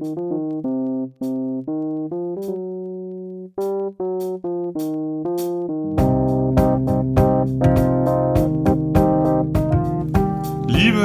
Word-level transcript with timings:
Liebe 0.00 0.16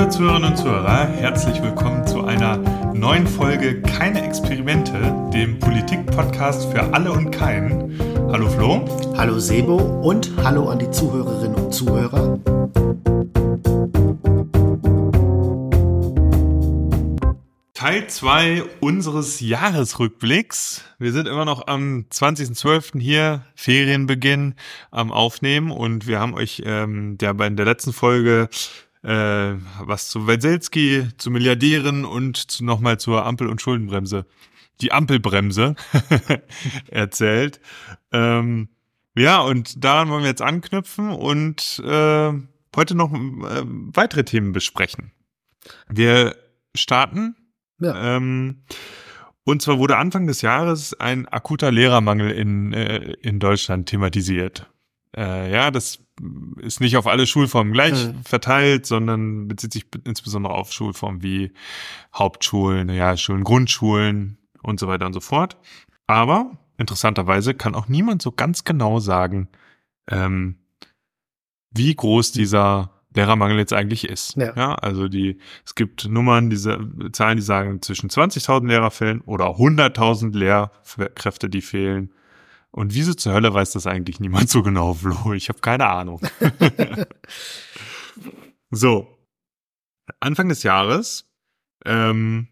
Zuhörerinnen 0.07 0.51
und 0.51 0.57
Zuhörer, 0.57 1.07
herzlich 1.07 1.61
willkommen 1.61 2.07
zu 2.07 2.23
einer 2.23 2.55
neuen 2.93 3.27
Folge 3.27 3.81
Keine 3.81 4.23
Experimente, 4.23 4.93
dem 5.33 5.59
Politik-Podcast 5.59 6.71
für 6.71 6.93
alle 6.93 7.11
und 7.11 7.31
keinen. 7.31 7.99
Hallo 8.31 8.47
Flo. 8.47 8.85
Hallo 9.17 9.39
Sebo 9.39 9.75
und 9.75 10.31
hallo 10.41 10.69
an 10.69 10.79
die 10.79 10.89
Zuhörerinnen 10.89 11.55
und 11.55 11.73
Zuhörer. 11.73 12.34
Teil 17.95 18.07
2 18.07 18.63
unseres 18.81 19.39
Jahresrückblicks. 19.39 20.83
Wir 20.99 21.13
sind 21.13 21.29
immer 21.29 21.45
noch 21.45 21.67
am 21.67 22.07
20.12. 22.11 22.99
hier, 22.99 23.45
Ferienbeginn, 23.55 24.55
am 24.91 25.13
Aufnehmen 25.13 25.71
und 25.71 26.05
wir 26.05 26.19
haben 26.19 26.33
euch 26.33 26.61
ähm, 26.65 27.17
ja, 27.21 27.31
in 27.31 27.55
der 27.55 27.65
letzten 27.65 27.93
Folge 27.93 28.49
äh, 29.01 29.53
was 29.79 30.09
zu 30.09 30.27
Weselski, 30.27 31.07
zu 31.17 31.31
Milliardären 31.31 32.03
und 32.03 32.35
zu, 32.35 32.65
nochmal 32.65 32.99
zur 32.99 33.25
Ampel- 33.25 33.47
und 33.47 33.61
Schuldenbremse, 33.61 34.25
die 34.81 34.91
Ampelbremse 34.91 35.75
erzählt. 36.87 37.61
Ähm, 38.11 38.67
ja, 39.15 39.39
und 39.39 39.85
daran 39.85 40.09
wollen 40.09 40.23
wir 40.23 40.29
jetzt 40.31 40.41
anknüpfen 40.41 41.11
und 41.11 41.81
äh, 41.85 42.33
heute 42.75 42.95
noch 42.95 43.13
äh, 43.13 43.63
weitere 43.63 44.25
Themen 44.25 44.51
besprechen. 44.51 45.13
Wir 45.87 46.35
starten 46.75 47.37
ja. 47.79 48.17
Ähm, 48.17 48.63
und 49.43 49.61
zwar 49.61 49.77
wurde 49.77 49.97
Anfang 49.97 50.25
des 50.25 50.41
Jahres 50.41 50.99
ein 50.99 51.27
akuter 51.27 51.71
Lehrermangel 51.71 52.31
in, 52.31 52.73
äh, 52.73 53.13
in 53.21 53.39
Deutschland 53.39 53.87
thematisiert. 53.87 54.69
Äh, 55.15 55.51
ja, 55.51 55.71
das 55.71 55.99
ist 56.61 56.81
nicht 56.81 56.97
auf 56.97 57.07
alle 57.07 57.27
Schulformen 57.27 57.71
gleich 57.71 58.07
mhm. 58.07 58.23
verteilt, 58.23 58.85
sondern 58.85 59.47
bezieht 59.47 59.73
sich 59.73 59.85
insbesondere 60.03 60.53
auf 60.53 60.73
Schulformen 60.73 61.21
wie 61.21 61.53
Hauptschulen, 62.13 62.89
ja, 62.89 63.15
Schulen, 63.15 63.43
Grundschulen 63.43 64.37
und 64.63 64.79
so 64.79 64.87
weiter 64.87 65.05
und 65.05 65.13
so 65.13 65.21
fort. 65.21 65.57
Aber 66.07 66.57
interessanterweise 66.77 67.53
kann 67.53 67.75
auch 67.75 67.87
niemand 67.87 68.21
so 68.21 68.31
ganz 68.31 68.63
genau 68.63 68.99
sagen, 68.99 69.47
ähm, 70.09 70.57
wie 71.71 71.93
groß 71.93 72.31
dieser 72.31 72.94
Lehrermangel 73.15 73.57
jetzt 73.57 73.73
eigentlich 73.73 74.07
ist. 74.07 74.35
Ja. 74.35 74.53
ja. 74.55 74.75
also 74.75 75.07
die, 75.07 75.39
es 75.65 75.75
gibt 75.75 76.07
Nummern, 76.07 76.49
diese 76.49 76.79
Zahlen, 77.11 77.37
die 77.37 77.43
sagen 77.43 77.81
zwischen 77.81 78.09
20.000 78.09 78.67
Lehrer 78.67 78.91
fehlen 78.91 79.21
oder 79.21 79.57
100.000 79.57 80.35
Lehrkräfte, 80.35 81.49
die 81.49 81.61
fehlen. 81.61 82.11
Und 82.71 82.93
wieso 82.93 83.13
zur 83.13 83.33
Hölle 83.33 83.53
weiß 83.53 83.71
das 83.71 83.87
eigentlich 83.87 84.19
niemand 84.19 84.49
so 84.49 84.61
genau, 84.61 84.93
Flo? 84.93 85.33
Ich 85.33 85.49
habe 85.49 85.59
keine 85.59 85.87
Ahnung. 85.87 86.21
so, 88.69 89.07
Anfang 90.19 90.49
des 90.49 90.63
Jahres 90.63 91.31
ähm, 91.85 92.49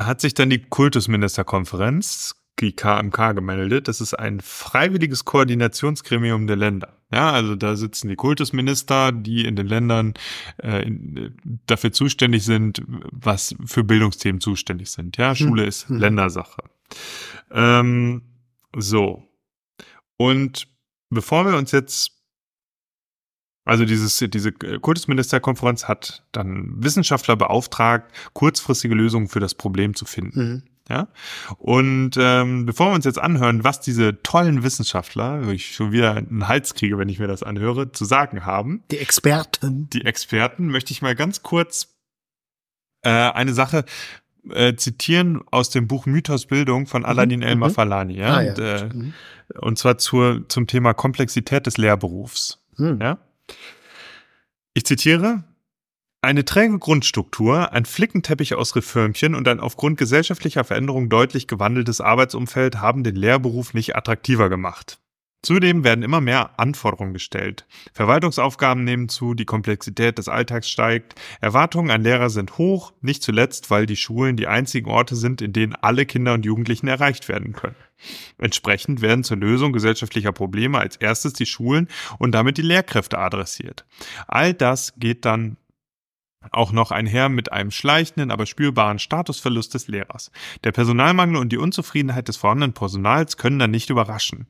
hat 0.00 0.20
sich 0.20 0.34
dann 0.34 0.50
die 0.50 0.62
Kultusministerkonferenz 0.62 2.41
die 2.62 2.72
KMK 2.72 3.34
gemeldet. 3.34 3.88
Das 3.88 4.00
ist 4.00 4.14
ein 4.14 4.40
freiwilliges 4.40 5.24
Koordinationsgremium 5.24 6.46
der 6.46 6.56
Länder. 6.56 6.96
Ja, 7.12 7.30
also 7.30 7.56
da 7.56 7.76
sitzen 7.76 8.08
die 8.08 8.16
Kultusminister, 8.16 9.12
die 9.12 9.44
in 9.44 9.56
den 9.56 9.66
Ländern 9.66 10.14
äh, 10.62 10.86
in, 10.86 11.36
dafür 11.66 11.92
zuständig 11.92 12.44
sind, 12.44 12.82
was 12.86 13.54
für 13.66 13.84
Bildungsthemen 13.84 14.40
zuständig 14.40 14.90
sind. 14.90 15.18
Ja, 15.18 15.34
Schule 15.34 15.62
hm. 15.62 15.68
ist 15.68 15.88
hm. 15.88 15.98
Ländersache. 15.98 16.62
Ähm, 17.50 18.22
so. 18.74 19.24
Und 20.16 20.68
bevor 21.10 21.44
wir 21.44 21.58
uns 21.58 21.72
jetzt 21.72 22.22
also 23.64 23.84
dieses, 23.84 24.18
diese 24.18 24.52
Kultusministerkonferenz 24.52 25.86
hat 25.86 26.24
dann 26.32 26.82
Wissenschaftler 26.82 27.36
beauftragt, 27.36 28.12
kurzfristige 28.32 28.94
Lösungen 28.94 29.28
für 29.28 29.38
das 29.38 29.54
Problem 29.54 29.94
zu 29.94 30.04
finden. 30.04 30.40
Mhm. 30.40 30.62
Ja? 30.88 31.08
Und 31.58 32.12
ähm, 32.18 32.66
bevor 32.66 32.90
wir 32.90 32.94
uns 32.94 33.04
jetzt 33.04 33.18
anhören, 33.18 33.64
was 33.64 33.80
diese 33.80 34.22
tollen 34.22 34.62
Wissenschaftler, 34.62 35.46
wo 35.46 35.50
ich 35.50 35.74
schon 35.74 35.92
wieder 35.92 36.14
einen 36.14 36.48
Hals 36.48 36.74
kriege, 36.74 36.98
wenn 36.98 37.08
ich 37.08 37.18
mir 37.18 37.28
das 37.28 37.42
anhöre, 37.42 37.92
zu 37.92 38.04
sagen 38.04 38.44
haben. 38.44 38.82
Die 38.90 38.98
Experten. 38.98 39.88
Die 39.90 40.04
Experten, 40.04 40.68
möchte 40.68 40.92
ich 40.92 41.02
mal 41.02 41.14
ganz 41.14 41.42
kurz 41.42 41.88
äh, 43.02 43.10
eine 43.10 43.52
Sache 43.52 43.84
äh, 44.50 44.74
zitieren 44.74 45.40
aus 45.50 45.70
dem 45.70 45.86
Buch 45.86 46.06
Mythos 46.06 46.46
Bildung 46.46 46.86
von 46.86 47.04
Aladdin 47.04 47.40
mhm. 47.40 47.46
Elmar 47.46 47.68
mhm. 47.68 47.74
Falani. 47.74 48.18
Ja? 48.18 48.34
Ah, 48.34 48.42
ja. 48.42 48.50
Und, 48.50 48.58
äh, 48.58 48.84
mhm. 48.92 49.14
und 49.60 49.78
zwar 49.78 49.98
zur, 49.98 50.48
zum 50.48 50.66
Thema 50.66 50.94
Komplexität 50.94 51.66
des 51.66 51.78
Lehrberufs. 51.78 52.58
Mhm. 52.76 52.98
Ja? 53.00 53.18
Ich 54.74 54.84
zitiere, 54.84 55.44
eine 56.22 56.44
träge 56.44 56.78
Grundstruktur, 56.78 57.72
ein 57.72 57.84
Flickenteppich 57.84 58.54
aus 58.54 58.76
Reformchen 58.76 59.34
und 59.34 59.48
ein 59.48 59.58
aufgrund 59.58 59.98
gesellschaftlicher 59.98 60.62
Veränderungen 60.62 61.08
deutlich 61.08 61.48
gewandeltes 61.48 62.00
Arbeitsumfeld 62.00 62.76
haben 62.80 63.02
den 63.02 63.16
Lehrberuf 63.16 63.74
nicht 63.74 63.96
attraktiver 63.96 64.48
gemacht. 64.48 65.00
Zudem 65.44 65.82
werden 65.82 66.04
immer 66.04 66.20
mehr 66.20 66.60
Anforderungen 66.60 67.12
gestellt. 67.12 67.66
Verwaltungsaufgaben 67.92 68.84
nehmen 68.84 69.08
zu, 69.08 69.34
die 69.34 69.44
Komplexität 69.44 70.16
des 70.16 70.28
Alltags 70.28 70.70
steigt, 70.70 71.20
Erwartungen 71.40 71.90
an 71.90 72.04
Lehrer 72.04 72.30
sind 72.30 72.58
hoch, 72.58 72.92
nicht 73.00 73.24
zuletzt, 73.24 73.68
weil 73.68 73.86
die 73.86 73.96
Schulen 73.96 74.36
die 74.36 74.46
einzigen 74.46 74.88
Orte 74.88 75.16
sind, 75.16 75.42
in 75.42 75.52
denen 75.52 75.74
alle 75.74 76.06
Kinder 76.06 76.34
und 76.34 76.44
Jugendlichen 76.44 76.86
erreicht 76.86 77.28
werden 77.28 77.54
können. 77.54 77.74
Entsprechend 78.38 79.00
werden 79.00 79.24
zur 79.24 79.36
Lösung 79.36 79.72
gesellschaftlicher 79.72 80.30
Probleme 80.30 80.78
als 80.78 80.94
erstes 80.94 81.32
die 81.32 81.46
Schulen 81.46 81.88
und 82.20 82.32
damit 82.32 82.56
die 82.56 82.62
Lehrkräfte 82.62 83.18
adressiert. 83.18 83.84
All 84.28 84.54
das 84.54 84.94
geht 84.96 85.24
dann 85.24 85.56
auch 86.50 86.72
noch 86.72 86.90
einher 86.90 87.28
mit 87.28 87.52
einem 87.52 87.70
schleichenden, 87.70 88.30
aber 88.30 88.46
spürbaren 88.46 88.98
Statusverlust 88.98 89.74
des 89.74 89.88
Lehrers. 89.88 90.30
Der 90.64 90.72
Personalmangel 90.72 91.36
und 91.36 91.50
die 91.50 91.58
Unzufriedenheit 91.58 92.28
des 92.28 92.36
vorhandenen 92.36 92.72
Personals 92.74 93.36
können 93.36 93.58
dann 93.58 93.70
nicht 93.70 93.90
überraschen. 93.90 94.46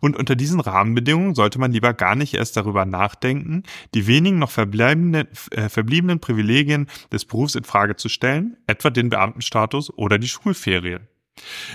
Und 0.00 0.16
unter 0.16 0.36
diesen 0.36 0.60
Rahmenbedingungen 0.60 1.34
sollte 1.34 1.58
man 1.58 1.72
lieber 1.72 1.94
gar 1.94 2.14
nicht 2.14 2.34
erst 2.34 2.56
darüber 2.56 2.84
nachdenken, 2.84 3.62
die 3.94 4.06
wenigen 4.06 4.38
noch 4.38 4.50
verbleibenden, 4.50 5.28
äh, 5.52 5.68
verbliebenen 5.68 6.20
Privilegien 6.20 6.88
des 7.12 7.24
Berufs 7.24 7.54
in 7.54 7.64
Frage 7.64 7.96
zu 7.96 8.08
stellen, 8.08 8.56
etwa 8.66 8.90
den 8.90 9.08
Beamtenstatus 9.08 9.92
oder 9.96 10.18
die 10.18 10.28
Schulferien. 10.28 11.08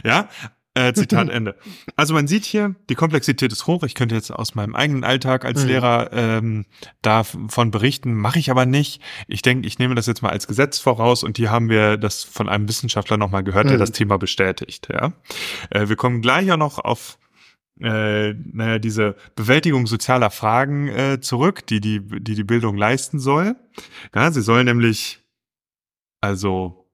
Ja, 0.04 0.30
äh, 0.76 0.94
Zitat 0.94 1.30
Ende. 1.30 1.56
Also 1.96 2.14
man 2.14 2.28
sieht 2.28 2.46
hier, 2.46 2.76
die 2.90 2.96
Komplexität 2.96 3.52
ist 3.52 3.66
hoch. 3.66 3.84
Ich 3.84 3.96
könnte 3.96 4.14
jetzt 4.14 4.30
aus 4.30 4.56
meinem 4.56 4.76
eigenen 4.76 5.04
Alltag 5.04 5.46
als 5.46 5.64
mhm. 5.64 5.70
Lehrer 5.70 6.10
ähm, 6.14 6.66
davon 7.02 7.72
berichten, 7.72 8.14
mache 8.14 8.40
ich 8.40 8.52
aber 8.52 8.66
nicht. 8.66 9.02
Ich 9.28 9.42
denke, 9.42 9.68
ich 9.68 9.80
nehme 9.80 9.96
das 9.96 10.06
jetzt 10.06 10.22
mal 10.22 10.30
als 10.30 10.48
Gesetz 10.48 10.80
voraus 10.80 11.24
und 11.24 11.38
hier 11.38 11.50
haben 11.50 11.70
wir 11.70 11.98
das 11.98 12.24
von 12.24 12.50
einem 12.50 12.68
Wissenschaftler 12.68 13.18
nochmal 13.18 13.44
gehört, 13.44 13.66
mhm. 13.66 13.70
der 13.70 13.78
das 13.80 13.92
Thema 13.92 14.18
bestätigt. 14.18 14.90
Ja, 14.92 15.14
äh, 15.70 15.88
Wir 15.88 15.96
kommen 15.96 16.22
gleich 16.22 16.52
auch 16.52 16.58
noch 16.58 16.80
auf 16.80 17.18
äh, 17.82 18.34
naja, 18.34 18.80
diese 18.80 19.16
Bewältigung 19.36 19.86
sozialer 19.88 20.30
Fragen 20.30 20.88
äh, 20.88 21.20
zurück, 21.20 21.68
die 21.68 21.82
die, 21.82 22.00
die 22.00 22.36
die 22.36 22.44
Bildung 22.44 22.78
leisten 22.78 23.20
soll. 23.20 23.56
Ja, 24.14 24.32
sie 24.32 24.42
soll 24.42 24.64
nämlich 24.64 25.20
also 26.22 26.85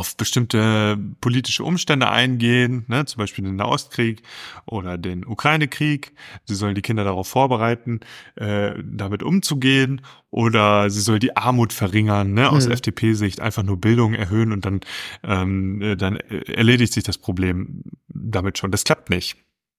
auf 0.00 0.16
bestimmte 0.16 0.98
politische 1.20 1.62
Umstände 1.62 2.08
eingehen, 2.08 2.86
ne, 2.88 3.04
zum 3.04 3.18
Beispiel 3.18 3.44
den 3.44 3.56
Nahostkrieg 3.56 4.22
oder 4.64 4.96
den 4.96 5.26
Ukraine-Krieg. 5.26 6.14
Sie 6.46 6.54
sollen 6.54 6.74
die 6.74 6.80
Kinder 6.80 7.04
darauf 7.04 7.28
vorbereiten, 7.28 8.00
äh, 8.36 8.72
damit 8.82 9.22
umzugehen, 9.22 10.00
oder 10.30 10.88
sie 10.88 11.02
soll 11.02 11.18
die 11.18 11.36
Armut 11.36 11.74
verringern, 11.74 12.32
ne, 12.32 12.48
aus 12.48 12.64
mhm. 12.64 12.72
FDP-Sicht 12.72 13.40
einfach 13.40 13.62
nur 13.62 13.78
Bildung 13.78 14.14
erhöhen 14.14 14.52
und 14.52 14.64
dann, 14.64 14.80
ähm, 15.22 15.82
äh, 15.82 15.96
dann 15.96 16.16
erledigt 16.16 16.94
sich 16.94 17.04
das 17.04 17.18
Problem 17.18 17.82
damit 18.08 18.56
schon. 18.56 18.70
Das 18.70 18.84
klappt 18.84 19.10
nicht. 19.10 19.36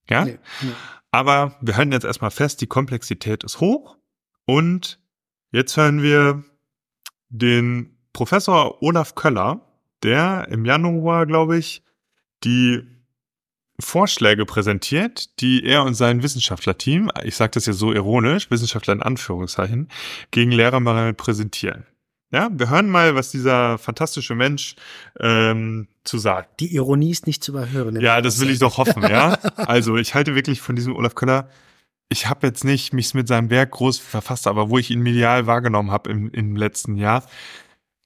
Ja? 0.08 0.26
Nee, 0.26 0.38
nee. 0.62 0.72
Aber 1.10 1.58
wir 1.62 1.78
hören 1.78 1.92
jetzt 1.92 2.06
erstmal 2.06 2.32
fest, 2.32 2.62
die 2.62 2.68
Komplexität 2.68 3.44
ist 3.44 3.60
hoch 3.60 3.98
und 4.46 5.00
jetzt 5.52 5.76
hören 5.78 6.04
wir 6.04 6.44
den 7.30 7.98
Professor 8.14 8.84
Olaf 8.84 9.16
Köller, 9.16 9.71
der 10.04 10.48
im 10.50 10.66
Januar, 10.66 11.26
glaube 11.26 11.58
ich, 11.58 11.84
die 12.44 12.82
Vorschläge 13.80 14.46
präsentiert, 14.46 15.40
die 15.42 15.66
er 15.66 15.84
und 15.84 15.96
sein 15.96 16.24
Wissenschaftlerteam, 16.24 17.10
ich 17.24 17.36
sage 17.36 17.52
das 17.52 17.66
ja 17.66 17.74
so 17.74 17.94
ironisch, 17.94 18.52
Wissenschaftler 18.52 18.94
in 18.94 19.02
Anführungszeichen, 19.02 19.90
gegen 20.30 20.52
Lehrermangel 20.52 21.14
präsentieren. 21.14 21.86
Ja, 22.34 22.50
wir 22.54 22.70
hören 22.70 22.90
mal, 22.90 23.16
was 23.16 23.30
dieser 23.30 23.78
fantastische 23.78 24.36
Mensch 24.36 24.76
ähm, 25.20 25.90
zu 26.06 26.18
sagen. 26.18 26.48
Die 26.62 26.74
Ironie 26.74 27.12
ist 27.12 27.28
nicht 27.28 27.44
zu 27.44 27.52
überhören. 27.52 28.00
Ja, 28.00 28.22
das 28.22 28.40
will 28.40 28.50
ich 28.50 28.60
doch 28.60 28.78
hoffen, 28.78 29.04
ja. 29.04 29.38
Also 29.58 29.98
ich 29.98 30.16
halte 30.16 30.34
wirklich 30.34 30.62
von 30.62 30.78
diesem 30.78 30.96
Olaf 30.96 31.16
Köller, 31.16 31.50
ich 32.08 32.28
habe 32.28 32.48
jetzt 32.48 32.64
nicht 32.64 32.94
mich 32.94 33.14
mit 33.14 33.28
seinem 33.28 33.50
Werk 33.50 33.72
groß 33.72 34.00
verfasst, 34.00 34.48
aber 34.48 34.70
wo 34.70 34.78
ich 34.78 34.92
ihn 34.92 35.02
medial 35.02 35.46
wahrgenommen 35.46 35.92
habe 35.92 36.10
im, 36.10 36.30
im 36.32 36.56
letzten 36.56 36.96
Jahr, 36.96 37.26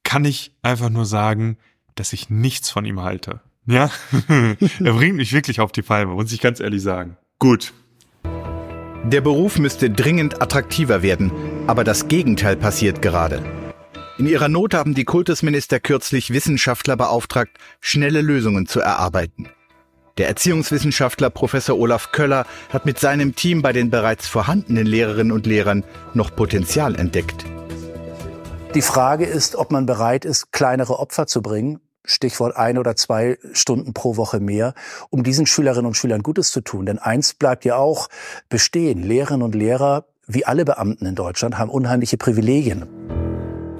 kann 0.03 0.25
ich 0.25 0.55
einfach 0.63 0.89
nur 0.89 1.05
sagen, 1.05 1.57
dass 1.95 2.13
ich 2.13 2.29
nichts 2.29 2.69
von 2.69 2.85
ihm 2.85 3.01
halte. 3.01 3.41
Ja, 3.65 3.89
er 4.27 4.93
bringt 4.93 5.15
mich 5.15 5.33
wirklich 5.33 5.59
auf 5.59 5.71
die 5.71 5.81
Palme, 5.81 6.13
muss 6.13 6.31
ich 6.31 6.41
ganz 6.41 6.59
ehrlich 6.59 6.81
sagen. 6.81 7.17
Gut. 7.39 7.73
Der 9.03 9.21
Beruf 9.21 9.59
müsste 9.59 9.89
dringend 9.89 10.41
attraktiver 10.41 11.01
werden, 11.01 11.31
aber 11.67 11.83
das 11.83 12.07
Gegenteil 12.07 12.55
passiert 12.55 13.01
gerade. 13.01 13.43
In 14.17 14.27
ihrer 14.27 14.47
Not 14.47 14.73
haben 14.73 14.93
die 14.93 15.03
Kultusminister 15.03 15.79
kürzlich 15.79 16.31
Wissenschaftler 16.31 16.95
beauftragt, 16.95 17.57
schnelle 17.81 18.21
Lösungen 18.21 18.65
zu 18.65 18.79
erarbeiten. 18.79 19.49
Der 20.17 20.29
Erziehungswissenschaftler 20.29 21.29
Professor 21.29 21.77
Olaf 21.77 22.13
Köller 22.13 22.45
hat 22.69 22.85
mit 22.85 22.97
seinem 22.97 23.35
Team 23.35 23.61
bei 23.61 23.73
den 23.73 23.89
bereits 23.89 24.27
vorhandenen 24.27 24.85
Lehrerinnen 24.85 25.33
und 25.33 25.45
Lehrern 25.45 25.83
noch 26.13 26.33
Potenzial 26.33 26.95
entdeckt. 26.95 27.45
Die 28.73 28.81
Frage 28.81 29.25
ist, 29.25 29.55
ob 29.55 29.71
man 29.71 29.85
bereit 29.85 30.23
ist, 30.23 30.53
kleinere 30.53 30.99
Opfer 30.99 31.27
zu 31.27 31.41
bringen, 31.41 31.81
Stichwort 32.05 32.55
ein 32.55 32.77
oder 32.77 32.95
zwei 32.95 33.37
Stunden 33.53 33.93
pro 33.93 34.17
Woche 34.17 34.39
mehr, 34.39 34.73
um 35.09 35.23
diesen 35.23 35.45
Schülerinnen 35.45 35.87
und 35.87 35.95
Schülern 35.95 36.23
Gutes 36.23 36.51
zu 36.51 36.61
tun. 36.61 36.85
Denn 36.85 36.99
eins 36.99 37.33
bleibt 37.33 37.65
ja 37.65 37.75
auch 37.75 38.07
bestehen. 38.49 39.03
Lehrerinnen 39.03 39.43
und 39.43 39.55
Lehrer, 39.55 40.05
wie 40.27 40.45
alle 40.45 40.65
Beamten 40.65 41.05
in 41.05 41.15
Deutschland, 41.15 41.57
haben 41.57 41.69
unheimliche 41.69 42.17
Privilegien. 42.17 42.85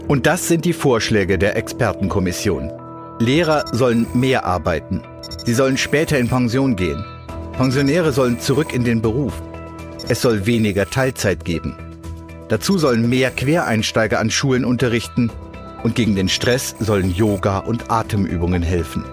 Und 0.08 0.26
das 0.28 0.48
sind 0.48 0.66
die 0.66 0.74
Vorschläge 0.74 1.38
der 1.38 1.56
Expertenkommission. 1.56 2.72
Lehrer 3.20 3.66
sollen 3.72 4.06
mehr 4.14 4.46
arbeiten. 4.46 5.02
Sie 5.46 5.54
sollen 5.54 5.78
später 5.78 6.18
in 6.20 6.28
Pension 6.28 6.76
gehen. 6.76 7.04
Pensionäre 7.54 8.12
sollen 8.12 8.40
zurück 8.40 8.74
in 8.74 8.84
den 8.84 9.02
Beruf. 9.02 9.34
Es 10.10 10.22
soll 10.22 10.46
weniger 10.46 10.90
Teilzeit 10.90 11.46
geben. 11.46 11.76
Dazu 12.50 12.78
sollen 12.78 13.10
mehr 13.10 13.32
Quereinsteiger 13.32 14.20
an 14.20 14.30
Schulen 14.30 14.66
unterrichten 14.66 15.32
und 15.86 15.94
gegen 15.94 16.16
den 16.16 16.30
Stress 16.30 16.76
sollen 16.80 17.14
Yoga 17.14 17.60
und 17.60 17.92
Atemübungen 17.92 18.64
helfen. 18.64 19.06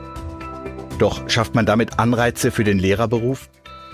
Doch 0.99 1.29
schafft 1.29 1.55
man 1.55 1.67
damit 1.67 1.99
Anreize 1.99 2.51
für 2.51 2.65
den 2.65 2.79
Lehrerberuf? 2.79 3.51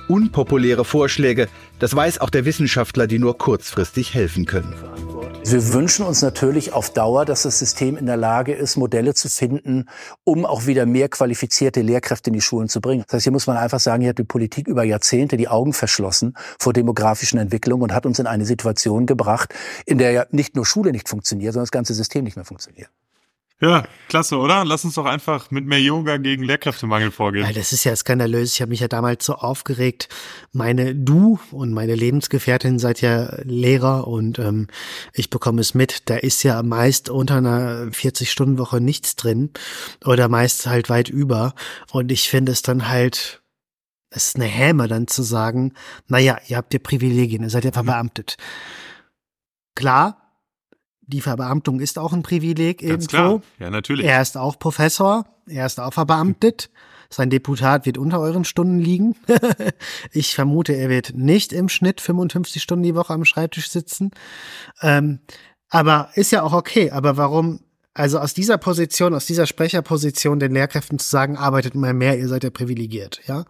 Unpopuläre 0.06 0.84
Vorschläge, 0.84 1.48
das 1.80 1.96
weiß 1.96 2.20
auch 2.20 2.30
der 2.30 2.44
Wissenschaftler, 2.44 3.08
die 3.08 3.18
nur 3.18 3.36
kurzfristig 3.36 4.14
helfen 4.14 4.46
können. 4.46 4.74
Wir 5.50 5.72
wünschen 5.72 6.04
uns 6.04 6.20
natürlich 6.20 6.74
auf 6.74 6.90
Dauer, 6.90 7.24
dass 7.24 7.44
das 7.44 7.58
System 7.58 7.96
in 7.96 8.04
der 8.04 8.18
Lage 8.18 8.52
ist, 8.52 8.76
Modelle 8.76 9.14
zu 9.14 9.30
finden, 9.30 9.88
um 10.24 10.44
auch 10.44 10.66
wieder 10.66 10.84
mehr 10.84 11.08
qualifizierte 11.08 11.80
Lehrkräfte 11.80 12.28
in 12.28 12.34
die 12.34 12.42
Schulen 12.42 12.68
zu 12.68 12.82
bringen. 12.82 13.04
Das 13.06 13.14
heißt, 13.14 13.22
hier 13.22 13.32
muss 13.32 13.46
man 13.46 13.56
einfach 13.56 13.80
sagen, 13.80 14.02
hier 14.02 14.10
hat 14.10 14.18
die 14.18 14.24
Politik 14.24 14.68
über 14.68 14.84
Jahrzehnte 14.84 15.38
die 15.38 15.48
Augen 15.48 15.72
verschlossen 15.72 16.36
vor 16.58 16.74
demografischen 16.74 17.38
Entwicklungen 17.38 17.82
und 17.82 17.94
hat 17.94 18.04
uns 18.04 18.18
in 18.18 18.26
eine 18.26 18.44
Situation 18.44 19.06
gebracht, 19.06 19.54
in 19.86 19.96
der 19.96 20.10
ja 20.10 20.26
nicht 20.32 20.54
nur 20.54 20.66
Schule 20.66 20.92
nicht 20.92 21.08
funktioniert, 21.08 21.54
sondern 21.54 21.64
das 21.64 21.70
ganze 21.70 21.94
System 21.94 22.24
nicht 22.24 22.36
mehr 22.36 22.44
funktioniert. 22.44 22.90
Ja, 23.60 23.88
klasse, 24.08 24.36
oder? 24.36 24.64
Lass 24.64 24.84
uns 24.84 24.94
doch 24.94 25.04
einfach 25.04 25.50
mit 25.50 25.66
mehr 25.66 25.80
Yoga 25.80 26.18
gegen 26.18 26.44
Lehrkräftemangel 26.44 27.10
vorgehen. 27.10 27.44
Ja, 27.44 27.52
das 27.52 27.72
ist 27.72 27.82
ja 27.82 27.96
skandalös. 27.96 28.54
Ich 28.54 28.60
habe 28.60 28.68
mich 28.68 28.78
ja 28.78 28.86
damals 28.86 29.24
so 29.24 29.34
aufgeregt. 29.34 30.08
Meine 30.52 30.94
du 30.94 31.40
und 31.50 31.72
meine 31.72 31.96
Lebensgefährtin 31.96 32.78
seid 32.78 33.00
ja 33.00 33.36
Lehrer 33.42 34.06
und 34.06 34.38
ähm, 34.38 34.68
ich 35.12 35.28
bekomme 35.28 35.60
es 35.60 35.74
mit. 35.74 36.08
Da 36.08 36.16
ist 36.16 36.44
ja 36.44 36.62
meist 36.62 37.10
unter 37.10 37.36
einer 37.36 37.86
40-Stunden-Woche 37.86 38.80
nichts 38.80 39.16
drin 39.16 39.50
oder 40.04 40.28
meist 40.28 40.68
halt 40.68 40.88
weit 40.88 41.08
über. 41.08 41.54
Und 41.90 42.12
ich 42.12 42.28
finde 42.28 42.52
es 42.52 42.62
dann 42.62 42.88
halt 42.88 43.42
es 44.10 44.28
ist 44.28 44.36
eine 44.36 44.46
Häme 44.46 44.88
dann 44.88 45.06
zu 45.06 45.22
sagen, 45.22 45.74
naja, 46.06 46.38
ihr 46.46 46.56
habt 46.56 46.72
ja 46.72 46.78
Privilegien, 46.78 47.42
ihr 47.42 47.50
seid 47.50 47.64
ja 47.64 47.72
verbeamtet. 47.72 48.36
Klar, 49.74 50.27
die 51.08 51.20
Verbeamtung 51.22 51.80
ist 51.80 51.98
auch 51.98 52.12
ein 52.12 52.22
Privileg 52.22 52.78
Ganz 52.78 52.90
irgendwo. 52.90 53.08
Klar. 53.08 53.42
Ja, 53.58 53.70
natürlich. 53.70 54.06
Er 54.06 54.22
ist 54.22 54.36
auch 54.36 54.58
Professor, 54.58 55.24
er 55.46 55.66
ist 55.66 55.80
auch 55.80 55.92
verbeamtet. 55.92 56.70
Sein 57.10 57.30
Deputat 57.30 57.86
wird 57.86 57.96
unter 57.96 58.20
euren 58.20 58.44
Stunden 58.44 58.78
liegen. 58.78 59.16
ich 60.12 60.34
vermute, 60.34 60.74
er 60.74 60.90
wird 60.90 61.14
nicht 61.14 61.54
im 61.54 61.70
Schnitt 61.70 62.02
55 62.02 62.62
Stunden 62.62 62.82
die 62.82 62.94
Woche 62.94 63.14
am 63.14 63.24
Schreibtisch 63.24 63.70
sitzen. 63.70 64.10
Ähm, 64.82 65.20
aber 65.70 66.10
ist 66.14 66.32
ja 66.32 66.42
auch 66.42 66.52
okay. 66.52 66.90
Aber 66.90 67.16
warum, 67.16 67.60
also 67.94 68.18
aus 68.18 68.34
dieser 68.34 68.58
Position, 68.58 69.14
aus 69.14 69.24
dieser 69.24 69.46
Sprecherposition 69.46 70.38
den 70.38 70.52
Lehrkräften 70.52 70.98
zu 70.98 71.08
sagen, 71.08 71.38
arbeitet 71.38 71.74
mal 71.74 71.94
mehr, 71.94 72.18
ihr 72.18 72.28
seid 72.28 72.44
ja 72.44 72.50
privilegiert, 72.50 73.20
ja? 73.26 73.44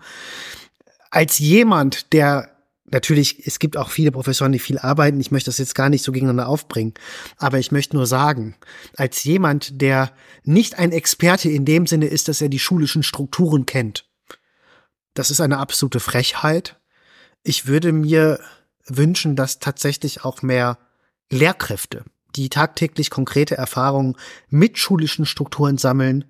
Als 1.10 1.38
jemand, 1.38 2.12
der 2.12 2.57
natürlich, 2.90 3.46
es 3.46 3.58
gibt 3.58 3.76
auch 3.76 3.90
viele 3.90 4.12
Professoren, 4.12 4.52
die 4.52 4.58
viel 4.58 4.78
arbeiten. 4.78 5.20
Ich 5.20 5.30
möchte 5.30 5.48
das 5.48 5.58
jetzt 5.58 5.74
gar 5.74 5.88
nicht 5.88 6.04
so 6.04 6.12
gegeneinander 6.12 6.48
aufbringen. 6.48 6.94
Aber 7.36 7.58
ich 7.58 7.72
möchte 7.72 7.96
nur 7.96 8.06
sagen, 8.06 8.56
als 8.96 9.24
jemand, 9.24 9.80
der 9.80 10.12
nicht 10.44 10.78
ein 10.78 10.92
Experte 10.92 11.48
in 11.50 11.64
dem 11.64 11.86
Sinne 11.86 12.06
ist, 12.06 12.28
dass 12.28 12.40
er 12.40 12.48
die 12.48 12.58
schulischen 12.58 13.02
Strukturen 13.02 13.66
kennt, 13.66 14.08
das 15.14 15.30
ist 15.30 15.40
eine 15.40 15.58
absolute 15.58 16.00
Frechheit. 16.00 16.78
Ich 17.42 17.66
würde 17.66 17.92
mir 17.92 18.40
wünschen, 18.86 19.36
dass 19.36 19.58
tatsächlich 19.58 20.24
auch 20.24 20.42
mehr 20.42 20.78
Lehrkräfte, 21.30 22.04
die 22.36 22.48
tagtäglich 22.48 23.10
konkrete 23.10 23.56
Erfahrungen 23.56 24.16
mit 24.48 24.78
schulischen 24.78 25.26
Strukturen 25.26 25.78
sammeln, 25.78 26.24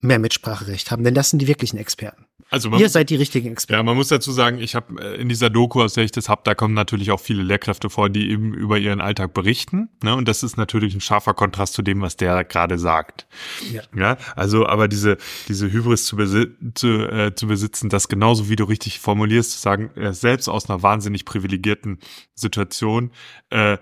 mehr 0.00 0.18
Mitspracherecht 0.18 0.90
haben. 0.90 1.04
Denn 1.04 1.14
das 1.14 1.30
sind 1.30 1.40
die 1.40 1.48
wirklichen 1.48 1.78
Experten. 1.78 2.25
Also 2.48 2.70
man, 2.70 2.80
Ihr 2.80 2.88
seid 2.88 3.10
die 3.10 3.16
richtigen 3.16 3.50
Experten. 3.50 3.78
Ja, 3.78 3.82
man 3.82 3.96
muss 3.96 4.08
dazu 4.08 4.30
sagen, 4.30 4.58
ich 4.60 4.74
habe 4.74 5.02
äh, 5.02 5.20
in 5.20 5.28
dieser 5.28 5.50
Doku, 5.50 5.82
aus 5.82 5.94
der 5.94 6.04
ich 6.04 6.12
das 6.12 6.28
habe, 6.28 6.42
da 6.44 6.54
kommen 6.54 6.74
natürlich 6.74 7.10
auch 7.10 7.18
viele 7.18 7.42
Lehrkräfte 7.42 7.90
vor, 7.90 8.08
die 8.08 8.30
eben 8.30 8.54
über 8.54 8.78
ihren 8.78 9.00
Alltag 9.00 9.34
berichten. 9.34 9.88
Ne? 10.02 10.14
Und 10.14 10.28
das 10.28 10.42
ist 10.42 10.56
natürlich 10.56 10.94
ein 10.94 11.00
scharfer 11.00 11.34
Kontrast 11.34 11.74
zu 11.74 11.82
dem, 11.82 12.00
was 12.02 12.16
der 12.16 12.44
gerade 12.44 12.78
sagt. 12.78 13.26
Ja. 13.72 13.82
ja. 13.96 14.16
Also, 14.36 14.66
aber 14.66 14.86
diese, 14.86 15.16
diese 15.48 15.70
Hybris 15.70 16.06
zu, 16.06 16.16
besi 16.16 16.46
zu, 16.74 16.88
äh, 17.10 17.34
zu 17.34 17.48
besitzen, 17.48 17.88
das 17.88 18.08
genauso 18.08 18.48
wie 18.48 18.56
du 18.56 18.64
richtig 18.64 19.00
formulierst, 19.00 19.52
zu 19.52 19.58
sagen, 19.58 19.90
ist 19.96 20.20
selbst 20.20 20.48
aus 20.48 20.70
einer 20.70 20.82
wahnsinnig 20.82 21.24
privilegierten 21.24 21.98
Situation, 22.34 23.10
äh, 23.50 23.78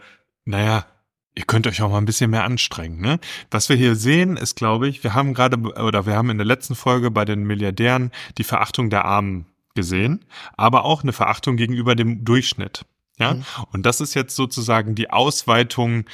naja, 0.46 0.86
ihr 1.34 1.44
könnt 1.44 1.66
euch 1.66 1.82
auch 1.82 1.90
mal 1.90 1.98
ein 1.98 2.04
bisschen 2.04 2.30
mehr 2.30 2.44
anstrengen. 2.44 3.00
Ne? 3.00 3.18
Was 3.50 3.68
wir 3.68 3.76
hier 3.76 3.96
sehen, 3.96 4.36
ist, 4.36 4.54
glaube 4.54 4.88
ich, 4.88 5.02
wir 5.02 5.14
haben 5.14 5.34
gerade 5.34 5.58
oder 5.58 6.06
wir 6.06 6.14
haben 6.14 6.30
in 6.30 6.38
der 6.38 6.46
letzten 6.46 6.74
Folge 6.74 7.10
bei 7.10 7.24
den 7.24 7.44
Milliardären 7.44 8.12
die 8.38 8.44
Verachtung 8.44 8.90
der 8.90 9.04
Armen 9.04 9.46
gesehen, 9.74 10.24
aber 10.56 10.84
auch 10.84 11.02
eine 11.02 11.12
Verachtung 11.12 11.56
gegenüber 11.56 11.96
dem 11.96 12.24
Durchschnitt. 12.24 12.84
Ja, 13.18 13.34
mhm. 13.34 13.44
und 13.72 13.86
das 13.86 14.00
ist 14.00 14.14
jetzt 14.14 14.34
sozusagen 14.34 14.94
die 14.94 15.10
Ausweitung 15.10 16.04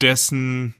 dessen, 0.00 0.74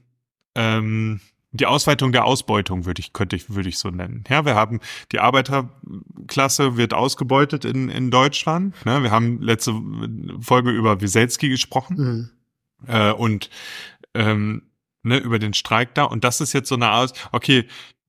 ähm, 0.55 1.21
die 1.53 1.65
Ausweitung 1.65 2.11
der 2.11 2.25
Ausbeutung 2.25 2.85
würde 2.85 3.01
ich 3.01 3.13
könnte 3.13 3.35
ich 3.35 3.49
würde 3.49 3.69
ich 3.69 3.77
so 3.77 3.89
nennen. 3.89 4.23
Ja, 4.29 4.45
wir 4.45 4.55
haben 4.55 4.79
die 5.11 5.19
Arbeiterklasse 5.19 6.77
wird 6.77 6.93
ausgebeutet 6.93 7.65
in 7.65 7.89
in 7.89 8.11
Deutschland. 8.11 8.73
Ne? 8.85 9.03
Wir 9.03 9.11
haben 9.11 9.41
letzte 9.41 9.73
Folge 10.39 10.71
über 10.71 11.01
Wieselski 11.01 11.49
gesprochen. 11.49 11.97
Mhm 11.97 12.29
äh, 12.87 13.11
und 13.11 13.49
ähm, 14.13 14.63
ne, 15.03 15.17
über 15.17 15.39
den 15.39 15.53
Streik 15.53 15.93
da. 15.95 16.03
Und 16.03 16.23
das 16.23 16.41
ist 16.41 16.53
jetzt 16.53 16.69
so 16.69 16.75
eine 16.75 16.87
Art, 16.87 17.29
okay, 17.31 17.67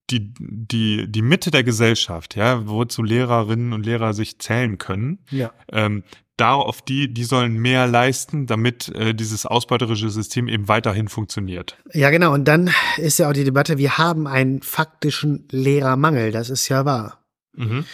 die, 0.09 0.33
die, 0.37 1.09
die 1.09 1.21
Mitte 1.21 1.49
der 1.49 1.63
Gesellschaft, 1.63 2.35
ja, 2.35 2.67
wozu 2.67 3.03
Lehrerinnen 3.03 3.73
und 3.73 3.85
Lehrer 3.85 4.13
sich 4.13 4.39
zählen 4.39 4.77
können, 4.77 5.19
ja. 5.31 5.51
ähm, 5.71 6.03
da 6.35 6.55
auf 6.55 6.81
die, 6.81 7.13
die 7.13 7.23
sollen 7.23 7.57
mehr 7.57 7.87
leisten, 7.87 8.47
damit 8.47 8.89
äh, 8.89 9.13
dieses 9.13 9.45
ausbeuterische 9.45 10.09
System 10.09 10.47
eben 10.47 10.67
weiterhin 10.67 11.07
funktioniert. 11.07 11.77
Ja, 11.93 12.09
genau. 12.09 12.33
Und 12.33 12.45
dann 12.45 12.71
ist 12.97 13.19
ja 13.19 13.29
auch 13.29 13.33
die 13.33 13.43
Debatte, 13.43 13.77
wir 13.77 13.97
haben 13.97 14.27
einen 14.27 14.61
faktischen 14.61 15.47
Lehrermangel, 15.51 16.31
das 16.31 16.49
ist 16.49 16.67
ja 16.69 16.85
wahr. 16.85 17.23
Mhm. 17.55 17.85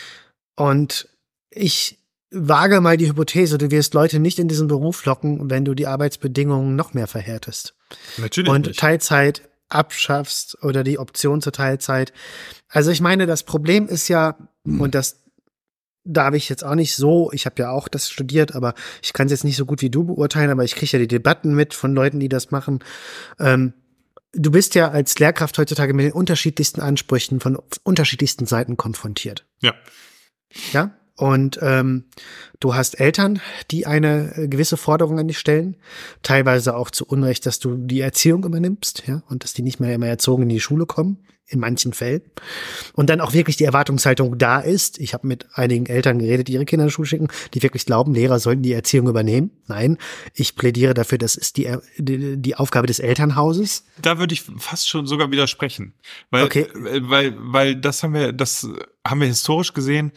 Und 0.56 1.10
ich 1.52 1.99
wage 2.32 2.82
mal 2.82 2.98
die 2.98 3.08
Hypothese, 3.08 3.58
du 3.58 3.72
wirst 3.72 3.94
Leute 3.94 4.20
nicht 4.20 4.40
in 4.40 4.48
diesen 4.48 4.68
Beruf 4.68 5.06
locken, 5.06 5.50
wenn 5.50 5.66
du 5.66 5.74
die 5.74 5.88
Arbeitsbedingungen 5.88 6.76
noch 6.76 6.94
mehr 6.94 7.08
verhärtest. 7.08 7.76
Natürlich. 8.18 8.52
Und 8.52 8.68
nicht. 8.68 8.80
Teilzeit 8.80 9.50
abschaffst 9.70 10.64
oder 10.64 10.84
die 10.84 11.00
Option 11.00 11.42
zur 11.42 11.54
Teilzeit. 11.54 12.12
Also 12.68 12.92
ich 12.92 13.02
meine, 13.02 13.26
das 13.28 13.44
Problem 13.44 13.88
ist 13.88 14.08
ja, 14.08 14.38
mhm. 14.64 14.82
und 14.82 14.96
das 14.96 15.24
darf 16.04 16.34
ich 16.34 16.50
jetzt 16.50 16.64
auch 16.64 16.76
nicht 16.76 16.96
so, 16.96 17.32
ich 17.34 17.46
habe 17.46 17.62
ja 17.62 17.72
auch 17.72 17.88
das 17.88 18.10
studiert, 18.10 18.56
aber 18.56 18.74
ich 19.02 19.14
kann 19.14 19.28
es 19.28 19.32
jetzt 19.32 19.44
nicht 19.44 19.58
so 19.58 19.66
gut 19.66 19.82
wie 19.82 19.92
du 19.92 20.06
beurteilen, 20.06 20.50
aber 20.50 20.64
ich 20.64 20.76
kriege 20.76 20.92
ja 20.94 21.00
die 21.00 21.08
Debatten 21.08 21.54
mit 21.54 21.74
von 21.74 21.94
Leuten, 21.94 22.20
die 22.20 22.30
das 22.30 22.52
machen. 22.52 22.80
Ähm, 23.40 23.74
du 24.34 24.52
bist 24.52 24.76
ja 24.76 24.90
als 24.90 25.18
Lehrkraft 25.20 25.58
heutzutage 25.58 25.94
mit 25.94 26.06
den 26.06 26.14
unterschiedlichsten 26.14 26.82
Ansprüchen 26.82 27.40
von 27.40 27.60
unterschiedlichsten 27.84 28.46
Seiten 28.46 28.78
konfrontiert. 28.78 29.46
Ja. 29.62 29.74
Ja? 30.74 30.99
Und 31.20 31.60
ähm, 31.62 32.06
du 32.62 32.76
hast 32.76 32.98
Eltern, 32.98 33.42
die 33.72 33.86
eine 33.86 34.38
äh, 34.38 34.48
gewisse 34.48 34.78
Forderung 34.78 35.20
an 35.20 35.28
dich 35.28 35.38
stellen, 35.38 35.76
teilweise 36.24 36.78
auch 36.78 36.90
zu 36.90 37.06
Unrecht, 37.06 37.46
dass 37.46 37.60
du 37.60 37.76
die 37.76 38.00
Erziehung 38.00 38.46
übernimmst, 38.46 39.04
ja, 39.06 39.22
und 39.28 39.44
dass 39.44 39.54
die 39.54 39.62
nicht 39.62 39.82
mehr 39.82 39.94
immer 39.94 40.08
erzogen 40.08 40.44
in 40.44 40.50
die 40.50 40.62
Schule 40.62 40.86
kommen 40.86 41.18
in 41.50 41.60
manchen 41.60 41.94
Fällen. 41.94 42.22
Und 42.94 43.10
dann 43.10 43.22
auch 43.22 43.34
wirklich 43.34 43.58
die 43.58 43.64
Erwartungshaltung 43.64 44.38
da 44.38 44.60
ist. 44.60 45.00
Ich 45.00 45.14
habe 45.14 45.28
mit 45.28 45.48
einigen 45.54 45.88
Eltern 45.88 46.20
geredet, 46.20 46.48
die 46.48 46.54
ihre 46.54 46.66
Kinder 46.66 46.84
in 46.84 46.90
die 46.90 46.94
Schule 46.94 47.08
schicken, 47.08 47.28
die 47.54 47.64
wirklich 47.64 47.86
glauben, 47.86 48.14
Lehrer 48.14 48.40
sollten 48.40 48.62
die 48.62 48.72
Erziehung 48.72 49.08
übernehmen. 49.08 49.50
Nein, 49.68 49.98
ich 50.36 50.56
plädiere 50.56 50.94
dafür, 50.94 51.18
das 51.18 51.36
ist 51.36 51.58
die, 51.58 51.76
die, 51.98 52.38
die 52.38 52.56
Aufgabe 52.56 52.88
des 52.88 53.00
Elternhauses. 53.00 53.84
Da 54.02 54.20
würde 54.20 54.34
ich 54.34 54.44
fast 54.58 54.88
schon 54.88 55.08
sogar 55.08 55.32
widersprechen. 55.32 55.96
Weil, 56.30 56.46
okay. 56.46 56.68
weil, 56.74 57.36
weil 57.38 57.76
das 57.76 58.04
haben 58.04 58.14
wir, 58.14 58.32
das 58.32 58.70
haben 59.06 59.20
wir 59.20 59.28
historisch 59.28 59.74
gesehen, 59.74 60.12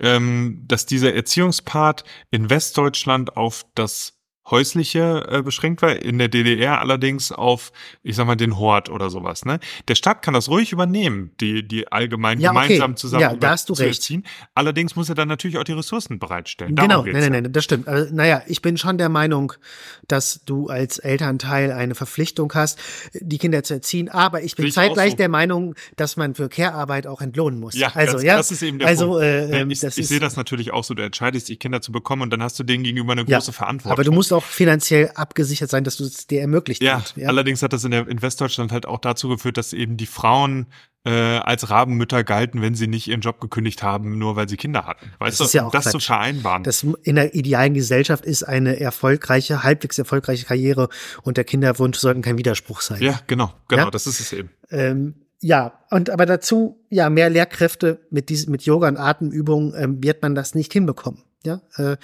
ähm, 0.00 0.64
dass 0.66 0.86
dieser 0.86 1.14
Erziehungspart 1.14 2.04
in 2.30 2.50
Westdeutschland 2.50 3.36
auf 3.36 3.64
das 3.74 4.17
häusliche 4.50 5.26
äh, 5.30 5.42
beschränkt 5.42 5.82
war, 5.82 5.96
in 5.96 6.18
der 6.18 6.28
DDR 6.28 6.80
allerdings 6.80 7.32
auf, 7.32 7.72
ich 8.02 8.16
sag 8.16 8.26
mal, 8.26 8.36
den 8.36 8.58
Hort 8.58 8.88
oder 8.90 9.10
sowas. 9.10 9.44
Ne? 9.44 9.60
Der 9.88 9.94
Staat 9.94 10.22
kann 10.22 10.34
das 10.34 10.48
ruhig 10.48 10.72
übernehmen, 10.72 11.30
die, 11.40 11.66
die 11.66 11.90
allgemein 11.90 12.40
ja, 12.40 12.50
gemeinsam 12.50 12.92
okay. 12.92 13.00
zusammen 13.00 13.22
ja, 13.22 13.34
da 13.34 13.50
hast 13.50 13.68
du 13.68 13.74
zu 13.74 13.82
recht. 13.82 14.00
Erziehen. 14.00 14.24
Allerdings 14.54 14.96
muss 14.96 15.08
er 15.08 15.14
dann 15.14 15.28
natürlich 15.28 15.58
auch 15.58 15.64
die 15.64 15.72
Ressourcen 15.72 16.18
bereitstellen. 16.18 16.76
Darum 16.76 17.04
genau, 17.04 17.18
nein, 17.18 17.30
nein, 17.30 17.42
nein, 17.44 17.52
das 17.52 17.64
stimmt. 17.64 17.88
Also, 17.88 18.14
naja, 18.14 18.42
ich 18.46 18.62
bin 18.62 18.76
schon 18.76 18.98
der 18.98 19.08
Meinung, 19.08 19.52
dass 20.06 20.40
du 20.44 20.68
als 20.68 20.98
Elternteil 20.98 21.72
eine 21.72 21.94
Verpflichtung 21.94 22.52
hast, 22.54 22.78
die 23.14 23.38
Kinder 23.38 23.62
zu 23.62 23.74
erziehen, 23.74 24.08
aber 24.08 24.42
ich 24.42 24.56
bin 24.56 24.66
ich 24.66 24.74
zeitgleich 24.74 25.12
so. 25.12 25.16
der 25.16 25.28
Meinung, 25.28 25.74
dass 25.96 26.16
man 26.16 26.34
für 26.34 26.48
Care-Arbeit 26.48 27.06
auch 27.06 27.20
entlohnen 27.20 27.60
muss. 27.60 27.74
Ja, 27.74 27.92
also, 27.94 28.14
das, 28.14 28.22
ja, 28.22 28.36
das 28.36 28.50
ist 28.50 28.62
eben 28.62 28.78
der 28.78 28.88
also, 28.88 29.12
Punkt. 29.12 29.22
Äh, 29.22 29.64
ich, 29.64 29.82
ich 29.82 30.08
sehe 30.08 30.20
das 30.20 30.36
natürlich 30.36 30.72
auch 30.72 30.84
so, 30.84 30.94
du 30.94 31.02
entscheidest 31.02 31.48
dich, 31.48 31.58
Kinder 31.58 31.80
zu 31.80 31.92
bekommen 31.92 32.22
und 32.22 32.30
dann 32.30 32.42
hast 32.42 32.58
du 32.58 32.64
denen 32.64 32.84
gegenüber 32.84 33.12
eine 33.12 33.24
große 33.24 33.50
ja, 33.50 33.52
Verantwortung. 33.52 33.92
Aber 33.92 34.04
du 34.04 34.12
musst 34.12 34.32
auch 34.32 34.37
auch 34.38 34.44
finanziell 34.44 35.10
abgesichert 35.14 35.70
sein, 35.70 35.84
dass 35.84 35.96
du 35.96 36.04
es 36.04 36.26
dir 36.26 36.40
ermöglicht 36.40 36.82
ja, 36.82 36.98
wird. 36.98 37.14
Ja, 37.16 37.28
allerdings 37.28 37.62
hat 37.62 37.72
das 37.72 37.84
in, 37.84 37.90
der, 37.90 38.08
in 38.08 38.22
Westdeutschland 38.22 38.72
halt 38.72 38.86
auch 38.86 38.98
dazu 38.98 39.28
geführt, 39.28 39.56
dass 39.56 39.72
eben 39.72 39.96
die 39.96 40.06
Frauen 40.06 40.66
äh, 41.04 41.10
als 41.10 41.70
Rabenmütter 41.70 42.24
galten, 42.24 42.62
wenn 42.62 42.74
sie 42.74 42.86
nicht 42.86 43.08
ihren 43.08 43.20
Job 43.20 43.40
gekündigt 43.40 43.82
haben, 43.82 44.18
nur 44.18 44.36
weil 44.36 44.48
sie 44.48 44.56
Kinder 44.56 44.86
hatten. 44.86 45.10
Weißt 45.18 45.40
das 45.40 45.52
du, 45.52 45.58
ja 45.58 45.66
auch 45.66 45.70
das 45.70 45.90
zu 45.90 45.98
vereinbaren. 46.00 46.62
Das 46.62 46.86
in 47.02 47.16
der 47.16 47.34
idealen 47.34 47.74
Gesellschaft 47.74 48.24
ist 48.24 48.42
eine 48.42 48.78
erfolgreiche, 48.78 49.62
halbwegs 49.62 49.98
erfolgreiche 49.98 50.46
Karriere 50.46 50.88
und 51.22 51.36
der 51.36 51.44
Kinderwunsch 51.44 51.98
sollten 51.98 52.22
kein 52.22 52.38
Widerspruch 52.38 52.80
sein. 52.80 53.02
Ja, 53.02 53.20
genau, 53.26 53.52
genau, 53.68 53.84
ja? 53.84 53.90
das 53.90 54.06
ist 54.06 54.20
es 54.20 54.32
eben. 54.32 54.50
Ähm, 54.70 55.14
ja, 55.40 55.78
und 55.90 56.10
aber 56.10 56.26
dazu, 56.26 56.84
ja, 56.90 57.10
mehr 57.10 57.30
Lehrkräfte 57.30 58.06
mit 58.10 58.28
diesem, 58.28 58.50
mit 58.50 58.62
Yoga 58.62 58.88
und 58.88 58.96
Atemübungen 58.96 59.72
ähm, 59.76 60.02
wird 60.02 60.22
man 60.22 60.34
das 60.34 60.54
nicht 60.54 60.72
hinbekommen. 60.72 61.22
Ja, 61.44 61.60
äh, 61.76 61.96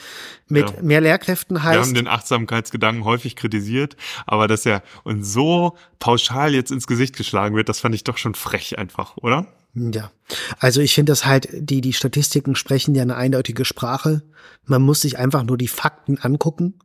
mit 0.46 0.70
ja. 0.70 0.82
mehr 0.82 1.00
Lehrkräften 1.00 1.62
heißt. 1.62 1.74
Wir 1.74 1.80
haben 1.82 1.94
den 1.94 2.06
Achtsamkeitsgedanken 2.06 3.04
häufig 3.04 3.34
kritisiert, 3.34 3.96
aber 4.26 4.46
dass 4.46 4.64
er 4.64 4.82
uns 5.02 5.32
so 5.32 5.76
pauschal 5.98 6.54
jetzt 6.54 6.70
ins 6.70 6.86
Gesicht 6.86 7.16
geschlagen 7.16 7.56
wird, 7.56 7.68
das 7.68 7.80
fand 7.80 7.96
ich 7.96 8.04
doch 8.04 8.16
schon 8.16 8.34
frech 8.34 8.78
einfach, 8.78 9.16
oder? 9.16 9.46
Ja, 9.74 10.12
also 10.60 10.80
ich 10.80 10.94
finde 10.94 11.10
das 11.10 11.26
halt, 11.26 11.48
die, 11.52 11.80
die 11.80 11.92
Statistiken 11.92 12.54
sprechen 12.54 12.94
ja 12.94 13.02
eine 13.02 13.16
eindeutige 13.16 13.64
Sprache. 13.64 14.22
Man 14.66 14.82
muss 14.82 15.00
sich 15.00 15.18
einfach 15.18 15.42
nur 15.42 15.58
die 15.58 15.68
Fakten 15.68 16.18
angucken 16.18 16.78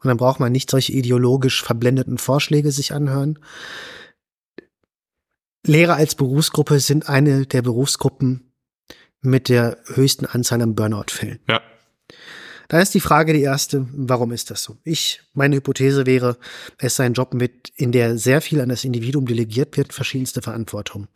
und 0.00 0.08
dann 0.08 0.18
braucht 0.18 0.40
man 0.40 0.52
nicht 0.52 0.70
solche 0.70 0.92
ideologisch 0.92 1.62
verblendeten 1.62 2.18
Vorschläge 2.18 2.70
sich 2.70 2.92
anhören. 2.92 3.38
Lehrer 5.66 5.94
als 5.94 6.14
Berufsgruppe 6.14 6.80
sind 6.80 7.08
eine 7.08 7.46
der 7.46 7.62
Berufsgruppen 7.62 8.52
mit 9.22 9.48
der 9.48 9.78
höchsten 9.86 10.26
Anzahl 10.26 10.60
an 10.60 10.74
Burnout-Fällen. 10.74 11.40
Ja. 11.48 11.62
Da 12.68 12.80
ist 12.80 12.94
die 12.94 13.00
Frage 13.00 13.32
die 13.32 13.42
erste, 13.42 13.86
warum 13.92 14.32
ist 14.32 14.50
das 14.50 14.62
so? 14.62 14.76
Ich, 14.84 15.20
meine 15.34 15.56
Hypothese 15.56 16.06
wäre, 16.06 16.36
es 16.78 16.96
sei 16.96 17.04
ein 17.04 17.14
Job 17.14 17.34
mit, 17.34 17.72
in 17.76 17.92
der 17.92 18.18
sehr 18.18 18.40
viel 18.40 18.60
an 18.60 18.68
das 18.68 18.84
Individuum 18.84 19.26
delegiert 19.26 19.76
wird, 19.76 19.92
verschiedenste 19.92 20.42
Verantwortung 20.42 21.08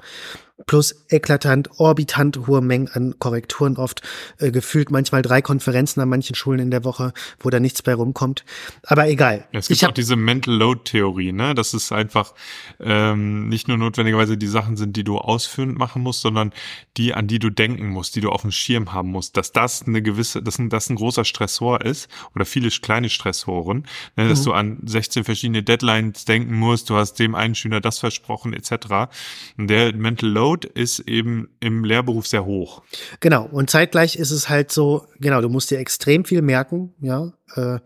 plus 0.67 1.05
eklatant, 1.09 1.71
orbitant 1.79 2.47
hohe 2.47 2.61
Mengen 2.61 2.89
an 2.89 3.15
Korrekturen 3.19 3.77
oft, 3.77 4.03
äh, 4.39 4.51
gefühlt 4.51 4.91
manchmal 4.91 5.23
drei 5.23 5.41
Konferenzen 5.41 6.01
an 6.01 6.09
manchen 6.09 6.35
Schulen 6.35 6.61
in 6.61 6.71
der 6.71 6.85
Woche, 6.85 7.13
wo 7.41 7.51
da 7.51 7.61
nichts 7.61 7.83
bei 7.83 7.95
rumkommt. 7.95 8.45
Aber 8.83 9.09
egal. 9.09 9.47
Ja, 9.53 9.61
es 9.61 9.69
gibt 9.69 9.81
ich 9.81 9.87
auch 9.87 9.93
diese 9.93 10.17
Mental 10.17 10.55
Load 10.55 10.81
Theorie, 10.85 11.33
ne? 11.33 11.55
Das 11.55 11.75
ist 11.75 11.93
einfach 11.93 12.35
ähm, 12.81 13.49
nicht 13.49 13.69
nur 13.69 13.77
notwendigerweise 13.77 14.37
die 14.37 14.47
Sachen 14.47 14.77
sind, 14.77 14.97
die 14.97 15.05
du 15.05 15.19
ausführend 15.19 15.79
machen 15.79 16.03
musst, 16.03 16.23
sondern 16.23 16.53
die, 16.97 17.15
an 17.15 17.29
die 17.29 17.39
du 17.39 17.51
denken 17.51 17.89
musst, 17.89 18.17
die 18.17 18.21
du 18.21 18.31
auf 18.31 18.43
dem 18.43 18.51
Schirm 18.51 18.93
haben 18.93 19.11
musst, 19.11 19.37
dass 19.37 19.53
das 19.53 19.87
eine 19.87 20.03
gewisse, 20.03 20.43
dass 20.43 20.59
ein, 20.59 20.71
das 20.71 20.91
ein 20.91 20.97
großer 20.97 21.25
Stressor 21.25 21.83
ist 21.83 22.09
oder 22.35 22.45
viele 22.45 22.69
kleine 22.69 23.09
Stressoren, 23.09 23.87
ne? 24.17 24.29
dass 24.29 24.41
mhm. 24.41 24.45
du 24.45 24.53
an 24.53 24.79
16 24.85 25.25
verschiedene 25.25 25.63
Deadlines 25.63 26.25
denken 26.25 26.55
musst, 26.55 26.91
du 26.91 26.97
hast 26.97 27.15
dem 27.15 27.35
einen 27.35 27.55
Schüler 27.55 27.81
das 27.81 27.99
versprochen, 28.01 28.53
etc. 28.53 29.11
Und 29.57 29.69
der 29.69 29.95
Mental 29.95 30.29
Load 30.29 30.48
Load 30.49 30.69
ist 30.75 31.01
eben 31.01 31.49
im 31.61 31.85
Lehrberuf 31.85 32.27
sehr 32.27 32.45
hoch. 32.45 32.83
Genau. 33.21 33.47
Und 33.47 33.71
zeitgleich 33.71 34.17
ist 34.17 34.31
es 34.31 34.49
halt 34.49 34.73
so, 34.73 35.07
genau, 35.19 35.41
du 35.41 35.49
musst 35.49 35.71
dir 35.71 35.79
extrem 35.79 36.25
viel 36.25 36.43
merken, 36.43 36.95
ja. 37.01 37.33
Äh, 37.55 37.81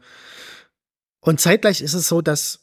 und 1.21 1.41
zeitgleich 1.41 1.83
ist 1.83 1.95
es 1.95 2.09
so, 2.09 2.21
dass 2.21 2.61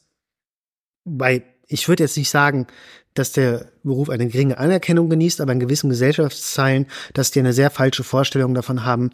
bei, 1.04 1.42
ich 1.66 1.88
würde 1.88 2.02
jetzt 2.02 2.16
nicht 2.16 2.30
sagen, 2.30 2.66
dass 3.14 3.32
der 3.32 3.66
Beruf 3.82 4.08
eine 4.08 4.28
geringe 4.28 4.58
Anerkennung 4.58 5.10
genießt, 5.10 5.40
aber 5.40 5.52
in 5.52 5.60
gewissen 5.60 5.90
Gesellschaftszeilen, 5.90 6.86
dass 7.12 7.30
die 7.30 7.40
eine 7.40 7.52
sehr 7.52 7.70
falsche 7.70 8.04
Vorstellung 8.04 8.54
davon 8.54 8.84
haben, 8.84 9.10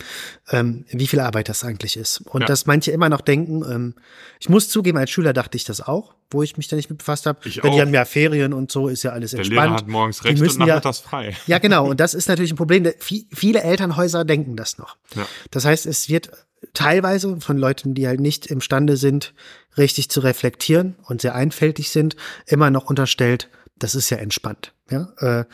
ähm, 0.50 0.84
wie 0.90 1.06
viel 1.06 1.20
Arbeit 1.20 1.48
das 1.48 1.64
eigentlich 1.64 1.96
ist. 1.96 2.20
Und 2.26 2.42
ja. 2.42 2.46
dass 2.46 2.66
manche 2.66 2.90
immer 2.90 3.08
noch 3.08 3.22
denken, 3.22 3.64
ähm, 3.64 3.94
ich 4.38 4.48
muss 4.48 4.68
zugeben, 4.68 4.98
als 4.98 5.10
Schüler 5.10 5.32
dachte 5.32 5.56
ich 5.56 5.64
das 5.64 5.80
auch, 5.80 6.14
wo 6.30 6.42
ich 6.42 6.56
mich 6.56 6.68
da 6.68 6.76
nicht 6.76 6.90
mit 6.90 6.98
befasst 6.98 7.24
habe. 7.24 7.38
Ich 7.44 7.60
Denn 7.60 7.70
auch. 7.70 7.74
die 7.74 7.80
haben 7.80 7.94
ja 7.94 8.04
Ferien 8.04 8.52
und 8.52 8.70
so, 8.70 8.88
ist 8.88 9.02
ja 9.02 9.12
alles 9.12 9.30
der 9.30 9.40
entspannt. 9.40 9.58
Der 9.58 9.64
Lehrer 9.66 9.76
hat 9.78 9.88
morgens 9.88 10.24
recht 10.24 10.40
und 10.40 10.58
nachmittags 10.58 11.02
ja, 11.02 11.08
frei. 11.08 11.36
Ja, 11.46 11.58
genau. 11.58 11.88
Und 11.88 12.00
das 12.00 12.12
ist 12.14 12.28
natürlich 12.28 12.52
ein 12.52 12.56
Problem. 12.56 12.86
Viele 12.98 13.62
Elternhäuser 13.62 14.24
denken 14.24 14.56
das 14.56 14.76
noch. 14.76 14.96
Ja. 15.14 15.26
Das 15.50 15.64
heißt, 15.64 15.86
es 15.86 16.08
wird 16.08 16.30
teilweise 16.74 17.40
von 17.40 17.56
Leuten, 17.56 17.94
die 17.94 18.06
halt 18.06 18.20
nicht 18.20 18.46
imstande 18.46 18.96
sind, 18.96 19.32
richtig 19.78 20.10
zu 20.10 20.20
reflektieren 20.20 20.96
und 21.04 21.22
sehr 21.22 21.34
einfältig 21.34 21.90
sind, 21.90 22.16
immer 22.46 22.70
noch 22.70 22.88
unterstellt, 22.90 23.48
das 23.76 23.95
ist 23.95 24.11
ja 24.11 24.18
entspannt. 24.18 24.73
Ja? 24.90 25.12
Äh, 25.18 25.45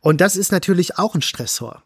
und 0.00 0.20
das 0.20 0.36
ist 0.36 0.52
natürlich 0.52 0.98
auch 0.98 1.14
ein 1.14 1.22
Stressor. 1.22 1.82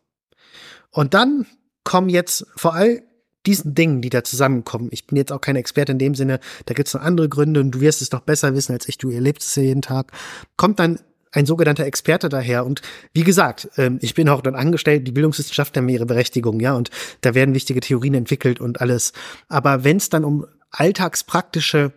Und 0.90 1.14
dann 1.14 1.46
kommen 1.84 2.08
jetzt 2.08 2.46
vor 2.56 2.74
allem 2.74 3.02
diesen 3.46 3.74
Dingen, 3.74 4.02
die 4.02 4.10
da 4.10 4.24
zusammenkommen. 4.24 4.88
Ich 4.90 5.06
bin 5.06 5.16
jetzt 5.16 5.32
auch 5.32 5.40
kein 5.40 5.56
Experte 5.56 5.92
in 5.92 5.98
dem 5.98 6.14
Sinne, 6.16 6.40
da 6.66 6.74
gibt 6.74 6.88
es 6.88 6.94
noch 6.94 7.00
andere 7.00 7.28
Gründe 7.28 7.60
und 7.60 7.70
du 7.70 7.80
wirst 7.80 8.02
es 8.02 8.10
doch 8.10 8.20
besser 8.20 8.54
wissen 8.54 8.72
als 8.72 8.88
ich, 8.88 8.98
du 8.98 9.10
erlebst 9.10 9.48
es 9.48 9.56
ja 9.56 9.62
jeden 9.62 9.82
Tag. 9.82 10.10
Kommt 10.56 10.80
dann 10.80 10.98
ein 11.32 11.46
sogenannter 11.46 11.84
Experte 11.84 12.28
daher. 12.28 12.64
Und 12.64 12.82
wie 13.12 13.22
gesagt, 13.22 13.68
ähm, 13.76 13.98
ich 14.00 14.14
bin 14.14 14.28
auch 14.28 14.40
dann 14.40 14.54
angestellt, 14.54 15.06
die 15.06 15.12
Bildungswissenschaften 15.12 15.82
haben 15.82 15.88
ihre 15.88 16.06
Berechtigung, 16.06 16.60
ja, 16.60 16.74
und 16.74 16.90
da 17.20 17.34
werden 17.34 17.54
wichtige 17.54 17.80
Theorien 17.80 18.14
entwickelt 18.14 18.60
und 18.60 18.80
alles. 18.80 19.12
Aber 19.48 19.84
wenn 19.84 19.98
es 19.98 20.08
dann 20.08 20.24
um 20.24 20.46
alltagspraktische 20.70 21.92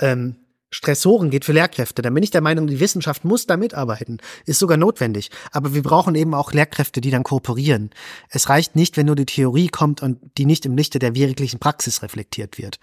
ähm, 0.00 0.36
Stressoren 0.70 1.30
geht 1.30 1.44
für 1.44 1.52
Lehrkräfte, 1.52 2.02
dann 2.02 2.14
bin 2.14 2.22
ich 2.22 2.30
der 2.30 2.40
Meinung, 2.40 2.66
die 2.66 2.80
Wissenschaft 2.80 3.24
muss 3.24 3.46
da 3.46 3.56
mitarbeiten, 3.56 4.18
ist 4.44 4.58
sogar 4.58 4.76
notwendig. 4.76 5.30
Aber 5.50 5.74
wir 5.74 5.82
brauchen 5.82 6.14
eben 6.14 6.34
auch 6.34 6.52
Lehrkräfte, 6.52 7.00
die 7.00 7.10
dann 7.10 7.22
kooperieren. 7.22 7.90
Es 8.28 8.48
reicht 8.48 8.76
nicht, 8.76 8.96
wenn 8.96 9.06
nur 9.06 9.16
die 9.16 9.26
Theorie 9.26 9.68
kommt 9.68 10.02
und 10.02 10.18
die 10.36 10.44
nicht 10.44 10.66
im 10.66 10.76
Lichte 10.76 10.98
der 10.98 11.14
wirklichen 11.14 11.58
Praxis 11.58 12.02
reflektiert 12.02 12.58
wird. 12.58 12.78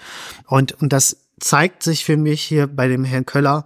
Und, 0.48 0.82
und 0.82 0.94
das 0.94 1.26
zeigt 1.40 1.84
sich 1.84 2.06
für 2.06 2.18
mich 2.18 2.42
hier 2.42 2.68
bei 2.68 2.88
dem 2.88 3.04
Herrn 3.04 3.26
Köller, 3.26 3.66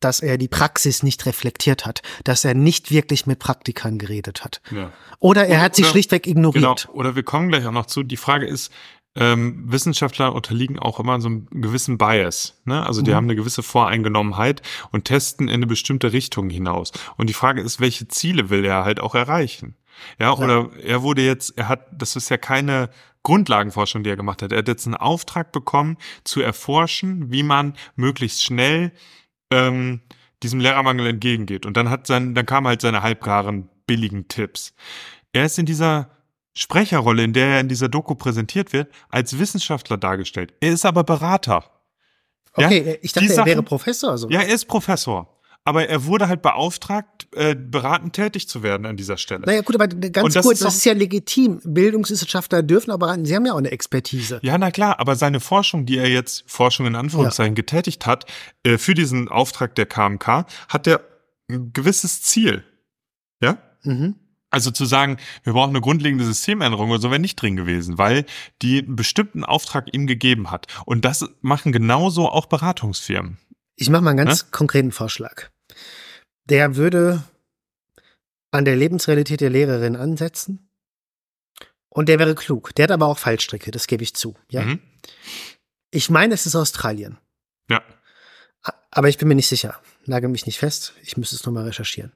dass 0.00 0.20
er 0.20 0.38
die 0.38 0.48
Praxis 0.48 1.02
nicht 1.02 1.26
reflektiert 1.26 1.86
hat, 1.86 2.02
dass 2.24 2.44
er 2.44 2.54
nicht 2.54 2.90
wirklich 2.90 3.26
mit 3.26 3.38
Praktikern 3.38 3.98
geredet 3.98 4.42
hat. 4.42 4.62
Ja. 4.70 4.92
Oder 5.18 5.46
er 5.46 5.60
hat 5.60 5.76
sie 5.76 5.84
schlichtweg 5.84 6.26
ignoriert. 6.26 6.86
Genau. 6.86 6.98
Oder 6.98 7.14
wir 7.16 7.22
kommen 7.22 7.50
gleich 7.50 7.66
auch 7.66 7.72
noch 7.72 7.86
zu. 7.86 8.02
Die 8.02 8.16
Frage 8.16 8.46
ist, 8.46 8.72
ähm, 9.16 9.64
Wissenschaftler 9.70 10.34
unterliegen 10.34 10.78
auch 10.78 11.00
immer 11.00 11.20
so 11.20 11.28
einem 11.28 11.46
gewissen 11.50 11.98
Bias. 11.98 12.60
Ne? 12.64 12.84
Also 12.84 13.02
die 13.02 13.10
mhm. 13.10 13.14
haben 13.16 13.24
eine 13.24 13.36
gewisse 13.36 13.62
Voreingenommenheit 13.62 14.62
und 14.92 15.04
testen 15.04 15.48
in 15.48 15.54
eine 15.54 15.66
bestimmte 15.66 16.12
Richtung 16.12 16.48
hinaus. 16.48 16.92
Und 17.16 17.28
die 17.28 17.34
Frage 17.34 17.60
ist, 17.60 17.80
welche 17.80 18.08
Ziele 18.08 18.50
will 18.50 18.64
er 18.64 18.84
halt 18.84 19.00
auch 19.00 19.14
erreichen? 19.14 19.76
Ja, 20.18 20.26
ja, 20.26 20.32
oder 20.32 20.70
er 20.82 21.02
wurde 21.02 21.22
jetzt, 21.22 21.58
er 21.58 21.68
hat, 21.68 21.86
das 21.92 22.16
ist 22.16 22.30
ja 22.30 22.38
keine 22.38 22.88
Grundlagenforschung, 23.22 24.02
die 24.02 24.10
er 24.10 24.16
gemacht 24.16 24.42
hat. 24.42 24.52
Er 24.52 24.58
hat 24.58 24.68
jetzt 24.68 24.86
einen 24.86 24.94
Auftrag 24.94 25.52
bekommen, 25.52 25.98
zu 26.24 26.40
erforschen, 26.40 27.30
wie 27.30 27.42
man 27.42 27.74
möglichst 27.96 28.42
schnell 28.42 28.92
ähm, 29.50 30.00
diesem 30.42 30.60
Lehrermangel 30.60 31.06
entgegengeht. 31.06 31.66
Und 31.66 31.76
dann 31.76 31.90
hat 31.90 32.06
sein, 32.06 32.34
dann 32.34 32.46
kamen 32.46 32.66
halt 32.66 32.80
seine 32.80 33.02
halbgaren, 33.02 33.68
billigen 33.86 34.28
Tipps. 34.28 34.74
Er 35.32 35.44
ist 35.44 35.58
in 35.58 35.66
dieser 35.66 36.10
Sprecherrolle, 36.54 37.24
in 37.24 37.32
der 37.32 37.46
er 37.46 37.60
in 37.60 37.68
dieser 37.68 37.88
Doku 37.88 38.14
präsentiert 38.14 38.72
wird, 38.72 38.92
als 39.08 39.38
Wissenschaftler 39.38 39.96
dargestellt. 39.96 40.52
Er 40.60 40.72
ist 40.72 40.84
aber 40.84 41.04
Berater. 41.04 41.64
Okay, 42.54 42.84
ja? 42.86 42.94
ich 43.02 43.12
dachte, 43.12 43.32
er 43.32 43.46
wäre 43.46 43.62
Professor. 43.62 44.18
So. 44.18 44.28
Ja, 44.28 44.40
er 44.40 44.54
ist 44.54 44.66
Professor. 44.66 45.40
aber 45.64 45.88
er 45.88 46.04
wurde 46.06 46.26
halt 46.26 46.42
beauftragt, 46.42 47.28
äh, 47.34 47.54
beratend 47.54 48.14
tätig 48.14 48.48
zu 48.48 48.62
werden 48.62 48.86
an 48.86 48.96
dieser 48.96 49.16
Stelle. 49.16 49.42
Naja, 49.46 49.60
gut, 49.60 49.74
aber 49.76 49.86
ganz 49.86 50.34
das 50.34 50.44
kurz, 50.44 50.58
ist 50.60 50.64
das 50.64 50.76
ist 50.76 50.84
ja 50.84 50.94
legitim. 50.94 51.60
Bildungswissenschaftler 51.64 52.62
dürfen 52.62 52.90
aber 52.90 53.06
beraten, 53.06 53.24
sie 53.24 53.36
haben 53.36 53.46
ja 53.46 53.52
auch 53.52 53.58
eine 53.58 53.70
Expertise. 53.70 54.40
Ja, 54.42 54.58
na 54.58 54.70
klar, 54.70 54.98
aber 54.98 55.14
seine 55.16 55.38
Forschung, 55.38 55.86
die 55.86 55.98
er 55.98 56.08
jetzt, 56.08 56.44
Forschung 56.46 56.86
in 56.86 56.96
Anführungszeichen, 56.96 57.52
ja. 57.52 57.56
getätigt 57.56 58.06
hat, 58.06 58.24
äh, 58.64 58.78
für 58.78 58.94
diesen 58.94 59.28
Auftrag 59.28 59.74
der 59.76 59.86
KMK, 59.86 60.46
hat 60.68 60.86
er 60.86 61.02
ein 61.48 61.72
gewisses 61.72 62.22
Ziel. 62.22 62.64
Ja? 63.40 63.58
Mhm. 63.82 64.16
Also 64.50 64.72
zu 64.72 64.84
sagen, 64.84 65.18
wir 65.44 65.52
brauchen 65.52 65.70
eine 65.70 65.80
grundlegende 65.80 66.24
Systemänderung 66.24 66.90
oder 66.90 67.00
so 67.00 67.10
wäre 67.10 67.20
nicht 67.20 67.36
drin 67.36 67.54
gewesen, 67.54 67.98
weil 67.98 68.26
die 68.62 68.80
einen 68.82 68.96
bestimmten 68.96 69.44
Auftrag 69.44 69.94
ihm 69.94 70.08
gegeben 70.08 70.50
hat. 70.50 70.66
Und 70.84 71.04
das 71.04 71.24
machen 71.40 71.70
genauso 71.70 72.28
auch 72.28 72.46
Beratungsfirmen. 72.46 73.38
Ich 73.76 73.88
mache 73.90 74.02
mal 74.02 74.10
einen 74.10 74.26
ganz 74.26 74.42
ja? 74.42 74.46
konkreten 74.50 74.90
Vorschlag. 74.90 75.50
Der 76.46 76.74
würde 76.74 77.22
an 78.50 78.64
der 78.64 78.76
Lebensrealität 78.76 79.40
der 79.40 79.50
Lehrerin 79.50 79.94
ansetzen. 79.94 80.68
Und 81.88 82.08
der 82.08 82.18
wäre 82.18 82.34
klug. 82.34 82.74
Der 82.74 82.84
hat 82.84 82.90
aber 82.90 83.06
auch 83.06 83.18
Fallstricke, 83.18 83.70
das 83.70 83.86
gebe 83.86 84.02
ich 84.02 84.14
zu. 84.14 84.36
Ja. 84.50 84.62
Mhm. 84.62 84.80
Ich 85.90 86.10
meine, 86.10 86.34
es 86.34 86.46
ist 86.46 86.54
Australien. 86.56 87.18
Ja. 87.68 87.82
Aber 88.90 89.08
ich 89.08 89.18
bin 89.18 89.28
mir 89.28 89.34
nicht 89.34 89.48
sicher. 89.48 89.80
Lage 90.10 90.28
mich 90.28 90.46
nicht 90.46 90.58
fest. 90.58 90.94
Ich 91.02 91.16
müsste 91.16 91.36
es 91.36 91.44
nochmal 91.44 91.64
recherchieren. 91.64 92.12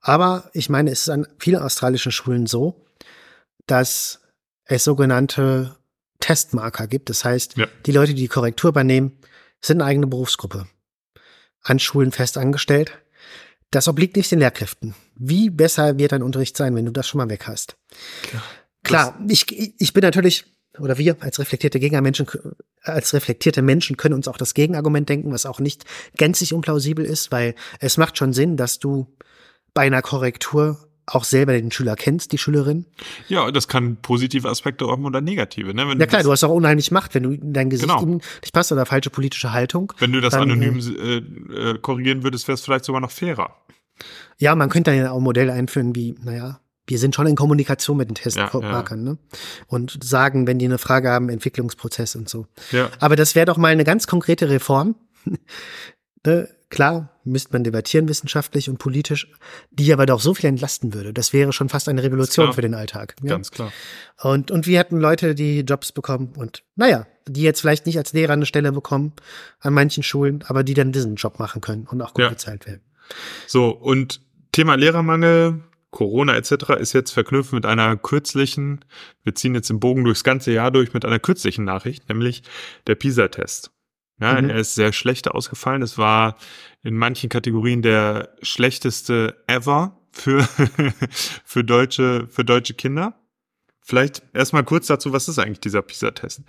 Aber 0.00 0.50
ich 0.52 0.68
meine, 0.68 0.90
es 0.90 1.02
ist 1.02 1.08
an 1.08 1.26
vielen 1.38 1.62
australischen 1.62 2.12
Schulen 2.12 2.46
so, 2.46 2.84
dass 3.66 4.20
es 4.64 4.84
sogenannte 4.84 5.76
Testmarker 6.20 6.86
gibt. 6.86 7.10
Das 7.10 7.24
heißt, 7.24 7.56
ja. 7.56 7.66
die 7.86 7.92
Leute, 7.92 8.14
die 8.14 8.22
die 8.22 8.28
Korrektur 8.28 8.70
übernehmen, 8.70 9.18
sind 9.60 9.80
eine 9.80 9.90
eigene 9.90 10.06
Berufsgruppe. 10.06 10.66
An 11.62 11.78
Schulen 11.78 12.12
fest 12.12 12.38
angestellt. 12.38 12.98
Das 13.70 13.88
obliegt 13.88 14.16
nicht 14.16 14.30
den 14.30 14.40
Lehrkräften. 14.40 14.94
Wie 15.14 15.50
besser 15.50 15.98
wird 15.98 16.12
dein 16.12 16.22
Unterricht 16.22 16.56
sein, 16.56 16.74
wenn 16.74 16.84
du 16.84 16.92
das 16.92 17.08
schon 17.08 17.18
mal 17.18 17.30
weg 17.30 17.46
hast? 17.46 17.76
Klar, 18.22 18.42
Klar 18.82 19.18
ich, 19.28 19.80
ich 19.80 19.92
bin 19.92 20.02
natürlich, 20.02 20.51
oder 20.78 20.98
wir 20.98 21.16
als 21.20 21.38
reflektierte 21.38 21.80
Gegnermenschen, 21.80 22.26
als 22.82 23.12
reflektierte 23.14 23.62
Menschen 23.62 23.96
können 23.96 24.14
uns 24.14 24.28
auch 24.28 24.38
das 24.38 24.54
Gegenargument 24.54 25.08
denken, 25.08 25.32
was 25.32 25.46
auch 25.46 25.60
nicht 25.60 25.84
gänzlich 26.16 26.54
unplausibel 26.54 27.04
ist, 27.04 27.30
weil 27.30 27.54
es 27.80 27.98
macht 27.98 28.18
schon 28.18 28.32
Sinn, 28.32 28.56
dass 28.56 28.78
du 28.78 29.06
bei 29.74 29.82
einer 29.82 30.02
Korrektur 30.02 30.78
auch 31.06 31.24
selber 31.24 31.52
den 31.52 31.70
Schüler 31.72 31.96
kennst, 31.96 32.32
die 32.32 32.38
Schülerin. 32.38 32.86
Ja, 33.28 33.50
das 33.50 33.66
kann 33.68 33.96
positive 33.96 34.48
Aspekte 34.48 34.86
haben 34.86 35.04
oder 35.04 35.20
negative. 35.20 35.74
Ne? 35.74 35.88
Wenn 35.88 35.98
ja 35.98 36.06
klar, 36.06 36.22
du 36.22 36.30
hast 36.30 36.44
auch 36.44 36.54
unheimlich 36.54 36.90
Macht, 36.90 37.14
wenn 37.14 37.24
du 37.24 37.36
dein 37.38 37.70
Gesicht 37.70 37.88
genau. 37.88 38.04
nicht 38.04 38.52
passt 38.52 38.70
oder 38.72 38.86
falsche 38.86 39.10
politische 39.10 39.52
Haltung. 39.52 39.92
Wenn 39.98 40.12
du 40.12 40.20
das 40.20 40.32
dann, 40.32 40.42
anonym 40.42 40.78
äh, 40.78 41.70
äh, 41.70 41.78
korrigieren 41.78 42.22
würdest, 42.22 42.46
wäre 42.46 42.54
es 42.54 42.62
vielleicht 42.62 42.84
sogar 42.84 43.00
noch 43.00 43.10
fairer. 43.10 43.56
Ja, 44.38 44.54
man 44.54 44.68
könnte 44.68 44.92
ja 44.92 45.10
auch 45.10 45.20
Modelle 45.20 45.52
einführen 45.52 45.94
wie, 45.94 46.14
naja, 46.22 46.60
wir 46.92 46.98
sind 46.98 47.14
schon 47.14 47.26
in 47.26 47.36
Kommunikation 47.36 47.96
mit 47.96 48.10
den 48.10 48.16
Testmarkern, 48.16 48.62
ja, 48.62 48.82
ja. 48.90 48.96
ne? 48.96 49.18
Und 49.66 49.98
sagen, 50.04 50.46
wenn 50.46 50.58
die 50.58 50.66
eine 50.66 50.76
Frage 50.76 51.08
haben, 51.08 51.30
Entwicklungsprozess 51.30 52.16
und 52.16 52.28
so. 52.28 52.46
Ja. 52.70 52.90
Aber 53.00 53.16
das 53.16 53.34
wäre 53.34 53.46
doch 53.46 53.56
mal 53.56 53.72
eine 53.72 53.84
ganz 53.84 54.06
konkrete 54.06 54.50
Reform. 54.50 54.94
ne? 56.26 56.48
Klar, 56.68 57.18
müsste 57.24 57.52
man 57.54 57.64
debattieren 57.64 58.08
wissenschaftlich 58.08 58.68
und 58.68 58.78
politisch, 58.78 59.26
die 59.70 59.90
aber 59.90 60.04
doch 60.04 60.20
so 60.20 60.34
viel 60.34 60.48
entlasten 60.50 60.92
würde. 60.92 61.14
Das 61.14 61.32
wäre 61.32 61.52
schon 61.54 61.70
fast 61.70 61.88
eine 61.88 62.02
Revolution 62.02 62.52
für 62.52 62.60
den 62.60 62.74
Alltag. 62.74 63.14
Ja? 63.22 63.30
Ganz 63.30 63.50
klar. 63.50 63.72
Und, 64.20 64.50
und 64.50 64.66
wir 64.66 64.78
hätten 64.78 64.98
Leute, 64.98 65.34
die 65.34 65.60
Jobs 65.60 65.92
bekommen 65.92 66.34
und 66.36 66.62
naja, 66.76 67.06
die 67.26 67.42
jetzt 67.42 67.60
vielleicht 67.60 67.86
nicht 67.86 67.96
als 67.96 68.12
Lehrer 68.12 68.34
eine 68.34 68.46
Stelle 68.46 68.70
bekommen 68.72 69.14
an 69.60 69.72
manchen 69.72 70.02
Schulen, 70.02 70.44
aber 70.46 70.62
die 70.62 70.74
dann 70.74 70.92
diesen 70.92 71.16
Job 71.16 71.38
machen 71.38 71.62
können 71.62 71.86
und 71.90 72.02
auch 72.02 72.12
gut 72.12 72.28
bezahlt 72.28 72.66
werden. 72.66 72.82
So, 73.46 73.70
und 73.70 74.20
Thema 74.52 74.74
Lehrermangel, 74.74 75.62
Corona 75.92 76.34
etc. 76.34 76.70
ist 76.80 76.94
jetzt 76.94 77.12
verknüpft 77.12 77.52
mit 77.52 77.66
einer 77.66 77.96
kürzlichen, 77.96 78.84
wir 79.22 79.34
ziehen 79.34 79.54
jetzt 79.54 79.68
den 79.70 79.78
Bogen 79.78 80.04
durchs 80.04 80.24
ganze 80.24 80.50
Jahr 80.50 80.70
durch 80.70 80.94
mit 80.94 81.04
einer 81.04 81.20
kürzlichen 81.20 81.64
Nachricht, 81.64 82.08
nämlich 82.08 82.42
der 82.86 82.96
PISA-Test. 82.96 83.70
Ja, 84.18 84.40
mhm. 84.40 84.50
er 84.50 84.56
ist 84.56 84.74
sehr 84.74 84.92
schlecht 84.92 85.30
ausgefallen. 85.30 85.82
Es 85.82 85.98
war 85.98 86.36
in 86.82 86.96
manchen 86.96 87.28
Kategorien 87.28 87.82
der 87.82 88.34
schlechteste 88.40 89.36
ever 89.46 90.00
für, 90.12 90.42
für 91.44 91.62
deutsche, 91.62 92.26
für 92.28 92.44
deutsche 92.44 92.74
Kinder. 92.74 93.20
Vielleicht 93.80 94.22
erstmal 94.32 94.64
kurz 94.64 94.86
dazu, 94.86 95.12
was 95.12 95.28
ist 95.28 95.38
eigentlich 95.38 95.60
dieser 95.60 95.82
PISA-Test? 95.82 96.42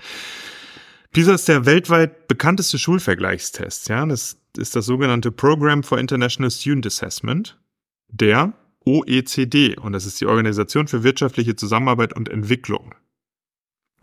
PISA 1.12 1.34
ist 1.34 1.48
der 1.50 1.66
weltweit 1.66 2.30
bekannteste 2.30 2.80
Schulvergleichstest. 2.80 3.90
Ja, 3.90 4.06
das 4.06 4.38
ist 4.56 4.76
das 4.76 4.86
sogenannte 4.86 5.32
Program 5.32 5.84
for 5.84 6.00
International 6.00 6.50
Student 6.50 6.86
Assessment, 6.86 7.60
der 8.08 8.54
OECD. 8.86 9.78
Und 9.78 9.94
das 9.94 10.06
ist 10.06 10.20
die 10.22 10.26
Organisation 10.26 10.88
für 10.88 11.04
wirtschaftliche 11.04 11.56
Zusammenarbeit 11.56 12.14
und 12.14 12.30
Entwicklung. 12.30 12.96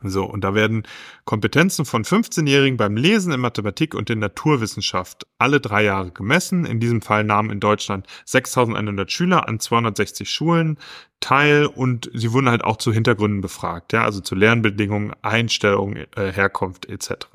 So, 0.02 0.24
und 0.24 0.42
da 0.42 0.54
werden 0.54 0.84
Kompetenzen 1.24 1.84
von 1.84 2.04
15-Jährigen 2.04 2.78
beim 2.78 2.96
Lesen 2.96 3.32
in 3.32 3.40
Mathematik 3.40 3.94
und 3.94 4.08
in 4.08 4.18
Naturwissenschaft 4.18 5.26
alle 5.38 5.60
drei 5.60 5.84
Jahre 5.84 6.10
gemessen. 6.10 6.64
In 6.64 6.80
diesem 6.80 7.02
Fall 7.02 7.22
nahmen 7.22 7.50
in 7.50 7.60
Deutschland 7.60 8.06
6100 8.24 9.12
Schüler 9.12 9.46
an 9.46 9.60
260 9.60 10.30
Schulen 10.30 10.78
teil 11.20 11.66
und 11.66 12.10
sie 12.14 12.32
wurden 12.32 12.48
halt 12.48 12.64
auch 12.64 12.78
zu 12.78 12.92
Hintergründen 12.92 13.42
befragt, 13.42 13.92
ja, 13.92 14.04
also 14.04 14.20
zu 14.20 14.34
Lernbedingungen, 14.34 15.12
Einstellungen, 15.20 16.06
äh, 16.16 16.32
Herkunft 16.32 16.86
etc. 16.86 17.26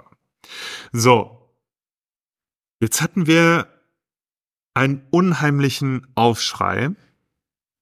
So, 0.92 1.52
jetzt 2.80 3.02
hatten 3.04 3.28
wir 3.28 3.68
einen 4.74 5.04
unheimlichen 5.12 6.08
Aufschrei 6.16 6.96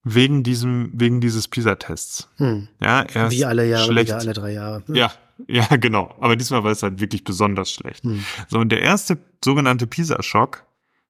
wegen 0.04 0.44
diesem, 0.44 0.92
wegen 0.94 1.22
dieses 1.22 1.48
PISA-Tests. 1.48 2.30
Hm. 2.38 2.68
Ja, 2.82 3.02
er 3.02 3.32
Wie 3.32 3.46
alle 3.46 3.68
Jahre, 3.68 3.86
schlecht. 3.86 4.10
wieder 4.10 4.20
alle 4.20 4.34
drei 4.34 4.54
Jahre. 4.54 4.84
Ja. 4.88 4.96
ja, 4.96 5.12
ja, 5.70 5.76
genau. 5.78 6.13
Aber 6.20 6.36
diesmal 6.36 6.63
war 6.63 6.72
es 6.72 6.84
halt 6.84 7.00
wirklich 7.00 7.24
besonders 7.24 7.72
schlecht. 7.72 8.04
Hm. 8.04 8.24
So, 8.50 8.60
und 8.60 8.70
der 8.70 8.82
erste 8.82 9.18
sogenannte 9.44 9.88
PISA-Schock 9.88 10.66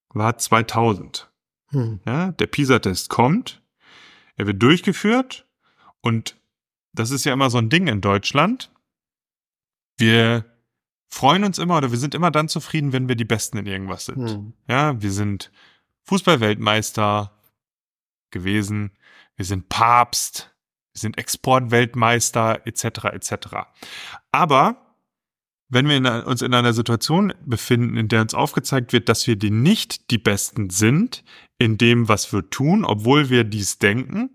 war 0.09 0.37
2000. 0.37 1.29
Hm. 1.69 1.99
Ja, 2.05 2.31
der 2.31 2.47
PISA-Test 2.47 3.09
kommt, 3.09 3.61
er 4.35 4.47
wird 4.47 4.61
durchgeführt 4.61 5.45
und 6.01 6.35
das 6.93 7.09
ist 7.09 7.25
ja 7.25 7.33
immer 7.33 7.49
so 7.49 7.57
ein 7.57 7.69
Ding 7.69 7.87
in 7.87 8.01
Deutschland. 8.01 8.71
Wir 9.97 10.45
freuen 11.09 11.43
uns 11.43 11.57
immer 11.57 11.77
oder 11.77 11.91
wir 11.91 11.97
sind 11.97 12.13
immer 12.13 12.29
dann 12.29 12.47
zufrieden, 12.47 12.93
wenn 12.93 13.07
wir 13.07 13.15
die 13.15 13.25
Besten 13.25 13.57
in 13.57 13.65
irgendwas 13.65 14.05
sind. 14.05 14.29
Hm. 14.29 14.53
Ja, 14.67 15.01
wir 15.01 15.11
sind 15.11 15.51
Fußballweltmeister, 16.03 17.31
gewesen. 18.33 18.91
Wir 19.37 19.45
sind 19.45 19.69
Papst, 19.69 20.53
wir 20.91 20.99
sind 20.99 21.17
Exportweltmeister 21.17 22.67
etc. 22.67 23.05
etc. 23.13 23.33
Aber 24.31 24.83
wenn 25.69 25.87
wir 25.87 25.97
in, 25.97 26.05
uns 26.05 26.41
in 26.41 26.53
einer 26.53 26.73
Situation 26.73 27.33
befinden, 27.45 27.97
in 27.97 28.07
der 28.07 28.21
uns 28.21 28.33
aufgezeigt 28.33 28.93
wird, 28.93 29.09
dass 29.09 29.25
wir 29.25 29.35
die 29.35 29.49
nicht 29.49 30.11
die 30.11 30.17
Besten 30.17 30.69
sind 30.69 31.23
in 31.57 31.77
dem, 31.77 32.09
was 32.09 32.31
wir 32.33 32.49
tun, 32.49 32.85
obwohl 32.85 33.29
wir 33.29 33.43
dies 33.43 33.79
denken, 33.79 34.29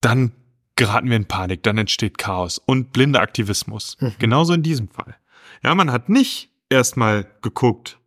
dann 0.00 0.32
geraten 0.76 1.10
wir 1.10 1.16
in 1.16 1.26
Panik, 1.26 1.62
dann 1.62 1.76
entsteht 1.76 2.16
Chaos 2.18 2.58
und 2.58 2.92
blinder 2.92 3.20
Aktivismus. 3.20 3.96
Mhm. 4.00 4.14
Genauso 4.18 4.52
in 4.54 4.62
diesem 4.62 4.88
Fall. 4.88 5.16
Ja, 5.62 5.74
man 5.74 5.90
hat 5.90 6.08
nicht 6.08 6.50
erstmal 6.70 7.26
geguckt, 7.42 7.98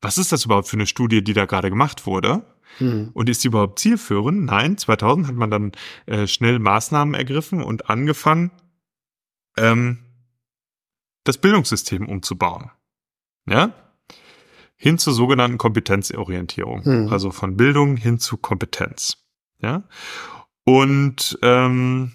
was 0.00 0.18
ist 0.18 0.32
das 0.32 0.44
überhaupt 0.44 0.68
für 0.68 0.76
eine 0.76 0.86
Studie, 0.86 1.22
die 1.22 1.32
da 1.32 1.46
gerade 1.46 1.70
gemacht 1.70 2.06
wurde, 2.06 2.44
hm. 2.78 3.10
Und 3.12 3.28
ist 3.28 3.44
die 3.44 3.48
überhaupt 3.48 3.78
zielführend? 3.78 4.44
Nein, 4.44 4.78
2000 4.78 5.26
hat 5.26 5.34
man 5.34 5.50
dann 5.50 5.72
äh, 6.06 6.26
schnell 6.26 6.58
Maßnahmen 6.58 7.14
ergriffen 7.14 7.62
und 7.62 7.90
angefangen, 7.90 8.50
ähm, 9.56 9.98
das 11.24 11.38
Bildungssystem 11.38 12.08
umzubauen. 12.08 12.70
Ja? 13.46 13.74
Hin 14.76 14.98
zur 14.98 15.12
sogenannten 15.12 15.58
Kompetenzorientierung. 15.58 16.84
Hm. 16.84 17.08
Also 17.12 17.30
von 17.30 17.56
Bildung 17.56 17.96
hin 17.96 18.18
zu 18.18 18.36
Kompetenz. 18.36 19.18
Ja? 19.60 19.84
Und 20.64 21.38
ähm, 21.42 22.12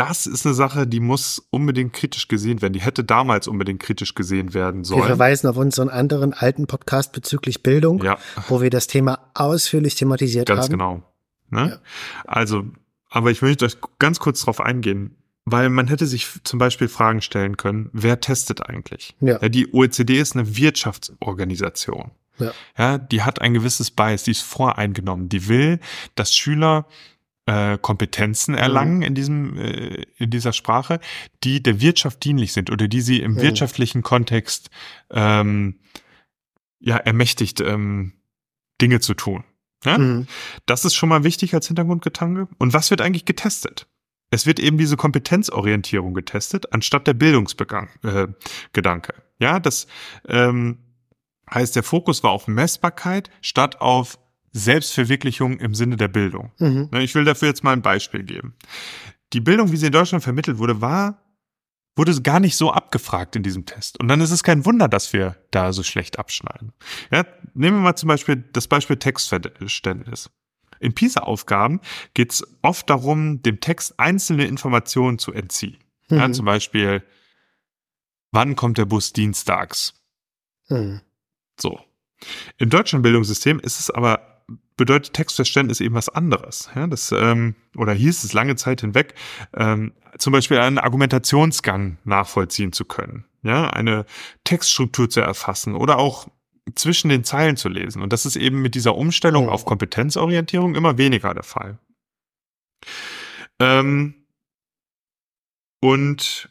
das 0.00 0.26
ist 0.26 0.46
eine 0.46 0.54
Sache, 0.54 0.86
die 0.86 0.98
muss 0.98 1.46
unbedingt 1.50 1.92
kritisch 1.92 2.26
gesehen 2.26 2.62
werden. 2.62 2.72
Die 2.72 2.80
hätte 2.80 3.04
damals 3.04 3.46
unbedingt 3.46 3.82
kritisch 3.82 4.14
gesehen 4.14 4.54
werden 4.54 4.82
sollen. 4.82 5.02
Wir 5.02 5.06
verweisen 5.06 5.46
auf 5.46 5.58
unseren 5.58 5.90
anderen 5.90 6.32
alten 6.32 6.66
Podcast 6.66 7.12
bezüglich 7.12 7.62
Bildung, 7.62 8.02
ja. 8.02 8.16
wo 8.48 8.62
wir 8.62 8.70
das 8.70 8.86
Thema 8.86 9.30
ausführlich 9.34 9.96
thematisiert 9.96 10.48
ganz 10.48 10.70
haben. 10.70 10.78
Ganz 10.78 11.02
genau. 11.50 11.64
Ne? 11.64 11.70
Ja. 11.72 11.78
Also, 12.26 12.64
aber 13.10 13.30
ich 13.30 13.42
möchte 13.42 13.66
euch 13.66 13.76
ganz 13.98 14.20
kurz 14.20 14.40
darauf 14.40 14.62
eingehen, 14.62 15.16
weil 15.44 15.68
man 15.68 15.86
hätte 15.88 16.06
sich 16.06 16.28
zum 16.44 16.58
Beispiel 16.58 16.88
Fragen 16.88 17.20
stellen 17.20 17.58
können, 17.58 17.90
wer 17.92 18.22
testet 18.22 18.66
eigentlich? 18.66 19.14
Ja. 19.20 19.38
ja 19.42 19.50
die 19.50 19.70
OECD 19.74 20.18
ist 20.18 20.34
eine 20.34 20.56
Wirtschaftsorganisation. 20.56 22.12
Ja. 22.38 22.52
ja, 22.78 22.96
die 22.96 23.20
hat 23.22 23.42
ein 23.42 23.52
gewisses 23.52 23.90
Bias, 23.90 24.22
die 24.22 24.30
ist 24.30 24.40
voreingenommen. 24.40 25.28
Die 25.28 25.46
will, 25.46 25.78
dass 26.14 26.34
Schüler 26.34 26.86
äh, 27.50 27.78
Kompetenzen 27.78 28.54
erlangen 28.54 28.98
mhm. 28.98 29.02
in 29.02 29.14
diesem 29.14 29.58
äh, 29.58 30.04
in 30.16 30.30
dieser 30.30 30.52
Sprache, 30.52 31.00
die 31.42 31.62
der 31.62 31.80
Wirtschaft 31.80 32.22
dienlich 32.24 32.52
sind 32.52 32.70
oder 32.70 32.86
die 32.86 33.00
sie 33.00 33.20
im 33.20 33.32
mhm. 33.32 33.42
wirtschaftlichen 33.42 34.02
Kontext 34.02 34.70
ähm, 35.10 35.80
ja, 36.78 36.96
ermächtigt, 36.96 37.60
ähm, 37.60 38.12
Dinge 38.80 39.00
zu 39.00 39.14
tun. 39.14 39.44
Ja? 39.84 39.98
Mhm. 39.98 40.28
Das 40.66 40.84
ist 40.84 40.94
schon 40.94 41.08
mal 41.08 41.24
wichtig 41.24 41.52
als 41.54 41.66
Hintergrundgedanke. 41.66 42.48
Und 42.58 42.72
was 42.72 42.90
wird 42.90 43.00
eigentlich 43.00 43.24
getestet? 43.24 43.88
Es 44.30 44.46
wird 44.46 44.60
eben 44.60 44.78
diese 44.78 44.96
Kompetenzorientierung 44.96 46.14
getestet, 46.14 46.72
anstatt 46.72 47.08
der 47.08 47.14
Bildungsgedanke. 47.14 48.32
Äh, 49.12 49.22
ja, 49.40 49.58
das 49.58 49.88
ähm, 50.28 50.78
heißt, 51.52 51.74
der 51.74 51.82
Fokus 51.82 52.22
war 52.22 52.30
auf 52.30 52.46
Messbarkeit 52.46 53.28
statt 53.40 53.80
auf 53.80 54.20
Selbstverwirklichung 54.52 55.58
im 55.58 55.74
Sinne 55.74 55.96
der 55.96 56.08
Bildung. 56.08 56.52
Mhm. 56.58 56.88
Ne, 56.90 57.02
ich 57.02 57.14
will 57.14 57.24
dafür 57.24 57.48
jetzt 57.48 57.64
mal 57.64 57.72
ein 57.72 57.82
Beispiel 57.82 58.22
geben. 58.22 58.54
Die 59.32 59.40
Bildung, 59.40 59.70
wie 59.70 59.76
sie 59.76 59.86
in 59.86 59.92
Deutschland 59.92 60.24
vermittelt 60.24 60.58
wurde, 60.58 60.80
war 60.80 61.22
wurde 61.96 62.20
gar 62.22 62.40
nicht 62.40 62.56
so 62.56 62.72
abgefragt 62.72 63.36
in 63.36 63.42
diesem 63.42 63.66
Test. 63.66 64.00
Und 64.00 64.08
dann 64.08 64.20
ist 64.20 64.30
es 64.30 64.42
kein 64.42 64.64
Wunder, 64.64 64.88
dass 64.88 65.12
wir 65.12 65.36
da 65.50 65.72
so 65.72 65.82
schlecht 65.82 66.18
abschneiden. 66.18 66.72
Ja, 67.10 67.26
nehmen 67.52 67.78
wir 67.78 67.82
mal 67.82 67.96
zum 67.96 68.08
Beispiel 68.08 68.36
das 68.36 68.68
Beispiel 68.68 68.96
Textverständnis. 68.96 70.30
In 70.78 70.94
PISA-Aufgaben 70.94 71.80
geht 72.14 72.32
es 72.32 72.58
oft 72.62 72.88
darum, 72.88 73.42
dem 73.42 73.60
Text 73.60 74.00
einzelne 74.00 74.46
Informationen 74.46 75.18
zu 75.18 75.32
entziehen. 75.32 75.76
Mhm. 76.08 76.16
Ja, 76.16 76.32
zum 76.32 76.46
Beispiel, 76.46 77.04
wann 78.30 78.56
kommt 78.56 78.78
der 78.78 78.86
Bus 78.86 79.12
dienstags? 79.12 79.92
Mhm. 80.68 81.02
So. 81.60 81.80
Im 82.56 82.70
deutschen 82.70 83.02
Bildungssystem 83.02 83.60
ist 83.60 83.78
es 83.78 83.90
aber 83.90 84.29
bedeutet 84.76 85.12
Textverständnis 85.12 85.80
eben 85.80 85.94
was 85.94 86.08
anderes. 86.08 86.70
Ja, 86.74 86.86
das, 86.86 87.12
ähm, 87.12 87.54
oder 87.76 87.92
hieß 87.92 88.24
es 88.24 88.32
lange 88.32 88.56
Zeit 88.56 88.80
hinweg, 88.80 89.14
ähm, 89.54 89.92
zum 90.18 90.32
Beispiel 90.32 90.58
einen 90.58 90.78
Argumentationsgang 90.78 91.98
nachvollziehen 92.04 92.72
zu 92.72 92.84
können, 92.84 93.24
ja, 93.42 93.70
eine 93.70 94.06
Textstruktur 94.44 95.08
zu 95.08 95.20
erfassen 95.20 95.74
oder 95.74 95.98
auch 95.98 96.28
zwischen 96.74 97.08
den 97.08 97.24
Zeilen 97.24 97.56
zu 97.56 97.68
lesen. 97.68 98.02
Und 98.02 98.12
das 98.12 98.26
ist 98.26 98.36
eben 98.36 98.62
mit 98.62 98.74
dieser 98.74 98.96
Umstellung 98.96 99.48
auf 99.48 99.64
Kompetenzorientierung 99.64 100.74
immer 100.74 100.98
weniger 100.98 101.34
der 101.34 101.42
Fall. 101.42 101.78
Ähm, 103.58 104.14
und 105.80 106.50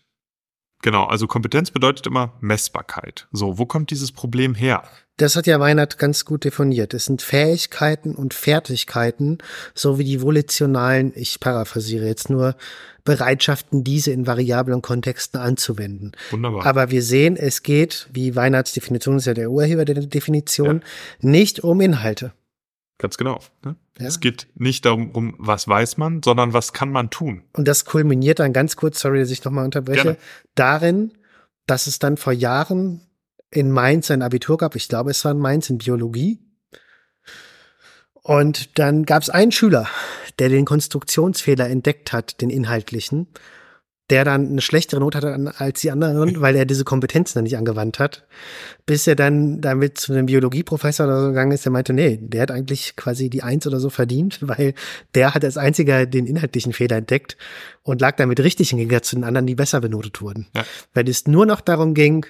genau, 0.81 1.05
also 1.05 1.27
Kompetenz 1.27 1.71
bedeutet 1.71 2.07
immer 2.07 2.33
Messbarkeit. 2.41 3.27
So, 3.31 3.57
wo 3.57 3.65
kommt 3.65 3.91
dieses 3.91 4.11
Problem 4.11 4.55
her? 4.55 4.83
Das 5.19 5.35
hat 5.35 5.47
ja 5.47 5.59
Weinert 5.59 5.97
ganz 5.97 6.23
gut 6.23 6.45
definiert. 6.45 6.93
Es 6.93 7.03
sind 7.03 7.21
Fähigkeiten 7.21 8.15
und 8.15 8.33
Fertigkeiten 8.33 9.39
sowie 9.75 10.05
die 10.05 10.21
volitionalen, 10.21 11.11
ich 11.13 11.41
paraphrasiere 11.41 12.07
jetzt 12.07 12.29
nur, 12.29 12.55
Bereitschaften, 13.03 13.83
diese 13.83 14.11
in 14.11 14.27
variablen 14.27 14.81
Kontexten 14.81 15.37
anzuwenden. 15.41 16.13
Wunderbar. 16.31 16.65
Aber 16.65 16.89
wir 16.89 17.03
sehen, 17.03 17.35
es 17.35 17.63
geht, 17.63 18.07
wie 18.13 18.37
Weinerts 18.37 18.71
Definition 18.71 19.17
ist 19.17 19.25
ja 19.25 19.33
der 19.33 19.51
Urheber 19.51 19.83
der 19.83 19.95
Definition, 19.95 20.83
ja. 21.21 21.29
nicht 21.29 21.65
um 21.65 21.81
Inhalte. 21.81 22.31
Ganz 22.97 23.17
genau. 23.17 23.41
Ne? 23.65 23.75
Ja. 23.99 24.07
Es 24.07 24.21
geht 24.21 24.47
nicht 24.55 24.85
darum, 24.85 25.35
was 25.37 25.67
weiß 25.67 25.97
man, 25.97 26.23
sondern 26.23 26.53
was 26.53 26.71
kann 26.71 26.93
man 26.93 27.09
tun. 27.09 27.43
Und 27.51 27.67
das 27.67 27.83
kulminiert 27.83 28.39
dann 28.39 28.53
ganz 28.53 28.77
kurz, 28.77 29.01
sorry, 29.01 29.19
dass 29.19 29.31
ich 29.31 29.43
nochmal 29.43 29.65
unterbreche, 29.65 30.03
Gerne. 30.03 30.17
darin, 30.55 31.11
dass 31.65 31.87
es 31.87 31.99
dann 31.99 32.15
vor 32.15 32.31
Jahren 32.31 33.01
in 33.51 33.71
Mainz 33.71 34.11
ein 34.11 34.21
Abitur 34.21 34.57
gab. 34.57 34.75
Ich 34.75 34.87
glaube, 34.87 35.11
es 35.11 35.23
war 35.25 35.31
in 35.31 35.39
Mainz 35.39 35.69
in 35.69 35.77
Biologie. 35.77 36.39
Und 38.21 38.77
dann 38.77 39.05
gab 39.05 39.23
es 39.23 39.29
einen 39.29 39.51
Schüler, 39.51 39.87
der 40.37 40.49
den 40.49 40.65
Konstruktionsfehler 40.65 41.69
entdeckt 41.69 42.13
hat, 42.13 42.41
den 42.41 42.49
inhaltlichen, 42.49 43.27
der 44.09 44.25
dann 44.25 44.49
eine 44.49 44.61
schlechtere 44.61 44.99
Note 44.99 45.17
hatte 45.17 45.53
als 45.57 45.81
die 45.81 45.91
anderen, 45.91 46.41
weil 46.41 46.55
er 46.55 46.65
diese 46.65 46.83
Kompetenzen 46.83 47.35
dann 47.35 47.43
nicht 47.43 47.57
angewandt 47.57 47.99
hat, 47.99 48.27
bis 48.85 49.07
er 49.07 49.15
dann 49.15 49.61
damit 49.61 49.99
zu 49.99 50.13
einem 50.13 50.25
Biologieprofessor 50.25 51.05
oder 51.05 51.21
so 51.21 51.27
gegangen 51.29 51.51
ist, 51.51 51.65
der 51.65 51.71
meinte, 51.71 51.93
nee, 51.93 52.17
der 52.21 52.43
hat 52.43 52.51
eigentlich 52.51 52.95
quasi 52.95 53.29
die 53.29 53.43
Eins 53.43 53.67
oder 53.67 53.79
so 53.79 53.89
verdient, 53.89 54.39
weil 54.47 54.73
der 55.15 55.33
hat 55.33 55.43
als 55.43 55.57
einziger 55.57 56.05
den 56.05 56.25
inhaltlichen 56.25 56.73
Fehler 56.73 56.97
entdeckt 56.97 57.37
und 57.83 58.01
lag 58.01 58.15
damit 58.15 58.39
richtig 58.39 58.71
im 58.71 58.79
Gegensatz 58.79 59.09
zu 59.09 59.15
den 59.15 59.23
anderen, 59.23 59.47
die 59.47 59.55
besser 59.55 59.81
benotet 59.81 60.21
wurden. 60.21 60.47
Ja. 60.55 60.65
Weil 60.93 61.07
es 61.07 61.27
nur 61.27 61.45
noch 61.45 61.61
darum 61.61 61.93
ging, 61.93 62.25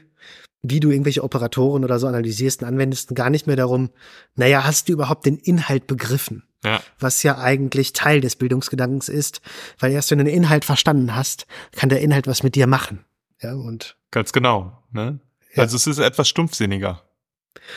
wie 0.62 0.80
du 0.80 0.92
irgendwelche 0.92 1.24
Operatoren 1.24 1.84
oder 1.84 2.00
so 2.00 2.08
analysierst 2.08 2.62
und 2.62 2.68
anwendest, 2.68 3.16
gar 3.16 3.30
nicht 3.30 3.48
mehr 3.48 3.56
darum, 3.56 3.90
naja, 4.36 4.66
hast 4.66 4.90
du 4.90 4.94
überhaupt 4.94 5.26
den 5.26 5.38
Inhalt 5.38 5.88
begriffen? 5.88 6.44
Ja. 6.64 6.82
Was 7.00 7.24
ja 7.24 7.38
eigentlich 7.38 7.94
Teil 7.94 8.20
des 8.20 8.36
Bildungsgedankens 8.36 9.08
ist, 9.08 9.42
weil 9.80 9.94
erst 9.94 10.12
wenn 10.12 10.18
du 10.18 10.26
den 10.26 10.34
Inhalt 10.34 10.66
verstanden 10.66 11.16
hast, 11.16 11.48
kann 11.72 11.88
der 11.88 12.02
Inhalt 12.02 12.28
was 12.28 12.44
mit 12.44 12.56
dir 12.56 12.68
machen. 12.68 13.06
Ja, 13.42 13.54
und. 13.54 13.96
Ganz 14.12 14.34
genau, 14.34 14.84
ne? 14.92 15.20
Ja. 15.54 15.64
Also 15.64 15.78
es 15.78 15.88
ist 15.88 16.00
etwas 16.00 16.28
stumpfsinniger 16.28 17.02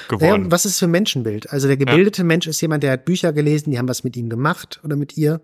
geworden. 0.08 0.44
Ja, 0.44 0.50
was 0.50 0.66
ist 0.66 0.78
für 0.78 0.86
ein 0.86 0.90
Menschenbild? 0.90 1.50
Also 1.50 1.68
der 1.68 1.76
gebildete 1.76 2.22
ja. 2.22 2.26
Mensch 2.26 2.46
ist 2.46 2.60
jemand, 2.60 2.82
der 2.82 2.92
hat 2.92 3.04
Bücher 3.04 3.32
gelesen, 3.32 3.70
die 3.70 3.78
haben 3.78 3.88
was 3.88 4.04
mit 4.04 4.16
ihm 4.16 4.28
gemacht 4.28 4.80
oder 4.82 4.96
mit 4.96 5.16
ihr. 5.16 5.40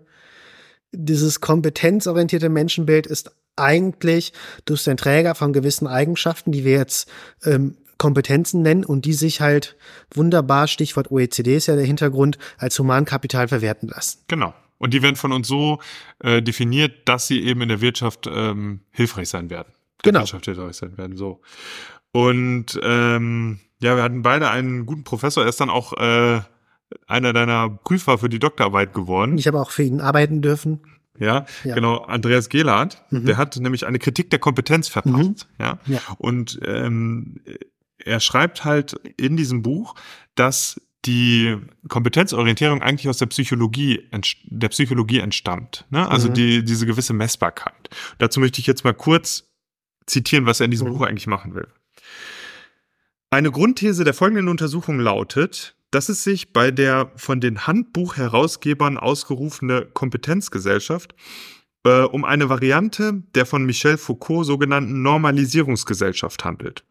Dieses 0.91 1.39
kompetenzorientierte 1.39 2.49
Menschenbild 2.49 3.07
ist 3.07 3.31
eigentlich, 3.59 4.33
du 4.65 4.73
bist 4.73 4.87
ein 4.87 4.97
Träger 4.97 5.35
von 5.35 5.53
gewissen 5.53 5.87
Eigenschaften, 5.87 6.51
die 6.51 6.65
wir 6.65 6.73
jetzt 6.73 7.09
ähm, 7.43 7.77
Kompetenzen 7.97 8.61
nennen 8.61 8.85
und 8.85 9.05
die 9.05 9.13
sich 9.13 9.41
halt 9.41 9.75
wunderbar, 10.13 10.67
Stichwort 10.67 11.11
OECD 11.11 11.55
ist 11.57 11.67
ja 11.67 11.75
der 11.75 11.85
Hintergrund, 11.85 12.37
als 12.57 12.79
Humankapital 12.79 13.47
verwerten 13.47 13.89
lassen. 13.89 14.19
Genau. 14.27 14.53
Und 14.77 14.93
die 14.93 15.01
werden 15.03 15.17
von 15.17 15.33
uns 15.33 15.47
so 15.47 15.79
äh, 16.19 16.41
definiert, 16.41 17.07
dass 17.07 17.27
sie 17.27 17.43
eben 17.43 17.61
in 17.61 17.69
der 17.69 17.81
Wirtschaft 17.81 18.27
ähm, 18.31 18.79
hilfreich 18.91 19.27
sein 19.27 19.49
werden. 19.49 19.73
Der 20.03 20.13
genau. 20.13 20.21
Wirtschaft 20.21 20.45
hilfreich 20.45 20.77
sein 20.77 20.97
werden. 20.97 21.17
So. 21.17 21.41
Und 22.13 22.79
ähm, 22.81 23.59
ja, 23.81 23.97
wir 23.97 24.03
hatten 24.03 24.21
beide 24.21 24.49
einen 24.49 24.85
guten 24.85 25.03
Professor. 25.03 25.43
Er 25.43 25.49
ist 25.49 25.59
dann 25.59 25.69
auch 25.69 25.93
äh, 25.93 26.39
einer 27.07 27.33
deiner 27.33 27.69
Prüfer 27.69 28.17
für 28.17 28.29
die 28.29 28.39
Doktorarbeit 28.39 28.93
geworden. 28.93 29.37
Ich 29.37 29.47
habe 29.47 29.59
auch 29.59 29.71
für 29.71 29.83
ihn 29.83 30.01
arbeiten 30.01 30.41
dürfen. 30.41 30.79
Ja, 31.19 31.45
ja, 31.63 31.75
genau. 31.75 31.97
Andreas 31.97 32.49
Gehlert, 32.49 33.03
mhm. 33.09 33.25
der 33.25 33.37
hat 33.37 33.57
nämlich 33.57 33.85
eine 33.85 33.99
Kritik 33.99 34.29
der 34.29 34.39
Kompetenz 34.39 34.87
verpasst. 34.87 35.47
Mhm. 35.57 35.63
Ja? 35.63 35.79
ja. 35.85 35.99
Und 36.17 36.59
ähm, 36.65 37.41
er 37.97 38.19
schreibt 38.19 38.63
halt 38.63 38.93
in 39.17 39.37
diesem 39.37 39.61
Buch, 39.61 39.95
dass 40.35 40.81
die 41.05 41.57
Kompetenzorientierung 41.87 42.81
eigentlich 42.81 43.07
aus 43.07 43.17
der 43.17 43.27
Psychologie, 43.27 44.09
der 44.45 44.69
Psychologie 44.69 45.19
entstammt. 45.19 45.85
Ne? 45.89 46.09
Also 46.09 46.29
mhm. 46.29 46.33
die, 46.33 46.63
diese 46.63 46.85
gewisse 46.85 47.13
Messbarkeit. 47.13 47.89
Dazu 48.17 48.39
möchte 48.39 48.59
ich 48.59 48.67
jetzt 48.67 48.83
mal 48.83 48.93
kurz 48.93 49.49
zitieren, 50.05 50.45
was 50.45 50.59
er 50.59 50.65
in 50.65 50.71
diesem 50.71 50.89
mhm. 50.89 50.93
Buch 50.93 51.01
eigentlich 51.01 51.27
machen 51.27 51.55
will. 51.55 51.67
Eine 53.31 53.51
Grundthese 53.51 54.03
der 54.03 54.13
folgenden 54.13 54.47
Untersuchung 54.47 54.99
lautet, 54.99 55.75
dass 55.91 56.09
es 56.09 56.23
sich 56.23 56.53
bei 56.53 56.71
der 56.71 57.11
von 57.15 57.39
den 57.39 57.65
Handbuchherausgebern 57.67 58.97
ausgerufene 58.97 59.87
Kompetenzgesellschaft 59.93 61.15
äh, 61.83 62.01
um 62.01 62.25
eine 62.25 62.49
Variante 62.49 63.23
der 63.35 63.45
von 63.45 63.65
Michel 63.65 63.97
Foucault 63.97 64.45
sogenannten 64.45 65.01
Normalisierungsgesellschaft 65.01 66.43
handelt. 66.45 66.85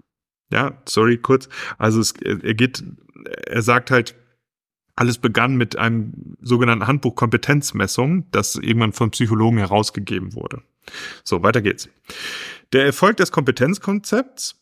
Ja, 0.50 0.82
sorry, 0.88 1.18
kurz. 1.18 1.48
Also 1.76 2.00
es, 2.00 2.12
er 2.12 2.54
geht, 2.54 2.82
er 3.46 3.62
sagt 3.62 3.90
halt, 3.90 4.14
alles 4.96 5.18
begann 5.18 5.56
mit 5.56 5.76
einem 5.76 6.36
sogenannten 6.40 6.86
Handbuch 6.86 7.14
Kompetenzmessung, 7.14 8.28
das 8.32 8.56
irgendwann 8.56 8.92
von 8.92 9.10
Psychologen 9.10 9.58
herausgegeben 9.58 10.34
wurde. 10.34 10.62
So, 11.22 11.42
weiter 11.42 11.62
geht's. 11.62 11.88
Der 12.72 12.84
Erfolg 12.84 13.16
des 13.18 13.30
Kompetenzkonzepts 13.30 14.56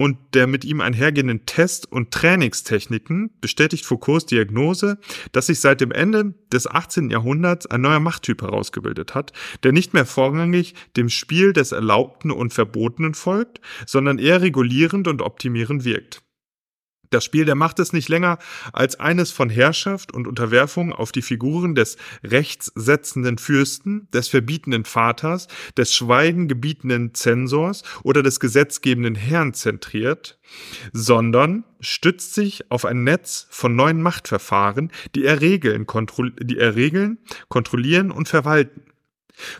und 0.00 0.16
der 0.32 0.46
mit 0.46 0.64
ihm 0.64 0.80
einhergehenden 0.80 1.44
Test- 1.44 1.92
und 1.92 2.10
Trainingstechniken 2.10 3.32
bestätigt 3.42 3.84
Foucaults 3.84 4.24
Diagnose, 4.24 4.98
dass 5.32 5.48
sich 5.48 5.60
seit 5.60 5.82
dem 5.82 5.92
Ende 5.92 6.32
des 6.50 6.66
18. 6.66 7.10
Jahrhunderts 7.10 7.66
ein 7.66 7.82
neuer 7.82 8.00
Machttyp 8.00 8.40
herausgebildet 8.40 9.14
hat, 9.14 9.34
der 9.62 9.72
nicht 9.72 9.92
mehr 9.92 10.06
vorrangig 10.06 10.74
dem 10.96 11.10
Spiel 11.10 11.52
des 11.52 11.72
Erlaubten 11.72 12.30
und 12.30 12.54
Verbotenen 12.54 13.12
folgt, 13.12 13.60
sondern 13.84 14.18
eher 14.18 14.40
regulierend 14.40 15.06
und 15.06 15.20
optimierend 15.20 15.84
wirkt. 15.84 16.22
Das 17.10 17.24
Spiel 17.24 17.44
der 17.44 17.56
Macht 17.56 17.80
ist 17.80 17.92
nicht 17.92 18.08
länger 18.08 18.38
als 18.72 19.00
eines 19.00 19.32
von 19.32 19.50
Herrschaft 19.50 20.12
und 20.14 20.28
Unterwerfung 20.28 20.92
auf 20.92 21.10
die 21.10 21.22
Figuren 21.22 21.74
des 21.74 21.96
rechtssetzenden 22.22 23.36
Fürsten, 23.36 24.06
des 24.12 24.28
verbietenden 24.28 24.84
Vaters, 24.84 25.48
des 25.76 25.92
Schweigen 25.92 26.46
gebietenden 26.46 27.12
Zensors 27.12 27.82
oder 28.04 28.22
des 28.22 28.38
gesetzgebenden 28.38 29.16
Herrn 29.16 29.54
zentriert, 29.54 30.38
sondern 30.92 31.64
stützt 31.80 32.34
sich 32.34 32.70
auf 32.70 32.84
ein 32.84 33.02
Netz 33.02 33.48
von 33.50 33.74
neuen 33.74 34.02
Machtverfahren, 34.02 34.92
die 35.16 35.24
er 35.24 35.40
regeln, 35.40 35.86
die 36.40 36.58
er 36.58 36.76
regeln 36.76 37.18
kontrollieren 37.48 38.12
und 38.12 38.28
verwalten. 38.28 38.82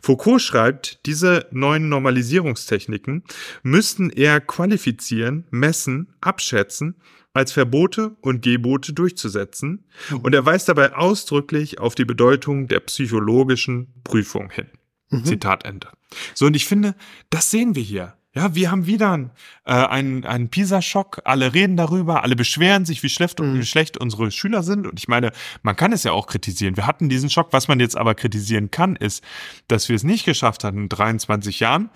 Foucault 0.03 0.43
schreibt, 0.43 1.07
diese 1.07 1.47
neuen 1.51 1.89
Normalisierungstechniken 1.89 3.25
müssten 3.63 4.11
eher 4.11 4.41
qualifizieren, 4.41 5.47
messen, 5.51 6.15
abschätzen 6.21 6.97
als 7.33 7.53
Verbote 7.53 8.17
und 8.21 8.43
Gebote 8.43 8.93
durchzusetzen 8.93 9.85
mhm. 10.11 10.19
und 10.19 10.35
er 10.35 10.45
weist 10.47 10.69
dabei 10.69 10.95
ausdrücklich 10.95 11.79
auf 11.79 11.95
die 11.95 12.05
Bedeutung 12.05 12.67
der 12.69 12.81
psychologischen 12.81 13.89
Prüfung 14.05 14.51
hin. 14.51 14.67
Mhm. 15.11 15.25
Zitat 15.25 15.65
Ende. 15.65 15.89
So, 16.35 16.47
und 16.47 16.57
ich 16.57 16.67
finde, 16.67 16.95
das 17.31 17.51
sehen 17.51 17.75
wir 17.75 17.83
hier. 17.83 18.15
Ja, 18.33 18.55
wir 18.55 18.71
haben 18.71 18.87
wieder 18.87 19.31
äh, 19.65 19.73
einen, 19.73 20.25
einen 20.25 20.51
PISA-Schock. 20.51 21.23
Alle 21.25 21.53
reden 21.53 21.77
darüber, 21.77 22.23
alle 22.23 22.37
beschweren 22.37 22.85
sich, 22.85 23.03
wie 23.03 23.09
schlecht, 23.09 23.41
mhm. 23.41 23.59
wie 23.59 23.65
schlecht 23.65 23.99
unsere 23.99 24.31
Schüler 24.31 24.63
sind. 24.63 24.87
Und 24.87 25.01
ich 25.01 25.09
meine, 25.09 25.33
man 25.63 25.75
kann 25.75 25.93
es 25.93 26.05
ja 26.05 26.13
auch 26.13 26.29
kritisieren. 26.29 26.77
Wir 26.77 26.87
hatten 26.87 27.09
diesen 27.09 27.29
Schock. 27.29 27.53
Was 27.53 27.67
man 27.67 27.81
jetzt 27.81 27.97
aber 27.97 28.15
kritisieren 28.15 28.71
kann, 28.71 28.95
ist, 28.95 29.25
dass 29.67 29.89
wir 29.89 29.97
es 29.97 30.05
nicht 30.05 30.25
geschafft 30.25 30.63
hatten, 30.63 30.83
in 30.83 30.89
23 30.89 31.59
Jahren 31.59 31.91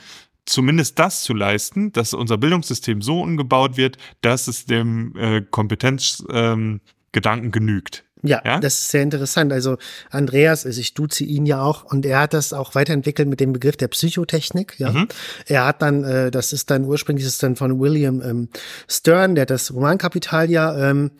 zumindest 0.46 0.98
das 0.98 1.22
zu 1.22 1.34
leisten, 1.34 1.92
dass 1.92 2.14
unser 2.14 2.38
Bildungssystem 2.38 3.02
so 3.02 3.20
umgebaut 3.20 3.76
wird, 3.76 3.96
dass 4.20 4.48
es 4.48 4.66
dem 4.66 5.14
äh, 5.16 5.42
Kompetenzgedanken 5.42 6.80
ähm, 7.12 7.50
genügt. 7.50 8.04
Ja, 8.24 8.40
ja, 8.42 8.58
das 8.58 8.80
ist 8.80 8.90
sehr 8.90 9.02
interessant. 9.02 9.52
Also 9.52 9.76
Andreas, 10.10 10.64
also 10.64 10.80
ich 10.80 10.94
duze 10.94 11.24
ihn 11.24 11.44
ja 11.44 11.60
auch 11.60 11.84
und 11.84 12.06
er 12.06 12.20
hat 12.20 12.32
das 12.32 12.54
auch 12.54 12.74
weiterentwickelt 12.74 13.28
mit 13.28 13.38
dem 13.38 13.52
Begriff 13.52 13.76
der 13.76 13.88
Psychotechnik. 13.88 14.78
Ja, 14.78 14.92
mhm. 14.92 15.08
er 15.46 15.66
hat 15.66 15.82
dann, 15.82 16.04
äh, 16.04 16.30
das 16.30 16.54
ist 16.54 16.70
dann 16.70 16.84
ursprünglich 16.84 17.26
ist 17.26 17.42
dann 17.42 17.54
von 17.54 17.78
William 17.78 18.22
ähm, 18.22 18.48
Stern, 18.88 19.34
der 19.34 19.42
hat 19.42 19.50
das 19.50 19.74
Romankapital 19.74 20.50
ja 20.50 20.90
ähm, 20.90 21.10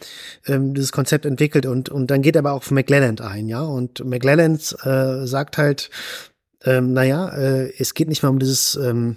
ähm, 0.47 0.73
dieses 0.73 0.93
Konzept 0.93 1.27
entwickelt 1.27 1.67
und 1.67 1.91
und 1.91 2.11
dann 2.11 2.23
geht 2.23 2.37
er 2.37 2.41
aber 2.41 2.53
auch 2.53 2.65
auf 2.65 2.71
McLelland 2.71 3.21
ein, 3.21 3.49
ja 3.49 3.61
und 3.61 4.03
McLelland 4.03 4.75
äh, 4.85 5.27
sagt 5.27 5.59
halt, 5.59 5.91
ähm, 6.65 6.93
naja, 6.93 7.29
äh, 7.29 7.73
es 7.79 7.95
geht 7.95 8.09
nicht 8.09 8.23
mehr 8.23 8.31
um 8.31 8.39
dieses 8.39 8.77
ähm, 8.77 9.17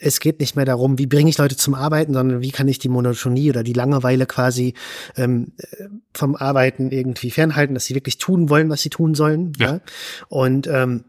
es 0.00 0.20
geht 0.20 0.40
nicht 0.40 0.56
mehr 0.56 0.64
darum, 0.64 0.98
wie 0.98 1.06
bringe 1.06 1.28
ich 1.28 1.38
Leute 1.38 1.56
zum 1.56 1.74
Arbeiten, 1.74 2.14
sondern 2.14 2.40
wie 2.40 2.50
kann 2.50 2.68
ich 2.68 2.78
die 2.78 2.88
Monotonie 2.88 3.50
oder 3.50 3.62
die 3.62 3.74
Langeweile 3.74 4.26
quasi 4.26 4.74
ähm, 5.16 5.52
vom 6.14 6.36
Arbeiten 6.36 6.90
irgendwie 6.90 7.30
fernhalten, 7.30 7.74
dass 7.74 7.84
sie 7.84 7.94
wirklich 7.94 8.18
tun 8.18 8.48
wollen, 8.48 8.70
was 8.70 8.80
sie 8.80 8.90
tun 8.90 9.14
sollen. 9.14 9.52
Ja. 9.58 9.74
ja? 9.74 9.80
Und 10.28 10.66
ähm, 10.66 11.04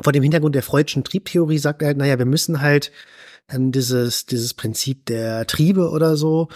vor 0.00 0.12
dem 0.12 0.22
Hintergrund 0.22 0.54
der 0.54 0.62
freudschen 0.62 1.04
Triebtheorie 1.04 1.58
sagt 1.58 1.82
er 1.82 1.88
halt, 1.88 1.98
naja, 1.98 2.18
wir 2.18 2.26
müssen 2.26 2.60
halt 2.60 2.92
dann 3.46 3.72
dieses, 3.72 4.26
dieses 4.26 4.54
Prinzip 4.54 5.04
der 5.06 5.46
Triebe 5.46 5.90
oder 5.90 6.16
so 6.16 6.48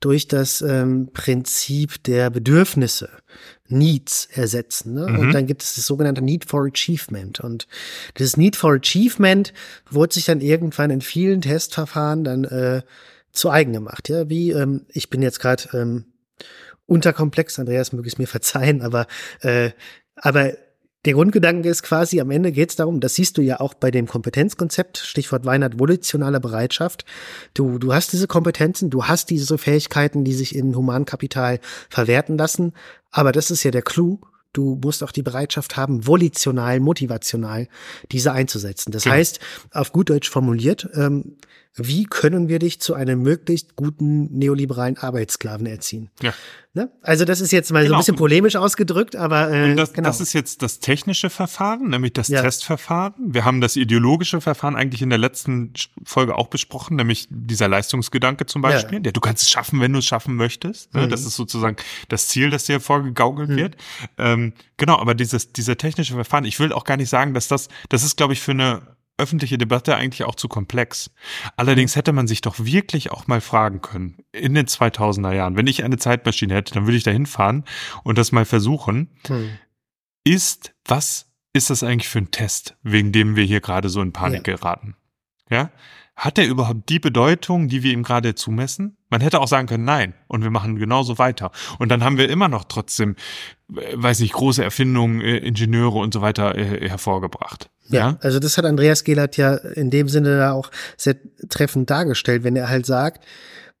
durch 0.00 0.28
das 0.28 0.62
ähm, 0.62 1.10
Prinzip 1.12 2.02
der 2.04 2.30
Bedürfnisse, 2.30 3.10
Needs 3.68 4.28
ersetzen. 4.32 4.94
Ne? 4.94 5.06
Mhm. 5.06 5.18
Und 5.18 5.32
dann 5.32 5.46
gibt 5.46 5.62
es 5.62 5.74
das 5.74 5.86
sogenannte 5.86 6.22
Need 6.22 6.44
for 6.44 6.66
Achievement. 6.66 7.40
Und 7.40 7.66
dieses 8.18 8.36
Need 8.36 8.56
for 8.56 8.74
Achievement 8.74 9.52
wurde 9.90 10.14
sich 10.14 10.24
dann 10.24 10.40
irgendwann 10.40 10.90
in 10.90 11.00
vielen 11.00 11.40
Testverfahren 11.40 12.24
dann 12.24 12.44
äh, 12.44 12.82
zu 13.32 13.50
eigen 13.50 13.72
gemacht. 13.72 14.08
Ja, 14.08 14.28
wie 14.28 14.50
ähm, 14.50 14.86
ich 14.88 15.10
bin 15.10 15.22
jetzt 15.22 15.40
gerade 15.40 15.68
ähm, 15.72 16.04
unterkomplex, 16.86 17.58
Andreas 17.58 17.92
möge 17.92 18.08
es 18.08 18.18
mir 18.18 18.28
verzeihen, 18.28 18.82
aber 18.82 19.06
äh, 19.40 19.70
aber 20.16 20.54
der 21.06 21.14
Grundgedanke 21.14 21.68
ist 21.68 21.84
quasi, 21.84 22.20
am 22.20 22.32
Ende 22.32 22.50
geht 22.50 22.70
es 22.70 22.76
darum, 22.76 22.98
das 22.98 23.14
siehst 23.14 23.38
du 23.38 23.42
ja 23.42 23.60
auch 23.60 23.74
bei 23.74 23.92
dem 23.92 24.08
Kompetenzkonzept, 24.08 24.98
Stichwort 24.98 25.44
Weinert, 25.44 25.78
volitionale 25.78 26.40
Bereitschaft. 26.40 27.04
Du, 27.54 27.78
du 27.78 27.94
hast 27.94 28.12
diese 28.12 28.26
Kompetenzen, 28.26 28.90
du 28.90 29.04
hast 29.04 29.30
diese 29.30 29.56
Fähigkeiten, 29.56 30.24
die 30.24 30.34
sich 30.34 30.56
in 30.56 30.74
Humankapital 30.74 31.60
verwerten 31.90 32.36
lassen. 32.36 32.72
Aber 33.16 33.32
das 33.32 33.50
ist 33.50 33.62
ja 33.62 33.70
der 33.70 33.80
Clou. 33.80 34.20
Du 34.52 34.78
musst 34.82 35.02
auch 35.02 35.10
die 35.10 35.22
Bereitschaft 35.22 35.78
haben, 35.78 36.06
volitional, 36.06 36.80
motivational 36.80 37.66
diese 38.12 38.32
einzusetzen. 38.32 38.92
Das 38.92 39.04
genau. 39.04 39.16
heißt, 39.16 39.40
auf 39.72 39.90
gut 39.90 40.10
Deutsch 40.10 40.28
formuliert, 40.28 40.86
ähm, 40.92 41.38
wie 41.76 42.04
können 42.04 42.48
wir 42.48 42.58
dich 42.58 42.80
zu 42.80 42.94
einem 42.94 43.22
möglichst 43.22 43.76
guten 43.76 44.36
neoliberalen 44.36 44.96
Arbeitssklaven 44.96 45.66
erziehen? 45.66 46.10
Ja. 46.22 46.32
Ne? 46.72 46.90
Also 47.00 47.24
das 47.24 47.40
ist 47.40 47.52
jetzt 47.52 47.72
mal 47.72 47.82
genau. 47.82 47.86
so 47.86 47.86
ein 47.86 47.88
genau. 47.88 47.98
bisschen 48.00 48.16
polemisch 48.16 48.56
ausgedrückt, 48.56 49.16
aber 49.16 49.50
äh, 49.50 49.74
das, 49.74 49.92
genau. 49.94 50.08
das 50.08 50.20
ist 50.20 50.32
jetzt 50.34 50.62
das 50.62 50.78
technische 50.78 51.30
Verfahren, 51.30 51.88
nämlich 51.88 52.12
das 52.12 52.28
ja. 52.28 52.42
Testverfahren. 52.42 53.14
Wir 53.18 53.46
haben 53.46 53.62
das 53.62 53.76
ideologische 53.76 54.42
Verfahren 54.42 54.76
eigentlich 54.76 55.00
in 55.00 55.08
der 55.08 55.18
letzten 55.18 55.72
Folge 56.04 56.36
auch 56.36 56.48
besprochen, 56.48 56.96
nämlich 56.96 57.28
dieser 57.30 57.68
Leistungsgedanke 57.68 58.44
zum 58.44 58.60
Beispiel. 58.60 58.98
Ja. 58.98 59.00
Der, 59.00 59.12
du 59.12 59.20
kannst 59.20 59.42
es 59.42 59.50
schaffen, 59.50 59.80
wenn 59.80 59.92
du 59.92 60.00
es 60.00 60.04
schaffen 60.06 60.34
möchtest. 60.36 60.94
Ne? 60.94 61.02
Mhm. 61.06 61.10
Das 61.10 61.24
ist 61.24 61.36
sozusagen 61.36 61.76
das 62.08 62.28
Ziel, 62.28 62.50
das 62.50 62.64
dir 62.64 62.80
vorgegaukelt 62.80 63.50
mhm. 63.50 63.56
wird. 63.56 63.76
Ähm, 64.18 64.52
genau, 64.76 64.98
aber 64.98 65.14
dieses, 65.14 65.52
dieser 65.52 65.78
technische 65.78 66.14
Verfahren, 66.14 66.44
ich 66.44 66.58
will 66.58 66.72
auch 66.72 66.84
gar 66.84 66.98
nicht 66.98 67.08
sagen, 67.08 67.32
dass 67.32 67.48
das, 67.48 67.68
das 67.88 68.02
ist, 68.02 68.16
glaube 68.18 68.34
ich, 68.34 68.40
für 68.40 68.52
eine 68.52 68.95
öffentliche 69.18 69.58
Debatte 69.58 69.96
eigentlich 69.96 70.24
auch 70.24 70.34
zu 70.34 70.48
komplex. 70.48 71.10
Allerdings 71.56 71.96
hätte 71.96 72.12
man 72.12 72.26
sich 72.26 72.40
doch 72.40 72.58
wirklich 72.58 73.10
auch 73.10 73.26
mal 73.26 73.40
fragen 73.40 73.80
können, 73.80 74.18
in 74.32 74.54
den 74.54 74.66
2000er 74.66 75.32
Jahren, 75.32 75.56
wenn 75.56 75.66
ich 75.66 75.84
eine 75.84 75.96
Zeitmaschine 75.96 76.54
hätte, 76.54 76.74
dann 76.74 76.86
würde 76.86 76.96
ich 76.98 77.04
da 77.04 77.10
hinfahren 77.10 77.64
und 78.04 78.18
das 78.18 78.32
mal 78.32 78.44
versuchen. 78.44 79.10
Hm. 79.26 79.58
Ist, 80.24 80.74
was 80.84 81.30
ist 81.52 81.70
das 81.70 81.82
eigentlich 81.82 82.08
für 82.08 82.18
ein 82.18 82.30
Test, 82.30 82.76
wegen 82.82 83.12
dem 83.12 83.36
wir 83.36 83.44
hier 83.44 83.60
gerade 83.60 83.88
so 83.88 84.02
in 84.02 84.12
Panik 84.12 84.46
ja. 84.46 84.56
geraten? 84.56 84.96
Ja? 85.48 85.70
Hat 86.16 86.38
er 86.38 86.46
überhaupt 86.46 86.88
die 86.88 86.98
Bedeutung, 86.98 87.68
die 87.68 87.82
wir 87.82 87.92
ihm 87.92 88.02
gerade 88.02 88.34
zumessen? 88.34 88.96
Man 89.10 89.20
hätte 89.20 89.38
auch 89.38 89.48
sagen 89.48 89.68
können, 89.68 89.84
nein, 89.84 90.14
und 90.28 90.42
wir 90.42 90.50
machen 90.50 90.76
genauso 90.76 91.18
weiter. 91.18 91.50
Und 91.78 91.90
dann 91.90 92.02
haben 92.02 92.16
wir 92.16 92.30
immer 92.30 92.48
noch 92.48 92.64
trotzdem, 92.64 93.16
äh, 93.76 93.92
weiß 93.94 94.20
nicht, 94.20 94.32
große 94.32 94.64
Erfindungen, 94.64 95.20
äh, 95.20 95.36
Ingenieure 95.36 95.98
und 95.98 96.14
so 96.14 96.22
weiter 96.22 96.56
äh, 96.56 96.88
hervorgebracht. 96.88 97.68
Ja, 97.88 97.98
ja, 97.98 98.18
also 98.22 98.38
das 98.38 98.56
hat 98.56 98.64
Andreas 98.64 99.04
Gehlert 99.04 99.36
ja 99.36 99.54
in 99.54 99.90
dem 99.90 100.08
Sinne 100.08 100.38
da 100.38 100.52
auch 100.52 100.70
sehr 100.96 101.16
treffend 101.50 101.90
dargestellt, 101.90 102.44
wenn 102.44 102.56
er 102.56 102.70
halt 102.70 102.86
sagt, 102.86 103.24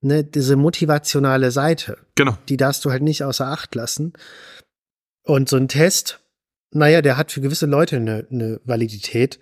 ne, 0.02 0.22
diese 0.22 0.56
motivationale 0.56 1.50
Seite, 1.50 1.96
genau. 2.16 2.36
die 2.50 2.58
darfst 2.58 2.84
du 2.84 2.90
halt 2.90 3.02
nicht 3.02 3.24
außer 3.24 3.46
Acht 3.46 3.74
lassen. 3.74 4.12
Und 5.22 5.48
so 5.48 5.56
ein 5.56 5.68
Test, 5.68 6.20
naja, 6.70 7.00
der 7.00 7.16
hat 7.16 7.32
für 7.32 7.40
gewisse 7.40 7.66
Leute 7.66 7.96
eine, 7.96 8.26
eine 8.30 8.60
Validität, 8.64 9.40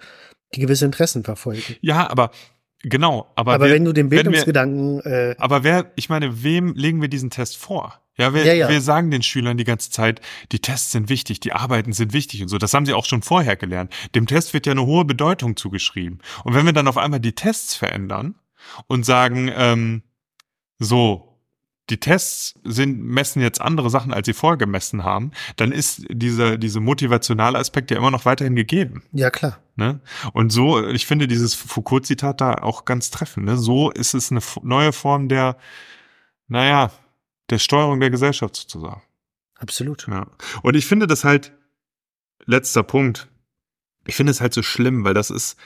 die 0.55 0.61
gewisse 0.61 0.85
Interessen 0.85 1.25
verfolgen. 1.25 1.77
Ja, 1.81 2.09
aber 2.09 2.31
genau, 2.85 3.31
aber, 3.35 3.55
aber 3.55 3.65
wer, 3.67 3.75
wenn 3.75 3.85
du 3.85 3.93
den 3.93 4.09
Bildungsgedanken. 4.09 5.05
Wir, 5.05 5.31
äh, 5.31 5.37
aber 5.39 5.65
wer, 5.65 5.93
ich 5.97 6.09
meine, 6.09 6.43
wem 6.43 6.75
legen 6.75 7.01
wir 7.01 7.09
diesen 7.09 7.31
Test 7.31 7.57
vor? 7.57 8.01
Ja 8.17 8.33
wir, 8.33 8.45
ja, 8.45 8.53
ja. 8.53 8.69
wir 8.69 8.81
sagen 8.81 9.11
den 9.11 9.23
Schülern 9.23 9.57
die 9.57 9.65
ganze 9.65 9.91
Zeit, 9.91 10.21
die 10.53 10.61
Tests 10.61 10.93
sind 10.93 11.09
wichtig, 11.09 11.41
die 11.41 11.53
Arbeiten 11.53 11.93
sind 11.93 12.13
wichtig 12.13 12.43
und 12.43 12.49
so. 12.49 12.59
Das 12.59 12.73
haben 12.73 12.87
sie 12.87 12.95
auch 12.95 13.07
schon 13.07 13.23
vorher 13.23 13.57
gelernt. 13.57 13.93
Dem 14.15 14.27
Test 14.27 14.55
wird 14.55 14.67
ja 14.67 14.73
eine 14.73 14.87
hohe 14.87 15.05
Bedeutung 15.05 15.57
zugeschrieben. 15.57 16.21
Und 16.45 16.55
wenn 16.55 16.65
wir 16.65 16.73
dann 16.73 16.87
auf 16.87 16.97
einmal 16.97 17.21
die 17.21 17.35
Tests 17.35 17.75
verändern 17.75 18.37
und 18.87 19.05
sagen, 19.05 19.51
ähm, 19.57 20.03
so, 20.79 21.34
die 21.91 22.01
Tests 22.01 22.55
sind, 22.65 23.03
messen 23.03 23.43
jetzt 23.43 23.61
andere 23.61 23.91
Sachen, 23.91 24.15
als 24.15 24.27
sie 24.27 24.33
vorher 24.33 24.57
gemessen 24.57 25.05
haben, 25.05 25.33
dann 25.57 25.71
ist 25.71 26.05
dieser, 26.09 26.57
diese 26.57 26.81
motivationale 26.81 27.59
Aspekt 27.59 27.91
ja 27.91 27.99
immer 27.99 28.11
noch 28.11 28.25
weiterhin 28.25 28.57
gegeben. 28.57 29.03
Ja, 29.13 29.31
klar. 29.31 29.59
Ne? 29.77 30.01
Und 30.33 30.51
so, 30.51 30.87
ich 30.89 31.05
finde 31.07 31.29
dieses 31.29 31.55
Foucault-Zitat 31.55 32.41
da 32.41 32.55
auch 32.55 32.85
ganz 32.85 33.11
treffend. 33.11 33.47
Ne? 33.47 33.59
So 33.59 33.91
ist 33.91 34.15
es 34.15 34.31
eine 34.31 34.41
neue 34.63 34.93
Form 34.93 35.29
der, 35.29 35.59
naja, 36.49 36.91
der 37.51 37.59
Steuerung 37.59 38.01
der 38.01 38.11
Gesellschaft 38.11 38.57
sozusagen. 38.57 39.03
Absolut. 39.57 40.07
Ja. 40.09 40.27
Und 40.63 40.77
ich 40.77 40.87
finde 40.87 41.07
das 41.07 41.25
halt, 41.25 41.53
letzter 42.47 42.83
Punkt, 42.83 43.29
ich 44.07 44.15
finde 44.15 44.31
es 44.31 44.41
halt 44.41 44.55
so 44.55 44.63
schlimm, 44.63 45.05
weil 45.05 45.15
das 45.15 45.31
ist 45.31 45.57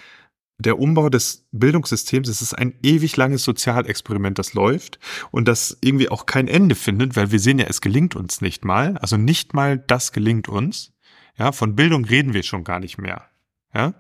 der 0.59 0.79
Umbau 0.79 1.09
des 1.09 1.47
Bildungssystems, 1.53 2.29
es 2.29 2.43
ist 2.43 2.55
ein 2.55 2.75
ewig 2.83 3.17
langes 3.17 3.45
Sozialexperiment, 3.45 4.39
das 4.39 4.55
läuft 4.55 4.99
und 5.31 5.47
das 5.47 5.79
irgendwie 5.81 6.09
auch 6.09 6.27
kein 6.27 6.49
Ende 6.49 6.75
findet, 6.75 7.15
weil 7.17 7.31
wir 7.31 7.39
sehen 7.39 7.59
ja, 7.59 7.67
es 7.67 7.81
gelingt 7.81 8.17
uns 8.17 8.41
nicht 8.41 8.65
mal, 8.65 8.99
also 8.99 9.17
nicht 9.17 9.55
mal 9.55 9.79
das 9.79 10.13
gelingt 10.13 10.49
uns. 10.49 10.93
Ja, 11.39 11.53
von 11.53 11.77
Bildung 11.77 12.05
reden 12.05 12.35
wir 12.35 12.43
schon 12.43 12.65
gar 12.65 12.81
nicht 12.81 12.99
mehr. 12.99 13.27
Ja, 13.73 13.95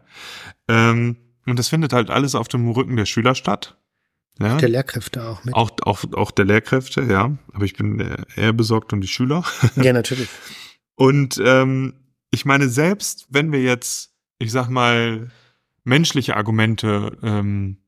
ähm, 0.67 1.17
und 1.47 1.59
das 1.59 1.69
findet 1.69 1.93
halt 1.93 2.11
alles 2.11 2.35
auf 2.35 2.49
dem 2.49 2.69
Rücken 2.71 2.97
der 2.97 3.07
Schüler 3.07 3.35
statt. 3.35 3.79
Ja? 4.41 4.57
Der 4.57 4.69
Lehrkräfte 4.69 5.25
auch 5.25 5.45
mit. 5.45 5.55
Auch, 5.55 5.71
auch, 5.83 6.05
auch 6.13 6.31
der 6.31 6.45
Lehrkräfte, 6.45 7.03
ja. 7.03 7.37
Aber 7.53 7.65
ich 7.65 7.75
bin 7.75 8.25
eher 8.37 8.53
besorgt 8.53 8.93
um 8.93 9.01
die 9.01 9.09
Schüler. 9.09 9.45
Ja, 9.77 9.93
natürlich. 9.93 10.29
Und 10.95 11.41
ähm, 11.45 11.95
ich 12.31 12.45
meine, 12.45 12.69
selbst 12.69 13.27
wenn 13.31 13.53
wir 13.53 13.63
jetzt, 13.63 14.13
ich 14.39 14.53
sag 14.53 14.69
mal, 14.69 15.31
menschliche 15.89 16.37
Argumente 16.37 17.17
ähm, 17.23 17.79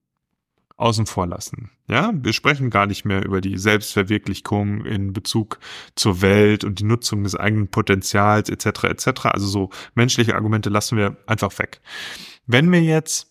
außen 0.77 1.07
vor 1.07 1.27
lassen. 1.27 1.71
Ja, 1.87 2.11
wir 2.15 2.33
sprechen 2.33 2.71
gar 2.71 2.87
nicht 2.87 3.05
mehr 3.05 3.25
über 3.25 3.41
die 3.41 3.59
Selbstverwirklichung 3.59 4.85
in 4.87 5.13
Bezug 5.13 5.59
zur 5.95 6.23
Welt 6.23 6.65
und 6.65 6.81
die 6.81 6.85
Nutzung 6.85 7.23
des 7.23 7.37
eigenen 7.37 7.69
Potenzials 7.69 8.49
etc. 8.49 8.85
etc. 8.85 9.27
Also 9.27 9.47
so 9.47 9.71
menschliche 9.95 10.35
Argumente 10.35 10.71
lassen 10.71 10.97
wir 10.97 11.17
einfach 11.27 11.57
weg. 11.59 11.81
Wenn 12.47 12.73
wir 12.73 12.83
jetzt 12.83 13.31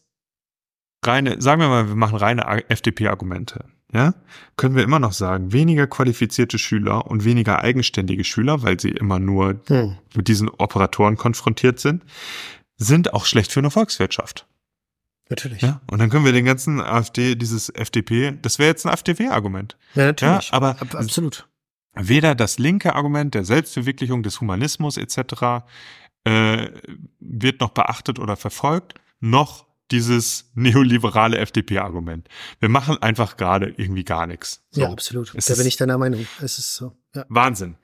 reine, 1.03 1.41
sagen 1.41 1.61
wir 1.61 1.69
mal, 1.69 1.87
wir 1.87 1.95
machen 1.95 2.17
reine 2.17 2.69
FDP-Argumente, 2.69 3.65
ja, 3.91 4.13
können 4.55 4.75
wir 4.75 4.83
immer 4.83 4.99
noch 4.99 5.13
sagen, 5.13 5.51
weniger 5.51 5.87
qualifizierte 5.87 6.59
Schüler 6.59 7.07
und 7.07 7.25
weniger 7.25 7.63
eigenständige 7.63 8.23
Schüler, 8.23 8.61
weil 8.61 8.79
sie 8.79 8.91
immer 8.91 9.17
nur 9.17 9.61
hm. 9.65 9.97
mit 10.15 10.27
diesen 10.27 10.47
Operatoren 10.47 11.17
konfrontiert 11.17 11.79
sind, 11.79 12.03
sind 12.77 13.13
auch 13.15 13.25
schlecht 13.25 13.51
für 13.51 13.61
eine 13.61 13.71
Volkswirtschaft. 13.71 14.45
Natürlich. 15.29 15.61
Ja, 15.61 15.81
und 15.89 15.99
dann 15.99 16.09
können 16.09 16.25
wir 16.25 16.31
den 16.31 16.45
ganzen 16.45 16.81
AfD, 16.81 17.35
dieses 17.35 17.69
FDP, 17.69 18.37
das 18.41 18.57
wäre 18.57 18.69
jetzt 18.69 18.85
ein 18.85 18.91
FDP-Argument. 18.91 19.77
Ja, 19.93 20.07
natürlich. 20.07 20.49
Ja, 20.49 20.53
aber 20.53 20.69
Ab, 20.81 20.95
absolut. 20.95 21.47
Weder 21.93 22.33
das 22.33 22.57
linke 22.57 22.95
Argument 22.95 23.35
der 23.35 23.45
Selbstverwirklichung 23.45 24.23
des 24.23 24.41
Humanismus 24.41 24.97
etc. 24.97 25.65
Äh, 26.23 26.69
wird 27.19 27.61
noch 27.61 27.69
beachtet 27.69 28.19
oder 28.19 28.35
verfolgt, 28.35 28.95
noch 29.19 29.65
dieses 29.91 30.51
neoliberale 30.53 31.37
FDP-Argument. 31.37 32.27
Wir 32.59 32.69
machen 32.69 33.01
einfach 33.01 33.37
gerade 33.37 33.73
irgendwie 33.77 34.03
gar 34.03 34.27
nichts. 34.27 34.63
So. 34.71 34.81
Ja, 34.81 34.89
absolut. 34.89 35.33
Es 35.35 35.45
da 35.45 35.55
bin 35.55 35.67
ich 35.67 35.77
deiner 35.77 35.97
Meinung. 35.97 36.27
Es 36.41 36.57
ist 36.59 36.75
so. 36.75 36.95
Ja. 37.15 37.25
Wahnsinn. 37.29 37.75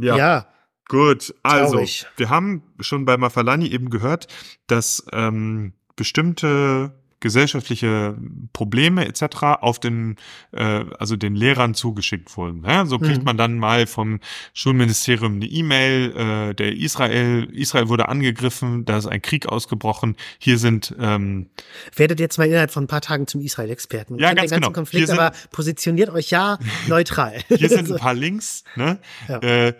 Ja. 0.00 0.16
ja. 0.16 0.46
Gut, 0.88 1.34
also 1.42 1.74
Traurig. 1.74 2.06
wir 2.16 2.28
haben 2.28 2.62
schon 2.80 3.04
bei 3.04 3.16
Mafalani 3.16 3.68
eben 3.68 3.88
gehört, 3.88 4.26
dass 4.66 5.04
ähm, 5.12 5.72
bestimmte 5.96 6.92
gesellschaftliche 7.22 8.16
Probleme 8.52 9.06
etc. 9.06 9.36
auf 9.60 9.78
den, 9.78 10.16
äh, 10.50 10.84
also 10.98 11.16
den 11.16 11.34
Lehrern 11.34 11.72
zugeschickt 11.72 12.36
wurden. 12.36 12.64
Ja? 12.66 12.84
So 12.84 12.98
kriegt 12.98 13.20
mhm. 13.20 13.24
man 13.24 13.36
dann 13.38 13.58
mal 13.58 13.86
vom 13.86 14.18
Schulministerium 14.52 15.36
eine 15.36 15.46
E-Mail, 15.46 16.16
äh, 16.16 16.54
der 16.54 16.76
Israel, 16.76 17.48
Israel 17.52 17.88
wurde 17.88 18.08
angegriffen, 18.08 18.84
da 18.84 18.98
ist 18.98 19.06
ein 19.06 19.22
Krieg 19.22 19.46
ausgebrochen. 19.46 20.16
Hier 20.38 20.58
sind 20.58 20.94
ähm, 20.98 21.48
werdet 21.94 22.18
jetzt 22.18 22.38
mal 22.38 22.48
innerhalb 22.48 22.72
von 22.72 22.84
ein 22.84 22.88
paar 22.88 23.00
Tagen 23.00 23.26
zum 23.28 23.40
Israel-Experten. 23.40 24.18
Ja, 24.18 24.34
ganz 24.34 24.50
genau. 24.50 24.72
Konflikt, 24.72 25.06
sind, 25.06 25.18
aber 25.18 25.34
positioniert 25.52 26.10
euch 26.10 26.30
ja 26.30 26.58
neutral. 26.88 27.40
Hier 27.48 27.68
sind 27.68 27.90
ein 27.90 27.98
paar 27.98 28.14
Links. 28.14 28.64
Ne? 28.74 28.98
Ja. 29.28 29.38
Äh, 29.38 29.74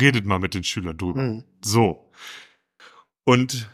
redet 0.00 0.24
mal 0.24 0.38
mit 0.38 0.54
den 0.54 0.64
Schülern 0.64 0.96
drüber. 0.96 1.20
Mhm. 1.20 1.44
So. 1.62 2.10
Und 3.24 3.68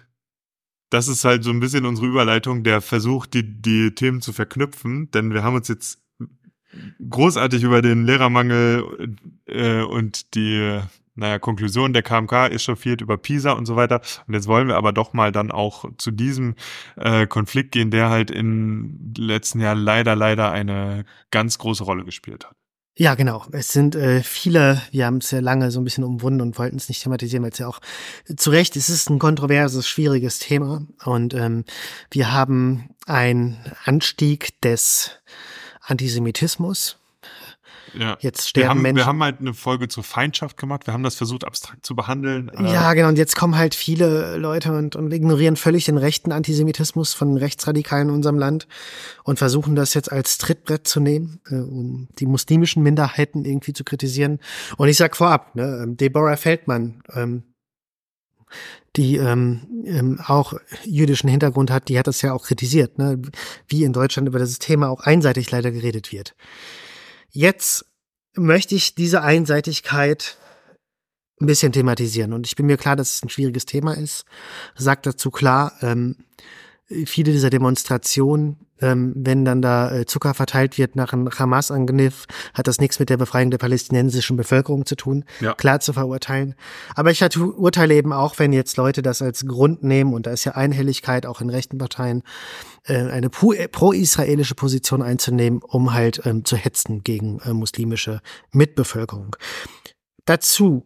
das 0.92 1.08
ist 1.08 1.24
halt 1.24 1.42
so 1.42 1.50
ein 1.50 1.60
bisschen 1.60 1.86
unsere 1.86 2.06
Überleitung, 2.06 2.64
der 2.64 2.82
Versuch, 2.82 3.26
die, 3.26 3.42
die 3.62 3.94
Themen 3.94 4.20
zu 4.20 4.32
verknüpfen, 4.32 5.10
denn 5.10 5.32
wir 5.32 5.42
haben 5.42 5.56
uns 5.56 5.68
jetzt 5.68 6.02
großartig 7.08 7.62
über 7.62 7.80
den 7.80 8.04
Lehrermangel 8.04 9.16
äh, 9.46 9.80
und 9.82 10.34
die 10.34 10.80
naja, 11.14 11.38
Konklusion 11.38 11.92
der 11.92 12.02
KMK 12.02 12.50
echauffiert 12.52 13.00
über 13.00 13.16
PISA 13.16 13.52
und 13.52 13.66
so 13.66 13.76
weiter. 13.76 14.00
Und 14.26 14.34
jetzt 14.34 14.48
wollen 14.48 14.68
wir 14.68 14.76
aber 14.76 14.92
doch 14.92 15.12
mal 15.12 15.32
dann 15.32 15.50
auch 15.50 15.84
zu 15.96 16.10
diesem 16.10 16.54
äh, 16.96 17.26
Konflikt 17.26 17.72
gehen, 17.72 17.90
der 17.90 18.10
halt 18.10 18.30
im 18.30 19.12
letzten 19.16 19.60
Jahr 19.60 19.74
leider, 19.74 20.14
leider 20.14 20.52
eine 20.52 21.04
ganz 21.30 21.58
große 21.58 21.84
Rolle 21.84 22.04
gespielt 22.04 22.46
hat. 22.46 22.56
Ja, 22.94 23.14
genau. 23.14 23.46
Es 23.52 23.72
sind 23.72 23.94
äh, 23.94 24.22
viele, 24.22 24.82
wir 24.90 25.06
haben 25.06 25.16
es 25.18 25.30
ja 25.30 25.40
lange 25.40 25.70
so 25.70 25.80
ein 25.80 25.84
bisschen 25.84 26.04
umwunden 26.04 26.42
und 26.42 26.58
wollten 26.58 26.76
es 26.76 26.90
nicht 26.90 27.02
thematisieren, 27.02 27.42
weil 27.42 27.52
es 27.52 27.58
ja 27.58 27.66
auch 27.66 27.80
zu 28.36 28.50
Recht, 28.50 28.76
es 28.76 28.90
ist 28.90 29.08
ein 29.08 29.18
kontroverses, 29.18 29.88
schwieriges 29.88 30.38
Thema. 30.38 30.86
Und 31.04 31.32
ähm, 31.32 31.64
wir 32.10 32.32
haben 32.32 32.90
einen 33.06 33.58
Anstieg 33.84 34.60
des 34.60 35.12
Antisemitismus 35.80 36.98
ja. 37.98 38.16
Jetzt 38.20 38.48
sterben 38.48 38.64
wir 38.64 38.70
haben, 38.70 38.82
Menschen. 38.82 38.96
Wir 38.96 39.06
haben 39.06 39.22
halt 39.22 39.40
eine 39.40 39.54
Folge 39.54 39.88
zur 39.88 40.04
Feindschaft 40.04 40.56
gemacht. 40.56 40.86
Wir 40.86 40.94
haben 40.94 41.02
das 41.02 41.14
versucht, 41.14 41.44
abstrakt 41.44 41.84
zu 41.84 41.94
behandeln. 41.94 42.50
Ja, 42.58 42.92
genau. 42.94 43.08
Und 43.08 43.18
jetzt 43.18 43.36
kommen 43.36 43.56
halt 43.56 43.74
viele 43.74 44.36
Leute 44.36 44.72
und, 44.72 44.96
und 44.96 45.12
ignorieren 45.12 45.56
völlig 45.56 45.84
den 45.84 45.98
rechten 45.98 46.32
Antisemitismus 46.32 47.14
von 47.14 47.36
Rechtsradikalen 47.36 48.08
in 48.08 48.14
unserem 48.14 48.38
Land 48.38 48.66
und 49.24 49.38
versuchen 49.38 49.74
das 49.74 49.94
jetzt 49.94 50.10
als 50.10 50.38
Trittbrett 50.38 50.86
zu 50.86 51.00
nehmen, 51.00 51.40
äh, 51.48 51.56
um 51.56 52.08
die 52.18 52.26
muslimischen 52.26 52.82
Minderheiten 52.82 53.44
irgendwie 53.44 53.72
zu 53.72 53.84
kritisieren. 53.84 54.38
Und 54.76 54.88
ich 54.88 54.96
sag 54.96 55.16
vorab, 55.16 55.54
ne, 55.54 55.82
ähm, 55.82 55.96
Deborah 55.96 56.36
Feldmann, 56.36 57.02
ähm, 57.14 57.44
die 58.96 59.16
ähm, 59.16 59.84
ähm, 59.86 60.20
auch 60.26 60.54
jüdischen 60.84 61.28
Hintergrund 61.28 61.70
hat, 61.70 61.88
die 61.88 61.98
hat 61.98 62.06
das 62.06 62.22
ja 62.22 62.32
auch 62.32 62.44
kritisiert, 62.44 62.98
ne? 62.98 63.20
wie 63.66 63.84
in 63.84 63.92
Deutschland 63.92 64.28
über 64.28 64.38
das 64.38 64.58
Thema 64.58 64.90
auch 64.90 65.00
einseitig 65.00 65.50
leider 65.50 65.70
geredet 65.70 66.12
wird. 66.12 66.34
Jetzt 67.32 67.86
möchte 68.34 68.74
ich 68.74 68.94
diese 68.94 69.22
Einseitigkeit 69.22 70.36
ein 71.40 71.46
bisschen 71.46 71.72
thematisieren. 71.72 72.32
Und 72.32 72.46
ich 72.46 72.56
bin 72.56 72.66
mir 72.66 72.76
klar, 72.76 72.94
dass 72.94 73.16
es 73.16 73.22
ein 73.22 73.28
schwieriges 73.28 73.66
Thema 73.66 73.94
ist. 73.94 74.24
Sagt 74.76 75.06
dazu 75.06 75.30
klar, 75.30 75.72
ähm, 75.80 76.16
viele 77.06 77.32
dieser 77.32 77.50
Demonstrationen, 77.50 78.66
ähm, 78.82 79.12
wenn 79.16 79.44
dann 79.44 79.62
da 79.62 79.90
äh, 79.90 80.06
Zucker 80.06 80.34
verteilt 80.34 80.78
wird 80.78 80.96
nach 80.96 81.12
einem 81.12 81.30
Hamas-Angriff, 81.30 82.26
hat 82.54 82.66
das 82.66 82.80
nichts 82.80 82.98
mit 82.98 83.08
der 83.08 83.16
Befreiung 83.16 83.50
der 83.50 83.58
palästinensischen 83.58 84.36
Bevölkerung 84.36 84.84
zu 84.86 84.96
tun. 84.96 85.24
Ja. 85.40 85.54
Klar 85.54 85.80
zu 85.80 85.92
verurteilen. 85.92 86.54
Aber 86.94 87.10
ich 87.10 87.22
urteile 87.36 87.94
eben 87.94 88.12
auch, 88.12 88.38
wenn 88.38 88.52
jetzt 88.52 88.76
Leute 88.76 89.02
das 89.02 89.22
als 89.22 89.46
Grund 89.46 89.82
nehmen, 89.82 90.12
und 90.12 90.26
da 90.26 90.32
ist 90.32 90.44
ja 90.44 90.52
Einhelligkeit 90.52 91.26
auch 91.26 91.40
in 91.40 91.50
rechten 91.50 91.78
Parteien, 91.78 92.22
äh, 92.84 92.96
eine 92.96 93.30
pro-israelische 93.30 94.54
Position 94.54 95.02
einzunehmen, 95.02 95.60
um 95.62 95.94
halt 95.94 96.22
ähm, 96.24 96.44
zu 96.44 96.56
hetzen 96.56 97.02
gegen 97.04 97.38
äh, 97.40 97.52
muslimische 97.52 98.20
Mitbevölkerung. 98.50 99.36
Dazu 100.24 100.84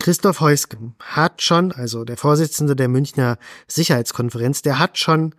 Christoph 0.00 0.40
Heusgen 0.40 0.94
hat 1.00 1.42
schon, 1.42 1.72
also 1.72 2.04
der 2.04 2.16
Vorsitzende 2.16 2.76
der 2.76 2.88
Münchner 2.88 3.36
Sicherheitskonferenz, 3.66 4.62
der 4.62 4.78
hat 4.78 4.96
schon 4.96 5.34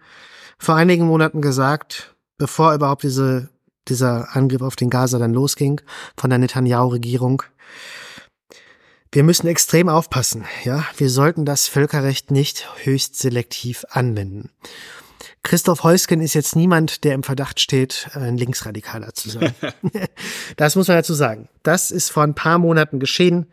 vor 0.59 0.75
einigen 0.75 1.05
Monaten 1.05 1.41
gesagt, 1.41 2.13
bevor 2.37 2.73
überhaupt 2.73 3.03
diese, 3.03 3.49
dieser 3.87 4.35
Angriff 4.35 4.61
auf 4.61 4.75
den 4.75 4.89
Gaza 4.89 5.17
dann 5.17 5.33
losging 5.33 5.81
von 6.17 6.29
der 6.29 6.39
Netanyahu-Regierung, 6.39 7.43
wir 9.11 9.23
müssen 9.23 9.47
extrem 9.47 9.89
aufpassen, 9.89 10.45
ja. 10.65 10.85
Wir 10.97 11.09
sollten 11.09 11.43
das 11.43 11.67
Völkerrecht 11.67 12.29
nicht 12.29 12.69
höchst 12.83 13.17
selektiv 13.17 13.83
anwenden. 13.89 14.51
Christoph 15.41 15.83
Heusgen 15.83 16.21
ist 16.21 16.35
jetzt 16.35 16.55
niemand, 16.55 17.03
der 17.03 17.15
im 17.15 17.23
Verdacht 17.23 17.59
steht, 17.59 18.09
ein 18.13 18.37
Linksradikaler 18.37 19.15
zu 19.15 19.29
sein. 19.29 19.55
das 20.57 20.75
muss 20.75 20.89
man 20.89 20.97
dazu 20.97 21.15
sagen. 21.15 21.49
Das 21.63 21.89
ist 21.89 22.09
vor 22.09 22.21
ein 22.23 22.35
paar 22.35 22.59
Monaten 22.59 22.99
geschehen. 22.99 23.47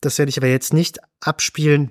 Das 0.00 0.18
werde 0.18 0.30
ich 0.30 0.38
aber 0.38 0.48
jetzt 0.48 0.72
nicht 0.72 0.98
abspielen. 1.20 1.90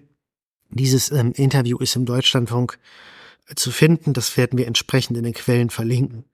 Dieses 0.70 1.10
ähm, 1.12 1.32
Interview 1.34 1.78
ist 1.78 1.96
im 1.96 2.06
Deutschlandfunk 2.06 2.74
äh, 2.74 3.15
zu 3.56 3.72
finden. 3.72 4.14
Das 4.14 4.38
werden 4.38 4.58
wir 4.58 4.68
entsprechend 4.68 5.18
in 5.18 5.24
den 5.24 5.34
Quellen 5.34 5.70
verlinken. 5.70 6.26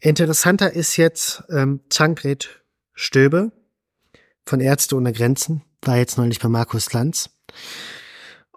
Interessanter 0.00 0.72
ist 0.72 0.96
jetzt 0.96 1.42
ähm, 1.50 1.80
Tankred 1.88 2.62
Stöbe 2.94 3.52
von 4.46 4.60
Ärzte 4.60 4.96
ohne 4.96 5.12
Grenzen, 5.12 5.62
war 5.82 5.96
jetzt 5.96 6.18
neulich 6.18 6.40
bei 6.40 6.48
Markus 6.48 6.92
Lanz 6.92 7.30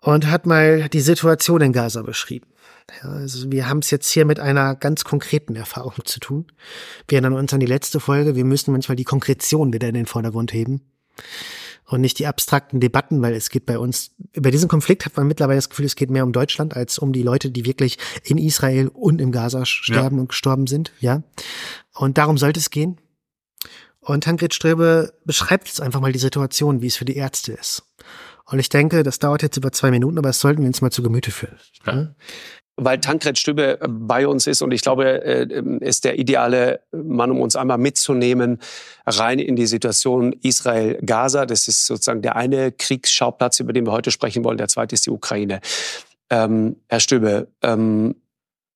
und 0.01 0.27
hat 0.27 0.45
mal 0.45 0.89
die 0.89 1.01
Situation 1.01 1.61
in 1.61 1.73
Gaza 1.73 2.01
beschrieben. 2.01 2.47
Ja, 3.03 3.09
also 3.09 3.51
wir 3.51 3.69
haben 3.69 3.79
es 3.79 3.91
jetzt 3.91 4.09
hier 4.09 4.25
mit 4.25 4.39
einer 4.39 4.75
ganz 4.75 5.03
konkreten 5.03 5.55
Erfahrung 5.55 6.05
zu 6.05 6.19
tun. 6.19 6.47
Wir 7.07 7.17
erinnern 7.17 7.33
uns 7.33 7.53
an 7.53 7.59
die 7.59 7.65
letzte 7.65 7.99
Folge. 7.99 8.35
Wir 8.35 8.45
müssen 8.45 8.71
manchmal 8.71 8.95
die 8.95 9.03
Konkretion 9.03 9.73
wieder 9.73 9.87
in 9.87 9.93
den 9.93 10.05
Vordergrund 10.05 10.53
heben 10.53 10.81
und 11.85 12.01
nicht 12.01 12.19
die 12.19 12.27
abstrakten 12.27 12.79
Debatten, 12.79 13.21
weil 13.21 13.33
es 13.33 13.49
geht 13.49 13.65
bei 13.65 13.77
uns, 13.77 14.11
über 14.33 14.51
diesen 14.51 14.69
Konflikt 14.69 15.05
hat 15.05 15.17
man 15.17 15.27
mittlerweile 15.27 15.57
das 15.57 15.69
Gefühl, 15.69 15.85
es 15.85 15.95
geht 15.95 16.09
mehr 16.09 16.23
um 16.23 16.31
Deutschland 16.31 16.75
als 16.75 16.99
um 16.99 17.11
die 17.11 17.23
Leute, 17.23 17.51
die 17.51 17.65
wirklich 17.65 17.97
in 18.23 18.37
Israel 18.37 18.87
und 18.87 19.19
im 19.19 19.31
Gaza 19.31 19.65
sterben 19.65 20.17
ja. 20.17 20.21
und 20.21 20.29
gestorben 20.29 20.67
sind, 20.67 20.91
ja. 20.99 21.23
Und 21.93 22.17
darum 22.17 22.37
sollte 22.37 22.59
es 22.59 22.69
gehen. 22.69 22.97
Und 23.99 24.23
Tankred 24.23 24.53
Ströbe 24.53 25.13
beschreibt 25.25 25.67
jetzt 25.67 25.81
einfach 25.81 25.99
mal 25.99 26.11
die 26.11 26.19
Situation, 26.19 26.81
wie 26.81 26.87
es 26.87 26.95
für 26.95 27.05
die 27.05 27.17
Ärzte 27.17 27.53
ist. 27.53 27.83
Und 28.45 28.59
ich 28.59 28.69
denke, 28.69 29.03
das 29.03 29.19
dauert 29.19 29.43
jetzt 29.43 29.57
über 29.57 29.71
zwei 29.71 29.91
Minuten, 29.91 30.17
aber 30.17 30.29
das 30.29 30.39
sollten 30.39 30.61
wir 30.61 30.67
uns 30.67 30.81
mal 30.81 30.91
zu 30.91 31.03
Gemüte 31.03 31.31
führen. 31.31 31.57
Ja 31.85 32.15
weil 32.83 32.99
Tankred 32.99 33.37
Stübe 33.37 33.79
äh, 33.79 33.87
bei 33.87 34.27
uns 34.27 34.47
ist 34.47 34.61
und 34.61 34.71
ich 34.71 34.81
glaube, 34.81 35.23
äh, 35.23 35.63
ist 35.81 36.03
der 36.03 36.17
ideale 36.17 36.81
Mann, 36.91 37.31
um 37.31 37.39
uns 37.39 37.55
einmal 37.55 37.77
mitzunehmen, 37.77 38.59
rein 39.05 39.39
in 39.39 39.55
die 39.55 39.67
Situation 39.67 40.33
Israel-Gaza. 40.41 41.45
Das 41.45 41.67
ist 41.67 41.85
sozusagen 41.85 42.21
der 42.21 42.35
eine 42.35 42.71
Kriegsschauplatz, 42.71 43.59
über 43.59 43.71
den 43.73 43.85
wir 43.85 43.91
heute 43.91 44.11
sprechen 44.11 44.43
wollen. 44.43 44.57
Der 44.57 44.67
zweite 44.67 44.95
ist 44.95 45.05
die 45.05 45.11
Ukraine. 45.11 45.61
Ähm, 46.29 46.77
Herr 46.87 46.99
Stöbe, 46.99 47.47
ähm, 47.61 48.15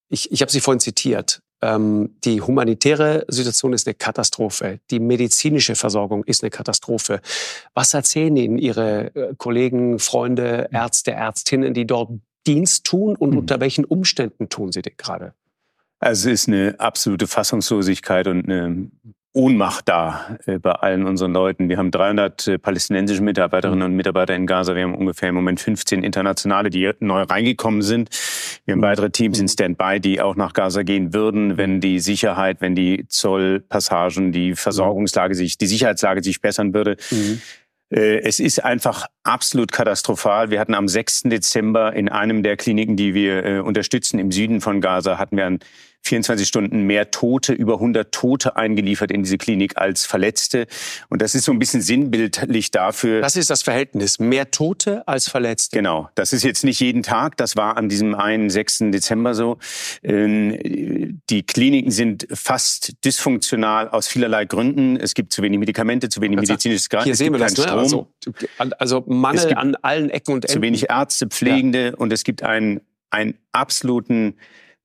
ich, 0.10 0.32
ich 0.32 0.42
habe 0.42 0.52
Sie 0.52 0.62
vorhin 0.62 0.80
zitiert. 0.80 1.42
Ähm, 1.62 2.16
die 2.24 2.42
humanitäre 2.42 3.26
Situation 3.28 3.74
ist 3.74 3.88
eine 3.88 3.96
Katastrophe. 3.96 4.82
Die 4.92 5.00
medizinische 5.00 5.76
Versorgung 5.76 6.24
ist 6.26 6.44
eine 6.44 6.52
Katastrophe. 6.52 7.22
Was 7.74 7.94
erzählen 7.94 8.36
Ihnen 8.38 8.58
Ihre 8.60 9.16
äh, 9.16 9.34
Kollegen, 9.38 9.98
Freunde, 9.98 10.70
Ärzte, 10.72 11.12
Ärztinnen, 11.12 11.74
die 11.74 11.88
dort 11.88 12.12
Dienst 12.48 12.86
tun 12.86 13.16
und 13.16 13.32
mhm. 13.32 13.40
unter 13.40 13.60
welchen 13.60 13.86
Umständen 13.86 14.50
tun 14.50 14.72
Sie 14.72 14.82
den 14.82 14.94
gerade? 14.98 15.34
Also 16.00 16.30
es 16.30 16.42
ist 16.42 16.48
eine 16.50 16.80
absolute 16.80 17.28
Fassungslosigkeit 17.28 18.28
und 18.28 18.46
eine 18.46 18.90
Ohnmacht 19.36 19.90
da 19.90 20.38
äh, 20.46 20.60
bei 20.60 20.72
allen 20.72 21.06
unseren 21.06 21.34
Leuten. 21.34 21.68
Wir 21.68 21.78
haben 21.78 21.92
300 21.92 22.48
äh, 22.48 22.58
palästinensische 22.58 23.22
Mitarbeiterinnen 23.22 23.84
hm. 23.84 23.92
und 23.92 23.96
Mitarbeiter 23.98 24.34
in 24.34 24.48
Gaza. 24.48 24.76
Wir 24.76 24.84
haben 24.84 24.96
ungefähr 24.96 25.30
im 25.30 25.36
Moment 25.36 25.60
15 25.60 26.04
internationale, 26.04 26.70
die 26.70 26.90
neu 27.02 27.24
reingekommen 27.24 27.82
sind. 27.82 28.10
Wir 28.64 28.72
haben 28.72 28.80
hm. 28.80 28.88
weitere 28.88 29.10
Teams 29.10 29.38
in 29.38 29.44
hm. 29.44 29.50
Standby, 29.50 30.00
die 30.00 30.22
auch 30.22 30.38
nach 30.38 30.54
Gaza 30.54 30.84
gehen 30.84 31.14
würden, 31.14 31.58
wenn 31.58 31.82
die 31.82 32.00
Sicherheit, 32.00 32.62
wenn 32.62 32.76
die 32.76 33.08
Zollpassagen, 33.10 34.32
die 34.32 34.56
Versorgungslage 34.56 35.36
sich, 35.36 35.58
die 35.58 35.68
Sicherheitslage 35.68 36.24
sich 36.24 36.40
bessern 36.40 36.74
würde. 36.74 36.96
Mhm. 37.12 37.42
Äh, 37.96 38.20
es 38.20 38.40
ist 38.40 38.64
einfach 38.64 39.08
absolut 39.24 39.72
katastrophal. 39.72 40.52
Wir 40.52 40.60
hatten 40.60 40.74
am 40.74 40.88
6. 40.88 41.24
Dezember 41.24 41.94
in 41.94 42.10
einem 42.10 42.44
der 42.44 42.58
Kliniken, 42.58 42.98
die 42.98 43.14
wir 43.14 43.46
äh, 43.46 43.60
unterstützen 43.60 44.20
im 44.20 44.32
Süden 44.32 44.60
von 44.62 44.82
Gaza, 44.82 45.18
hatten 45.18 45.38
wir 45.38 45.46
ein 45.46 45.60
24 46.06 46.48
Stunden 46.48 46.84
mehr 46.84 47.12
Tote, 47.12 47.54
über 47.54 47.76
100 47.76 48.12
Tote 48.12 48.56
eingeliefert 48.56 49.12
in 49.12 49.24
diese 49.24 49.38
Klinik 49.38 49.78
als 49.78 50.06
Verletzte. 50.06 50.68
Und 51.10 51.22
das 51.22 51.36
ist 51.36 51.46
so 51.46 51.52
ein 51.52 51.60
bisschen 51.60 51.82
sinnbildlich 51.82 52.72
dafür. 52.72 53.22
Das 53.22 53.36
ist 53.36 53.50
das 53.50 53.64
Verhältnis. 53.64 54.20
Mehr 54.20 54.52
Tote 54.52 55.08
als 55.08 55.30
Verletzte. 55.30 55.78
Genau. 55.78 56.10
Das 56.16 56.34
ist 56.34 56.44
jetzt 56.44 56.64
nicht 56.64 56.80
jeden 56.80 57.04
Tag. 57.04 57.38
Das 57.38 57.56
war 57.56 57.78
an 57.78 57.90
diesem 57.90 58.16
einen 58.16 58.50
6. 58.50 58.92
Dezember 58.92 59.34
so. 59.34 59.58
Ähm, 60.04 61.22
die 61.30 61.44
Kliniken 61.44 61.92
sind 61.92 62.28
fast 62.32 62.94
dysfunktional 63.04 63.90
aus 63.90 64.08
vielerlei 64.08 64.46
Gründen. 64.46 64.98
Es 64.98 65.14
gibt 65.14 65.34
zu 65.34 65.42
wenig 65.42 65.60
Medikamente, 65.60 66.10
zu 66.10 66.22
wenig 66.22 66.40
medizinisches 66.40 66.90
Gerät. 66.90 67.06
Hier 67.06 67.16
sehen 67.16 67.34
wir 67.34 67.40
das, 67.40 67.58
ne? 67.58 67.72
also, 67.72 68.08
also 68.78 69.04
Mangel 69.08 69.54
an 69.56 69.76
allen 69.82 70.10
Ecken 70.10 70.34
und 70.34 70.46
Enden. 70.46 70.54
Zu 70.54 70.62
wenig 70.62 70.90
Ärzte, 70.90 71.28
Pflegende 71.28 71.88
ja. 71.88 71.96
und 71.96 72.14
es 72.14 72.24
gibt 72.24 72.44
einen, 72.44 72.82
einen 73.10 73.36
absoluten 73.52 74.36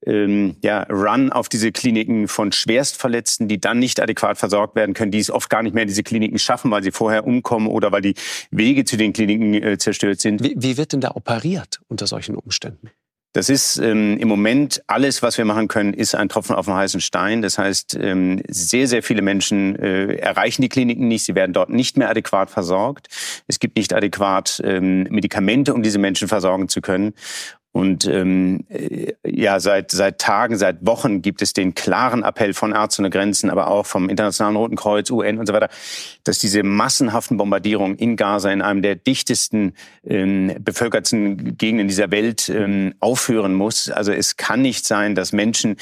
ähm, 0.07 0.57
ja, 0.63 0.83
Run 0.85 1.31
auf 1.31 1.49
diese 1.49 1.73
Kliniken 1.73 2.29
von 2.29 2.53
Schwerstverletzten, 2.53 3.49
die 3.49 3.61
dann 3.61 3.79
nicht 3.79 4.01
adäquat 4.01 4.39
versorgt 4.39 4.77
werden 4.77 4.95
können, 4.95 5.11
die 5.11 5.19
es 5.19 5.31
oft 5.31 5.51
gar 5.51 5.63
nicht 5.63 5.75
mehr 5.75 5.83
in 5.83 5.89
diese 5.89 6.03
Kliniken 6.03 6.39
schaffen, 6.39 6.71
weil 6.71 6.83
sie 6.83 6.91
vorher 6.91 7.27
umkommen 7.27 7.69
oder 7.69 7.93
weil 7.93 8.03
die 8.03 8.15
Wege 8.51 8.85
zu 8.85 8.97
den 8.97 9.13
Kliniken 9.13 9.55
äh, 9.55 9.79
zerstört 9.79 10.21
sind. 10.21 10.43
Wie, 10.43 10.55
wie 10.57 10.77
wird 10.77 10.93
denn 10.93 11.01
da 11.01 11.13
operiert 11.13 11.81
unter 11.89 12.07
solchen 12.07 12.35
Umständen? 12.35 12.91
Das 13.33 13.49
ist 13.49 13.77
ähm, 13.77 14.19
im 14.19 14.27
Moment 14.27 14.83
alles, 14.89 15.23
was 15.23 15.39
wir 15.39 15.45
machen 15.45 15.69
können, 15.69 15.95
ist 15.95 16.17
ein 16.17 16.29
Tropfen 16.29 16.57
auf 16.57 16.65
dem 16.65 16.75
heißen 16.75 17.01
Stein. 17.01 17.43
Das 17.43 17.59
heißt, 17.59 17.97
ähm, 18.01 18.43
sehr, 18.49 18.89
sehr 18.89 19.05
viele 19.05 19.23
Menschen 19.23 19.77
äh, 19.77 20.17
erreichen 20.17 20.63
die 20.63 20.69
Kliniken 20.69 21.07
nicht. 21.07 21.25
Sie 21.25 21.37
werden 21.37 21.53
dort 21.53 21.71
nicht 21.71 21.97
mehr 21.97 22.11
adäquat 22.11 22.51
versorgt. 22.51 23.07
Es 23.47 23.61
gibt 23.61 23.77
nicht 23.77 23.95
adäquat 23.95 24.61
ähm, 24.65 25.05
Medikamente, 25.05 25.75
um 25.75 25.85
diese 25.85 26.01
Menschen 26.01 26.27
versorgen 26.27 26.69
zu 26.69 26.81
können. 26.81 27.15
Und 27.73 28.05
ähm, 28.07 28.65
äh, 28.69 29.13
ja, 29.25 29.61
seit, 29.61 29.93
seit 29.93 30.21
Tagen, 30.21 30.59
seit 30.59 30.85
Wochen 30.85 31.23
gibt 31.23 31.41
es 31.41 31.53
den 31.53 31.75
klaren 31.75 32.25
Appell 32.25 32.53
von 32.53 32.73
Ärzte 32.73 33.01
ohne 33.01 33.11
Grenzen, 33.11 33.49
aber 33.49 33.69
auch 33.69 33.87
vom 33.87 34.09
Internationalen 34.09 34.57
Roten 34.57 34.75
Kreuz, 34.75 35.09
UN 35.09 35.39
und 35.39 35.47
so 35.47 35.53
weiter, 35.53 35.69
dass 36.25 36.41
diese 36.41 36.65
massenhaften 36.65 37.37
Bombardierungen 37.37 37.97
in 37.97 38.17
Gaza, 38.17 38.51
in 38.51 38.61
einem 38.61 38.83
der 38.83 38.97
dichtesten 38.97 39.75
ähm, 40.05 40.53
bevölkerten 40.59 41.57
Gegenden 41.57 41.87
dieser 41.87 42.11
Welt, 42.11 42.49
ähm, 42.49 42.95
aufhören 42.99 43.55
muss. 43.55 43.89
Also 43.89 44.13
es 44.13 44.37
kann 44.37 44.63
nicht 44.63 44.85
sein, 44.85 45.15
dass 45.15 45.33
Menschen, 45.33 45.77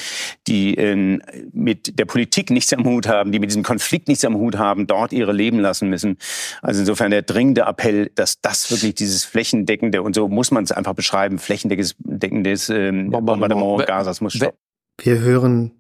die 0.47 0.75
ähm, 0.75 1.23
mit 1.55 1.99
der 1.99 2.05
Politik 2.05 2.51
nichts 2.51 2.75
am 2.75 2.85
Hut 2.85 3.09
haben, 3.09 3.33
die 3.33 3.39
mit 3.39 3.49
diesem 3.49 3.63
Konflikt 3.63 4.09
nichts 4.09 4.27
am 4.27 4.37
Hut 4.37 4.59
haben, 4.59 4.87
dort 4.87 5.15
ihre 5.15 5.33
Leben 5.33 5.59
lassen 5.59 5.89
müssen. 5.89 6.19
Also 6.61 6.81
insofern 6.81 7.11
der 7.11 7.23
dringende 7.23 7.63
Appell, 7.63 8.11
dass 8.15 8.43
das 8.43 8.71
wirklich 8.71 8.95
dieses 8.95 9.25
flächendeckende, 9.25 10.03
und 10.03 10.15
so 10.15 10.29
muss 10.29 10.51
man 10.51 10.65
es 10.65 10.73
einfach 10.73 10.93
beschreiben, 10.93 11.39
flächendeckende 11.39 11.78
deckendes 11.99 12.69
ähm, 12.71 13.11
Bombardement 13.11 13.87
Gazas 13.87 14.21
muss 14.21 14.35
stoppen. 14.35 14.59
Wir 15.01 15.21
hören 15.21 15.73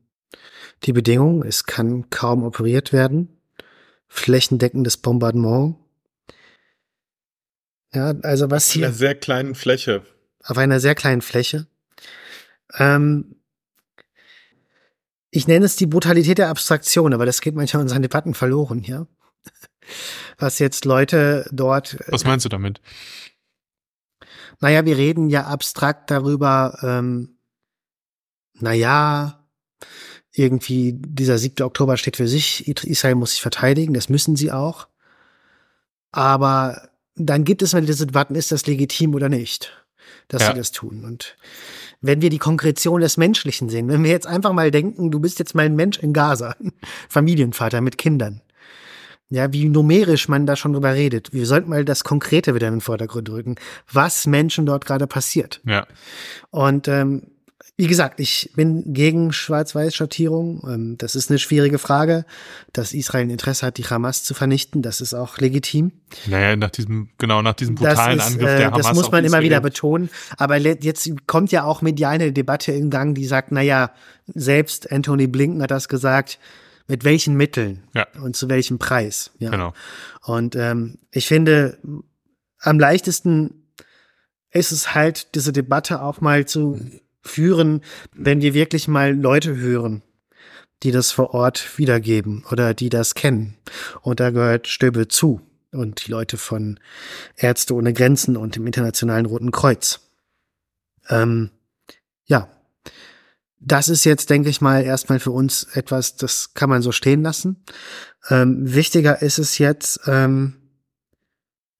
die 0.84 0.92
Bedingungen, 0.92 1.42
es 1.46 1.64
kann 1.64 2.09
kaum 2.11 2.44
operiert 2.44 2.92
werden. 2.92 3.40
Flächendeckendes 4.09 4.96
Bombardement. 4.96 5.76
Ja, 7.92 8.14
also 8.22 8.51
was 8.51 8.70
hier. 8.70 8.86
Auf 8.86 8.90
einer 8.90 8.99
sehr 8.99 9.14
kleinen 9.14 9.55
Fläche. 9.55 10.03
Auf 10.44 10.59
einer 10.59 10.80
sehr 10.80 10.94
kleinen 10.94 11.20
Fläche. 11.20 11.66
Ähm, 12.78 13.36
ich 15.30 15.46
nenne 15.46 15.66
es 15.66 15.76
die 15.76 15.86
Brutalität 15.86 16.38
der 16.38 16.49
Abstraktion, 16.49 17.12
aber 17.12 17.26
das 17.26 17.40
geht 17.40 17.55
manchmal 17.55 17.82
in 17.82 17.84
unseren 17.84 18.03
Debatten 18.03 18.34
verloren 18.34 18.80
hier. 18.80 19.07
Was 20.38 20.59
jetzt 20.59 20.84
Leute 20.84 21.49
dort. 21.53 21.99
Was 22.09 22.24
meinst 22.24 22.44
du 22.44 22.49
damit? 22.49 22.80
Naja, 24.61 24.84
wir 24.84 24.96
reden 24.96 25.30
ja 25.30 25.44
abstrakt 25.44 26.11
darüber, 26.11 26.78
ähm, 26.82 27.38
naja, 28.54 29.46
irgendwie 30.32 30.94
dieser 30.94 31.38
7. 31.38 31.64
Oktober 31.64 31.96
steht 31.96 32.16
für 32.16 32.28
sich, 32.28 32.66
Israel 32.68 33.14
muss 33.14 33.32
sich 33.32 33.42
verteidigen, 33.42 33.94
das 33.94 34.09
müssen 34.09 34.36
sie 34.36 34.52
auch. 34.52 34.88
Aber 36.12 36.88
dann 37.14 37.44
gibt 37.44 37.62
es 37.62 37.72
mal 37.72 37.84
diese 37.84 38.06
Debatten, 38.06 38.34
ist 38.34 38.52
das 38.52 38.66
legitim 38.66 39.14
oder 39.14 39.28
nicht, 39.28 39.72
dass 40.28 40.42
ja. 40.42 40.52
sie 40.52 40.59
das 40.59 40.72
tun. 40.72 41.04
Und 41.04 41.36
wenn 42.00 42.22
wir 42.22 42.30
die 42.30 42.38
Konkretion 42.38 43.00
des 43.00 43.16
Menschlichen 43.16 43.68
sehen, 43.68 43.88
wenn 43.88 44.04
wir 44.04 44.11
jetzt 44.11 44.26
einfach 44.26 44.52
mal 44.52 44.70
denken, 44.70 45.11
du 45.11 45.20
bist 45.20 45.38
jetzt 45.38 45.54
mal 45.54 45.66
ein 45.66 45.76
Mensch 45.76 45.98
in 45.98 46.12
Gaza, 46.12 46.56
Familienvater 47.09 47.80
mit 47.80 47.98
Kindern, 47.98 48.40
ja, 49.31 49.53
wie 49.53 49.68
numerisch 49.68 50.29
man 50.29 50.47
da 50.47 50.57
schon 50.57 50.72
drüber 50.72 50.95
redet. 50.95 51.33
Wir 51.33 51.47
sollten 51.47 51.70
mal 51.70 51.85
das 51.85 52.05
Konkrete 52.05 52.55
wieder 52.55 52.68
in 52.68 52.74
den 52.74 52.81
Vordergrund 52.81 53.29
rücken, 53.31 53.57
was 53.93 54.26
Menschen 54.26 54.66
dort 54.66 54.87
gerade 54.87 55.07
passiert. 55.07 55.61
Ja. 55.64 55.87
Und 56.51 56.89
ähm, 56.89 57.22
wie 57.81 57.87
gesagt, 57.87 58.18
ich 58.18 58.51
bin 58.57 58.93
gegen 58.93 59.33
Schwarz-Weiß-Schattierung. 59.33 60.62
Ähm, 60.66 60.99
das 60.99 61.14
ist 61.14 61.31
eine 61.31 61.39
schwierige 61.39 61.79
Frage, 61.79 62.24
dass 62.72 62.93
Israel 62.93 63.26
ein 63.26 63.31
Interesse 63.31 63.66
hat, 63.66 63.76
die 63.76 63.85
Hamas 63.85 64.24
zu 64.24 64.35
vernichten. 64.35 64.83
Das 64.83 65.01
ist 65.01 65.14
auch 65.14 65.39
legitim. 65.39 65.93
Naja, 66.26 66.57
nach 66.57 66.70
diesem, 66.70 67.11
genau, 67.18 67.41
nach 67.41 67.55
diesem 67.55 67.76
brutalen 67.76 68.18
ist, 68.18 68.26
Angriff 68.26 68.49
der 68.49 68.59
äh, 68.59 68.64
Hamas. 68.64 68.87
Das 68.87 68.97
muss 68.97 69.12
man 69.12 69.24
immer 69.24 69.43
wieder 69.43 69.61
betonen. 69.61 70.11
Aber 70.39 70.57
jetzt 70.57 71.09
kommt 71.29 71.53
ja 71.53 71.62
auch 71.62 71.81
medial 71.81 72.14
eine 72.14 72.33
Debatte 72.33 72.72
in 72.72 72.91
Gang, 72.91 73.14
die 73.14 73.26
sagt, 73.26 73.53
naja, 73.53 73.93
selbst 74.26 74.91
Anthony 74.91 75.29
Blinken 75.29 75.62
hat 75.62 75.70
das 75.70 75.89
gesagt, 75.89 76.41
mit 76.89 77.05
welchen 77.05 77.36
Mitteln 77.36 77.84
ja. 77.95 78.07
und 78.22 78.34
zu 78.34 78.49
welchem 78.49 78.78
Preis. 78.78 79.30
Ja. 79.39 79.51
Genau. 79.51 79.72
Und 80.24 80.57
ähm, 80.57 80.99
ich 81.12 81.26
finde, 81.28 81.78
am 82.59 82.80
leichtesten 82.80 83.68
ist 84.51 84.72
es 84.72 84.95
halt, 84.95 85.34
diese 85.34 85.53
Debatte 85.53 86.03
auch 86.03 86.20
mal 86.20 86.47
zu 86.47 86.80
führen, 87.20 87.82
wenn 88.14 88.41
wir 88.41 88.55
wirklich 88.55 88.89
mal 88.89 89.14
Leute 89.14 89.57
hören, 89.57 90.03
die 90.82 90.91
das 90.91 91.12
vor 91.12 91.34
Ort 91.34 91.78
wiedergeben 91.78 92.45
oder 92.51 92.72
die 92.72 92.89
das 92.89 93.14
kennen. 93.14 93.57
Und 94.01 94.20
da 94.20 94.30
gehört 94.30 94.66
Stöbe 94.66 95.09
zu 95.09 95.41
und 95.72 96.07
die 96.07 96.11
Leute 96.11 96.39
von 96.39 96.80
Ärzte 97.36 97.74
ohne 97.74 97.93
Grenzen 97.93 98.36
und 98.36 98.57
dem 98.57 98.66
Internationalen 98.66 99.26
Roten 99.26 99.51
Kreuz. 99.51 100.01
Ähm, 101.11 101.51
ja, 102.24 102.49
das 103.61 103.88
ist 103.88 104.04
jetzt, 104.04 104.30
denke 104.30 104.48
ich 104.48 104.61
mal, 104.61 104.82
erstmal 104.82 105.20
für 105.20 105.30
uns 105.30 105.64
etwas, 105.74 106.16
das 106.16 106.54
kann 106.54 106.70
man 106.70 106.82
so 106.82 106.92
stehen 106.92 107.22
lassen. 107.22 107.64
Ähm, 108.28 108.74
wichtiger 108.74 109.22
ist 109.22 109.38
es 109.38 109.59
jetzt, 109.59 110.00
ähm, 110.06 110.54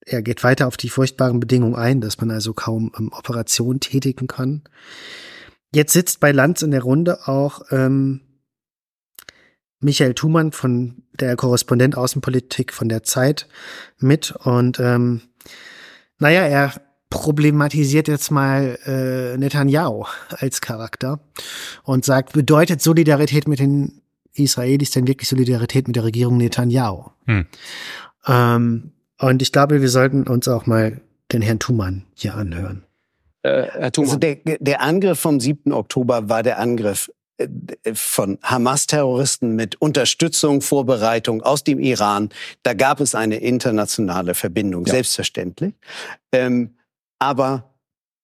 er 0.01 0.21
geht 0.21 0.43
weiter 0.43 0.67
auf 0.67 0.77
die 0.77 0.89
furchtbaren 0.89 1.39
Bedingungen 1.39 1.75
ein, 1.75 2.01
dass 2.01 2.19
man 2.19 2.31
also 2.31 2.53
kaum 2.53 2.91
ähm, 2.97 3.11
Operationen 3.13 3.79
tätigen 3.79 4.27
kann. 4.27 4.63
Jetzt 5.73 5.93
sitzt 5.93 6.19
bei 6.19 6.31
Lanz 6.31 6.61
in 6.61 6.71
der 6.71 6.81
Runde 6.81 7.27
auch 7.27 7.61
ähm, 7.69 8.21
Michael 9.79 10.15
Thumann 10.15 10.51
von 10.51 11.03
der 11.13 11.35
Korrespondent 11.35 11.95
Außenpolitik 11.95 12.73
von 12.73 12.89
der 12.89 13.03
Zeit 13.03 13.47
mit 13.97 14.31
und 14.31 14.79
ähm, 14.79 15.21
naja, 16.17 16.41
er 16.41 16.73
problematisiert 17.09 18.07
jetzt 18.07 18.29
mal 18.29 18.77
äh, 18.85 19.37
Netanyahu 19.37 20.05
als 20.29 20.61
Charakter 20.61 21.19
und 21.83 22.05
sagt, 22.05 22.33
bedeutet 22.33 22.81
Solidarität 22.81 23.47
mit 23.47 23.59
den 23.59 24.01
Israelis 24.33 24.91
denn 24.91 25.07
wirklich 25.07 25.27
Solidarität 25.27 25.87
mit 25.87 25.95
der 25.95 26.03
Regierung 26.03 26.37
Netanyahu? 26.37 27.09
Hm. 27.25 27.47
Ähm, 28.27 28.91
und 29.19 29.41
ich 29.41 29.51
glaube, 29.51 29.81
wir 29.81 29.89
sollten 29.89 30.27
uns 30.27 30.47
auch 30.47 30.65
mal 30.65 31.01
den 31.31 31.41
Herrn 31.41 31.59
Thumann 31.59 32.05
hier 32.13 32.35
anhören. 32.35 32.83
Äh, 33.43 33.63
Herr 33.63 33.91
Thumann. 33.91 34.09
Also 34.09 34.19
der, 34.19 34.37
der 34.59 34.81
Angriff 34.81 35.19
vom 35.19 35.39
7. 35.39 35.73
Oktober 35.73 36.29
war 36.29 36.43
der 36.43 36.59
Angriff 36.59 37.11
äh, 37.37 37.47
von 37.93 38.37
Hamas-Terroristen 38.43 39.55
mit 39.55 39.81
Unterstützung, 39.81 40.61
Vorbereitung 40.61 41.41
aus 41.41 41.63
dem 41.63 41.79
Iran. 41.79 42.29
Da 42.63 42.73
gab 42.73 42.99
es 43.01 43.15
eine 43.15 43.37
internationale 43.37 44.35
Verbindung, 44.35 44.85
ja. 44.85 44.93
selbstverständlich. 44.93 45.73
Ähm, 46.31 46.75
aber 47.19 47.69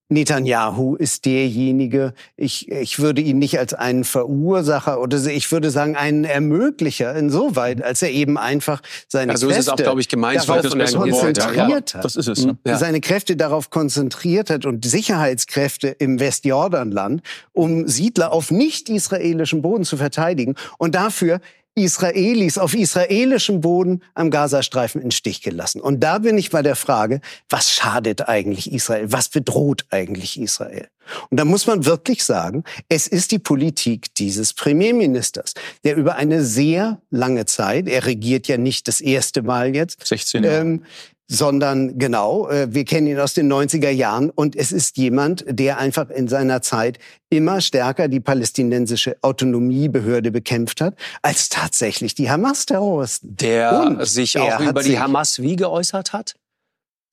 Netanyahu 0.07 0.95
ist 0.95 1.25
derjenige, 1.25 2.13
ich, 2.37 2.69
ich 2.69 2.99
würde 2.99 3.21
ihn 3.21 3.39
nicht 3.39 3.57
als 3.57 3.73
einen 3.73 4.03
Verursacher 4.03 5.01
oder 5.01 5.17
ich 5.25 5.51
würde 5.51 5.71
sagen 5.71 5.95
einen 5.95 6.25
Ermöglicher 6.25 7.15
insoweit, 7.15 7.81
als 7.81 8.03
er 8.03 8.11
eben 8.11 8.37
einfach 8.37 8.81
seine 9.07 9.31
ja, 9.31 9.37
so 9.37 9.47
Kräfte 9.47 9.59
ist 9.59 9.67
es 9.67 9.73
auch, 9.73 9.77
glaube 9.77 10.01
ich, 10.01 10.07
gemeint, 10.07 10.47
darauf 10.47 10.69
konzentriert 10.69 11.93
ja. 11.93 11.97
hat. 11.97 12.05
Das 12.05 12.15
ist 12.15 12.27
es. 12.27 12.45
Ne? 12.45 12.55
Ja. 12.67 12.77
Seine 12.77 13.01
Kräfte 13.01 13.35
darauf 13.35 13.71
konzentriert 13.71 14.51
hat 14.51 14.67
und 14.67 14.85
Sicherheitskräfte 14.85 15.87
im 15.87 16.19
Westjordanland, 16.19 17.23
um 17.51 17.87
Siedler 17.87 18.31
auf 18.31 18.51
nicht-israelischem 18.51 19.63
Boden 19.63 19.85
zu 19.85 19.97
verteidigen 19.97 20.53
und 20.77 20.93
dafür 20.93 21.41
Israelis 21.76 22.57
auf 22.57 22.73
israelischem 22.73 23.59
Boden 23.59 24.01
am 24.13 24.32
Gazastreifen 24.32 25.01
in 25.01 25.11
Stich 25.11 25.41
gelassen. 25.41 25.82
Und 25.82 25.99
da 25.99 26.19
bin 26.19 26.38
ich 26.38 26.49
bei 26.49 26.61
der 26.61 26.78
Frage, 26.78 27.19
was 27.49 27.71
schadet 27.71 28.30
eigentlich 28.30 28.71
Israel? 28.71 29.11
Was 29.11 29.28
bedroht 29.28 29.86
eigentlich 29.89 30.39
Israel? 30.39 30.88
Und 31.30 31.39
da 31.39 31.45
muss 31.45 31.67
man 31.67 31.86
wirklich 31.86 32.23
sagen, 32.23 32.63
es 32.89 33.07
ist 33.07 33.32
die 33.32 33.39
Politik 33.39 34.13
dieses 34.15 34.53
Premierministers, 34.53 35.53
der 35.84 35.97
über 35.97 36.15
eine 36.15 36.43
sehr 36.43 37.01
lange 37.11 37.45
Zeit, 37.45 37.88
er 37.88 38.05
regiert 38.05 38.47
ja 38.47 38.57
nicht 38.57 38.88
das 38.88 39.01
erste 39.01 39.41
Mal 39.41 39.76
jetzt, 39.76 40.05
16 40.05 40.43
Jahre. 40.43 40.61
Ähm, 40.61 40.86
sondern 41.28 41.97
genau, 41.97 42.47
äh, 42.49 42.67
wir 42.73 42.86
kennen 42.86 43.07
ihn 43.07 43.19
aus 43.19 43.34
den 43.34 43.51
90er 43.51 43.89
Jahren 43.89 44.30
und 44.30 44.55
es 44.55 44.71
ist 44.71 44.97
jemand, 44.97 45.43
der 45.47 45.78
einfach 45.78 46.09
in 46.09 46.28
seiner 46.28 46.61
Zeit 46.61 46.99
immer 47.30 47.61
stärker 47.61 48.07
die 48.07 48.19
palästinensische 48.19 49.17
Autonomiebehörde 49.21 50.32
bekämpft 50.32 50.82
hat, 50.82 50.95
als 51.21 51.49
tatsächlich 51.49 52.13
die 52.15 52.30
Hamas-Terroristen. 52.30 53.36
Der 53.38 53.82
und 53.82 54.05
sich 54.05 54.38
auch 54.38 54.59
über 54.59 54.84
die 54.84 54.99
Hamas 54.99 55.41
wie 55.41 55.55
geäußert 55.55 56.13
hat? 56.13 56.36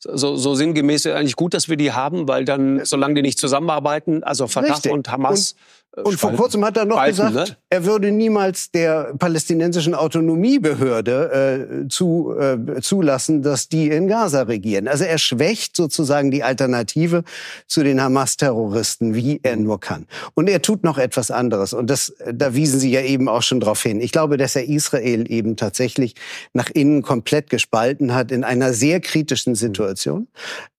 So, 0.05 0.37
so 0.37 0.55
sinngemäß 0.57 1.07
eigentlich 1.07 1.37
gut, 1.37 1.55
dass 1.55 1.69
wir 1.69 1.77
die 1.77 1.93
haben, 1.93 2.27
weil 2.27 2.45
dann, 2.45 2.85
solange 2.85 3.15
die 3.15 3.23
nicht 3.23 3.39
zusammenarbeiten, 3.39 4.25
also 4.25 4.49
Fatah 4.49 4.75
Richtig. 4.75 4.93
und 4.93 5.11
Hamas. 5.11 5.53
Und 5.53 5.59
und 5.95 6.19
vor 6.19 6.33
kurzem 6.33 6.65
hat 6.65 6.79
er 6.79 6.87
noch 6.87 6.97
Spalten, 6.97 7.27
gesagt, 7.29 7.51
ne? 7.51 7.57
er 7.69 7.85
würde 7.85 8.11
niemals 8.11 8.71
der 8.71 9.13
palästinensischen 9.19 9.95
Autonomiebehörde 9.95 11.85
äh, 11.85 11.89
zu, 11.89 12.35
äh, 12.39 12.81
zulassen, 12.81 13.43
dass 13.43 13.69
die 13.69 13.89
in 13.89 14.09
Gaza 14.09 14.43
regieren. 14.43 14.89
Also 14.89 15.05
er 15.05 15.19
schwächt 15.19 15.77
sozusagen 15.77 16.31
die 16.31 16.43
Alternative 16.43 17.25
zu 17.67 17.83
den 17.83 18.01
Hamas-Terroristen, 18.01 19.15
wie 19.15 19.41
er 19.43 19.57
nur 19.57 19.81
kann. 19.81 20.07
Und 20.33 20.49
er 20.49 20.63
tut 20.63 20.83
noch 20.83 20.97
etwas 20.97 21.31
anderes. 21.31 21.75
Und 21.75 21.91
das, 21.91 22.15
da 22.33 22.55
wiesen 22.55 22.81
Sie 22.81 22.91
ja 22.91 23.03
eben 23.03 23.29
auch 23.29 23.43
schon 23.43 23.61
drauf 23.61 23.83
hin. 23.83 24.01
Ich 24.01 24.13
glaube, 24.13 24.39
dass 24.39 24.57
er 24.57 24.67
Israel 24.67 25.31
eben 25.31 25.57
tatsächlich 25.57 26.15
nach 26.55 26.71
innen 26.71 27.03
komplett 27.03 27.51
gespalten 27.51 28.15
hat 28.15 28.33
in 28.33 28.45
einer 28.45 28.73
sehr 28.73 29.01
kritischen 29.01 29.55
Situation. 29.55 30.29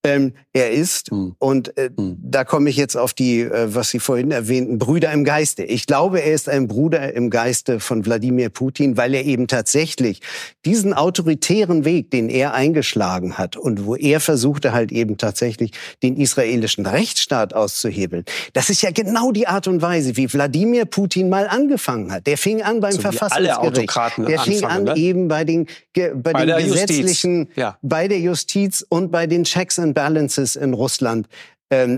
Ähm, 0.06 0.34
er 0.52 0.72
ist, 0.72 1.14
mhm. 1.14 1.36
und 1.40 1.78
äh, 1.78 1.90
mhm. 1.96 2.18
da 2.22 2.44
komme 2.44 2.70
ich 2.70 2.76
jetzt 2.76 2.98
auf 2.98 3.14
die, 3.14 3.42
äh, 3.42 3.74
was 3.74 3.90
Sie 3.90 4.00
vorhin 4.00 4.32
erwähnten, 4.32 4.78
Brüder 4.78 5.03
im 5.12 5.24
Geiste. 5.24 5.64
Ich 5.64 5.88
glaube, 5.88 6.22
er 6.22 6.34
ist 6.34 6.48
ein 6.48 6.68
Bruder 6.68 7.14
im 7.14 7.30
Geiste 7.30 7.80
von 7.80 8.06
Wladimir 8.06 8.50
Putin, 8.50 8.98
weil 8.98 9.14
er 9.14 9.26
eben 9.26 9.48
tatsächlich 9.48 10.22
diesen 10.66 10.94
autoritären 10.94 11.86
Weg, 11.86 12.12
den 12.12 12.30
er 12.30 12.54
eingeschlagen 12.54 13.38
hat 13.38 13.58
und 13.58 13.86
wo 13.86 13.96
er 13.96 14.20
versuchte 14.20 14.74
halt 14.74 14.92
eben 14.92 15.18
tatsächlich 15.18 15.72
den 16.02 16.18
israelischen 16.18 16.86
Rechtsstaat 16.86 17.54
auszuhebeln, 17.54 18.26
das 18.54 18.70
ist 18.70 18.82
ja 18.82 18.92
genau 18.92 19.32
die 19.32 19.48
Art 19.48 19.68
und 19.68 19.82
Weise, 19.82 20.16
wie 20.18 20.32
Wladimir 20.32 20.86
Putin 20.86 21.30
mal 21.30 21.48
angefangen 21.48 22.12
hat. 22.12 22.28
Der 22.28 22.38
fing 22.38 22.62
an 22.62 22.80
beim 22.80 22.94
so 22.94 23.02
Verfassungsgericht. 23.02 23.90
Der 24.18 24.40
fing 24.40 24.64
an 24.64 24.84
ne? 24.84 24.96
eben 24.96 25.28
bei 25.28 25.44
den, 25.44 25.68
bei, 25.94 26.12
bei 26.14 26.46
den 26.46 26.58
gesetzlichen, 26.58 27.50
ja. 27.56 27.78
bei 27.82 28.08
der 28.08 28.20
Justiz 28.20 28.86
und 28.88 29.12
bei 29.12 29.28
den 29.28 29.44
Checks 29.44 29.80
and 29.80 29.94
Balances 29.94 30.56
in 30.56 30.74
Russland 30.74 31.28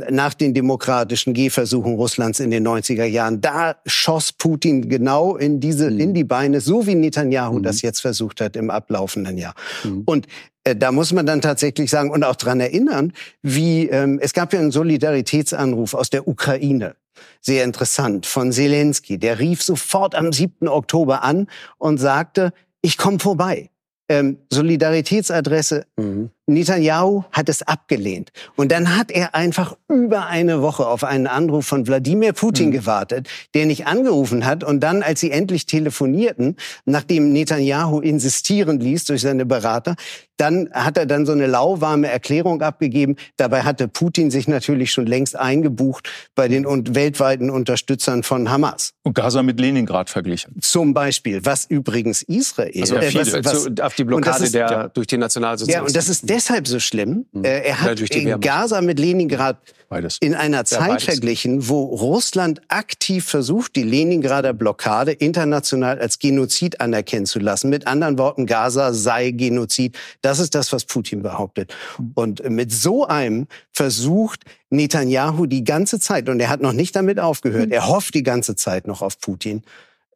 nach 0.10 0.34
den 0.34 0.54
demokratischen 0.54 1.34
Gehversuchen 1.34 1.96
Russlands 1.96 2.40
in 2.40 2.52
den 2.52 2.68
90er 2.68 3.06
Jahren. 3.06 3.42
Da 3.42 3.76
schoss 3.86 4.32
Putin 4.32 4.90
genau 4.90 5.36
in 5.36 5.60
diese, 5.60 5.90
mhm. 5.90 6.00
in 6.00 6.14
die 6.14 6.24
Beine, 6.24 6.62
so 6.62 6.88
wie 6.88 6.96
Netanyahu 6.96 7.60
mhm. 7.60 7.64
das 7.64 7.82
jetzt 7.82 8.02
versucht 8.02 8.42
hat 8.42 8.56
im 8.56 8.70
ablaufenden 8.70 9.38
Jahr. 9.38 9.56
Mhm. 9.84 10.04
Und 10.06 10.28
äh, 10.64 10.76
da 10.76 10.92
muss 10.92 11.14
man 11.14 11.26
dann 11.26 11.42
tatsächlich 11.42 11.90
sagen 11.90 12.10
und 12.12 12.24
auch 12.24 12.36
dran 12.36 12.60
erinnern, 12.60 13.14
wie 13.42 13.88
ähm, 13.90 14.20
es 14.22 14.34
gab 14.34 14.54
ja 14.54 14.60
einen 14.60 14.72
Solidaritätsanruf 14.72 15.94
aus 15.94 16.10
der 16.10 16.28
Ukraine. 16.28 16.96
Sehr 17.42 17.64
interessant 17.64 18.26
von 18.26 18.52
Zelensky. 18.52 19.18
Der 19.18 19.40
rief 19.40 19.62
sofort 19.62 20.16
am 20.16 20.34
7. 20.34 20.68
Oktober 20.68 21.24
an 21.24 21.48
und 21.78 21.98
sagte, 21.98 22.52
ich 22.82 22.98
komme 22.98 23.20
vorbei. 23.20 23.70
Ähm, 24.10 24.38
Solidaritätsadresse 24.52 25.86
mhm. 25.98 26.30
Netanyahu 26.48 27.24
hat 27.32 27.50
es 27.50 27.64
abgelehnt. 27.64 28.32
Und 28.56 28.72
dann 28.72 28.96
hat 28.96 29.12
er 29.12 29.34
einfach 29.34 29.76
über 29.88 30.28
eine 30.28 30.62
Woche 30.62 30.88
auf 30.88 31.04
einen 31.04 31.28
Anruf 31.28 31.66
von 31.66 31.88
Wladimir 31.88 32.34
Putin 32.34 32.68
mhm. 32.68 32.72
gewartet, 32.72 33.28
der 33.54 33.66
nicht 33.66 33.88
angerufen 33.88 34.46
hat. 34.46 34.64
Und 34.64 34.82
dann, 34.82 35.02
als 35.02 35.20
sie 35.20 35.32
endlich 35.32 35.66
telefonierten, 35.66 36.56
nachdem 36.86 37.32
Netanyahu 37.34 38.00
insistieren 38.00 38.80
ließ 38.80 39.06
durch 39.06 39.22
seine 39.22 39.46
Berater, 39.46 39.96
dann 40.38 40.70
hat 40.74 40.98
er 40.98 41.06
dann 41.06 41.26
so 41.26 41.32
eine 41.32 41.48
lauwarme 41.48 42.08
Erklärung 42.08 42.62
abgegeben. 42.62 43.16
Dabei 43.38 43.64
hatte 43.64 43.88
Putin 43.88 44.32
sich 44.32 44.48
natürlich 44.48 44.92
schon 44.92 45.06
längst 45.06 45.36
eingebucht 45.36 46.10
bei 46.36 46.48
den 46.48 46.66
weltweiten 46.66 47.50
Unterstützern 47.50 48.24
von 48.24 48.50
Hamas. 48.50 48.94
Und 49.04 49.14
Gaza 49.14 49.44
mit 49.44 49.60
Leningrad 49.60 50.10
verglichen. 50.10 50.56
Zum 50.62 50.94
Beispiel, 50.94 51.46
was 51.46 51.66
übrigens 51.66 52.22
Israel... 52.22 52.82
Also 52.82 52.96
äh, 52.96 53.16
was, 53.16 53.34
was, 53.46 53.80
auf 53.80 53.96
die 53.96 54.04
Blockade 54.04 54.44
ist, 54.44 54.54
der, 54.54 54.90
durch 54.90 55.08
die 55.08 55.18
Nationalsozialisten. 55.18 55.82
Ja, 55.82 55.88
und 55.88 55.96
das 55.96 56.10
ist 56.10 56.30
deshalb 56.36 56.68
so 56.68 56.80
schlimm. 56.80 57.26
Mhm. 57.32 57.44
Er 57.44 57.82
hat 57.82 58.00
in 58.00 58.40
Gaza 58.40 58.82
mit 58.82 59.00
Leningrad 59.00 59.58
Beides. 59.90 60.18
in 60.20 60.36
einer 60.36 60.66
Zeit 60.66 61.02
ja, 61.02 61.12
verglichen, 61.14 61.68
wo 61.70 61.84
Russland 61.86 62.62
aktiv 62.68 63.26
versucht, 63.26 63.76
die 63.76 63.84
Leningrader 63.84 64.54
Blockade 64.54 65.14
international 65.14 66.00
als 66.00 66.20
Genozid 66.20 66.82
anerkennen 66.82 67.26
zu 67.26 67.40
lassen. 67.40 67.70
Mit 67.70 67.88
anderen 67.88 68.18
Worten, 68.18 68.46
Gaza 68.46 68.94
sei 68.94 69.32
Genozid. 69.32 69.98
Das 70.22 70.40
ist 70.40 70.56
das, 70.56 70.74
was 70.74 70.86
Putin 70.86 71.24
behauptet. 71.24 71.74
Mhm. 71.98 72.12
Und 72.16 72.50
mit 72.50 72.72
so 72.72 73.06
einem 73.08 73.48
versucht 73.72 74.42
Netanyahu 74.70 75.46
die 75.46 75.64
ganze 75.64 76.00
Zeit, 76.00 76.28
und 76.28 76.40
er 76.40 76.50
hat 76.50 76.62
noch 76.62 76.74
nicht 76.74 76.96
damit 76.96 77.20
aufgehört, 77.20 77.68
mhm. 77.68 77.72
er 77.72 77.88
hofft 77.88 78.14
die 78.14 78.24
ganze 78.24 78.56
Zeit 78.56 78.88
noch 78.88 79.02
auf 79.02 79.20
Putin. 79.20 79.64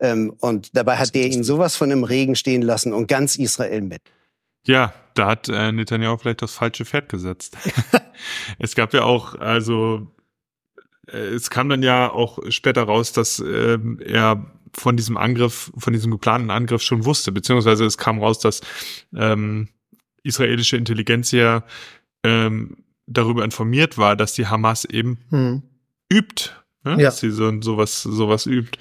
Ähm, 0.01 0.33
und 0.39 0.75
dabei 0.75 0.97
hat 0.97 1.15
der 1.15 1.27
ihn 1.27 1.43
sowas 1.43 1.75
von 1.75 1.91
im 1.91 2.03
Regen 2.03 2.35
stehen 2.35 2.61
lassen 2.61 2.93
und 2.93 3.07
ganz 3.07 3.37
Israel 3.37 3.81
mit. 3.81 4.01
Ja, 4.65 4.93
da 5.15 5.27
hat 5.27 5.49
äh, 5.49 5.71
Netanyahu 5.71 6.17
vielleicht 6.17 6.41
das 6.41 6.53
falsche 6.53 6.85
Pferd 6.85 7.09
gesetzt. 7.09 7.57
es 8.59 8.75
gab 8.75 8.93
ja 8.93 9.03
auch, 9.03 9.35
also 9.35 10.07
äh, 11.07 11.17
es 11.17 11.49
kam 11.49 11.69
dann 11.69 11.83
ja 11.83 12.11
auch 12.11 12.39
später 12.49 12.83
raus, 12.83 13.11
dass 13.11 13.39
äh, 13.39 13.77
er 14.05 14.45
von 14.73 14.97
diesem 14.97 15.17
Angriff, 15.17 15.71
von 15.77 15.93
diesem 15.93 16.11
geplanten 16.11 16.51
Angriff 16.51 16.81
schon 16.81 17.05
wusste, 17.05 17.31
beziehungsweise 17.31 17.85
es 17.85 17.97
kam 17.97 18.19
raus, 18.19 18.39
dass 18.39 18.61
ähm, 19.15 19.69
israelische 20.23 20.77
Intelligenz 20.77 21.31
ja 21.31 21.63
ähm, 22.23 22.77
darüber 23.07 23.43
informiert 23.43 23.97
war, 23.97 24.15
dass 24.15 24.33
die 24.33 24.47
Hamas 24.47 24.85
eben 24.85 25.17
hm. 25.29 25.63
übt, 26.11 26.51
ne? 26.83 26.91
ja. 26.91 26.97
dass 26.97 27.19
sie 27.19 27.31
so 27.31 27.61
sowas 27.61 28.03
sowas 28.03 28.45
übt 28.45 28.77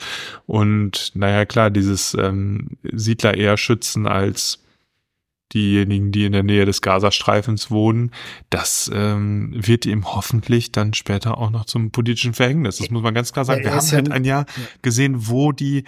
und 0.46 1.12
naja 1.14 1.46
klar, 1.46 1.70
dieses 1.70 2.14
ähm, 2.14 2.78
Siedler 2.82 3.34
eher 3.34 3.56
schützen 3.56 4.06
als 4.06 4.62
diejenigen, 5.54 6.12
die 6.12 6.24
in 6.24 6.32
der 6.32 6.42
Nähe 6.42 6.64
des 6.64 6.82
Gazastreifens 6.82 7.70
wohnen, 7.70 8.12
das 8.50 8.90
ähm, 8.92 9.52
wird 9.54 9.86
ihm 9.86 10.14
hoffentlich 10.14 10.72
dann 10.72 10.94
später 10.94 11.38
auch 11.38 11.50
noch 11.50 11.64
zum 11.64 11.90
politischen 11.90 12.34
Verhängnis. 12.34 12.78
Das 12.78 12.90
muss 12.90 13.02
man 13.02 13.14
ganz 13.14 13.32
klar 13.32 13.44
sagen. 13.44 13.64
Wir 13.64 13.74
haben 13.74 13.90
halt 13.90 14.10
ein 14.10 14.24
Jahr 14.24 14.46
gesehen, 14.82 15.28
wo 15.28 15.52
die 15.52 15.84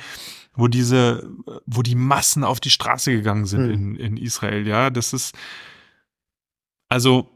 wo 0.54 0.68
diese, 0.68 1.30
wo 1.64 1.80
die 1.82 1.94
Massen 1.94 2.44
auf 2.44 2.60
die 2.60 2.70
Straße 2.70 3.12
gegangen 3.12 3.46
sind 3.46 3.64
hm. 3.64 3.72
in, 3.72 3.96
in 3.96 4.16
Israel, 4.16 4.66
ja, 4.66 4.90
das 4.90 5.12
ist, 5.12 5.34
also 6.88 7.30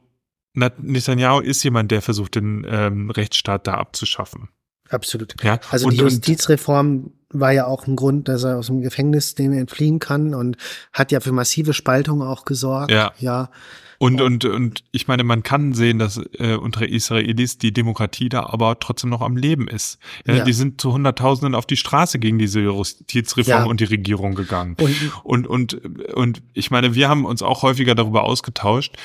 Netanyahu 0.55 1.41
ist 1.41 1.62
jemand, 1.62 1.91
der 1.91 2.03
versucht, 2.03 2.35
den 2.37 2.66
ähm, 2.68 3.11
Rechtsstaat 3.11 3.66
da 3.66 3.75
abzuschaffen. 3.75 4.49
Absolut. 4.89 5.35
Ja? 5.43 5.59
Also 5.70 5.87
und, 5.87 5.95
die 5.95 6.01
Justizreform 6.01 7.12
war 7.35 7.53
ja 7.53 7.66
auch 7.66 7.87
ein 7.87 7.97
Grund, 7.97 8.28
dass 8.28 8.45
er 8.45 8.59
aus 8.59 8.66
dem 8.66 8.80
Gefängnis 8.80 9.35
dem 9.35 9.53
entfliehen 9.53 9.99
kann 9.99 10.35
und 10.35 10.57
hat 10.93 11.12
ja 11.12 11.20
für 11.20 11.32
massive 11.32 11.72
Spaltung 11.72 12.22
auch 12.22 12.45
gesorgt. 12.45 12.91
Ja. 12.91 13.12
ja. 13.18 13.51
Und, 13.99 14.20
und, 14.20 14.45
und 14.45 14.85
ich 14.93 15.07
meine, 15.09 15.24
man 15.24 15.43
kann 15.43 15.72
sehen, 15.72 15.99
dass 15.99 16.20
äh, 16.39 16.57
unter 16.57 16.89
Israelis 16.89 17.59
die 17.59 17.72
Demokratie 17.72 18.28
da 18.28 18.47
aber 18.47 18.78
trotzdem 18.78 19.11
noch 19.11 19.20
am 19.20 19.37
Leben 19.37 19.68
ist. 19.68 19.99
Ja, 20.26 20.35
ja. 20.35 20.45
Die 20.45 20.53
sind 20.53 20.80
zu 20.80 20.93
Hunderttausenden 20.93 21.55
auf 21.55 21.66
die 21.66 21.76
Straße 21.76 22.18
gegen 22.18 22.39
diese 22.39 22.61
Justizreform 22.61 23.64
ja. 23.64 23.64
und 23.64 23.80
die 23.80 23.85
Regierung 23.85 24.35
gegangen. 24.35 24.76
Und, 25.22 25.47
und, 25.47 25.74
und, 25.74 26.14
und 26.14 26.43
ich 26.53 26.70
meine, 26.70 26.95
wir 26.95 27.09
haben 27.09 27.24
uns 27.24 27.43
auch 27.43 27.62
häufiger 27.62 27.95
darüber 27.95 28.24
ausgetauscht. 28.24 28.97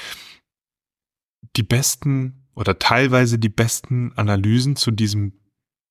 Die 1.56 1.64
besten 1.64 2.48
oder 2.56 2.78
teilweise 2.78 3.40
die 3.40 3.50
besten 3.50 4.12
Analysen 4.16 4.76
zu 4.76 4.92
diesem 4.92 5.34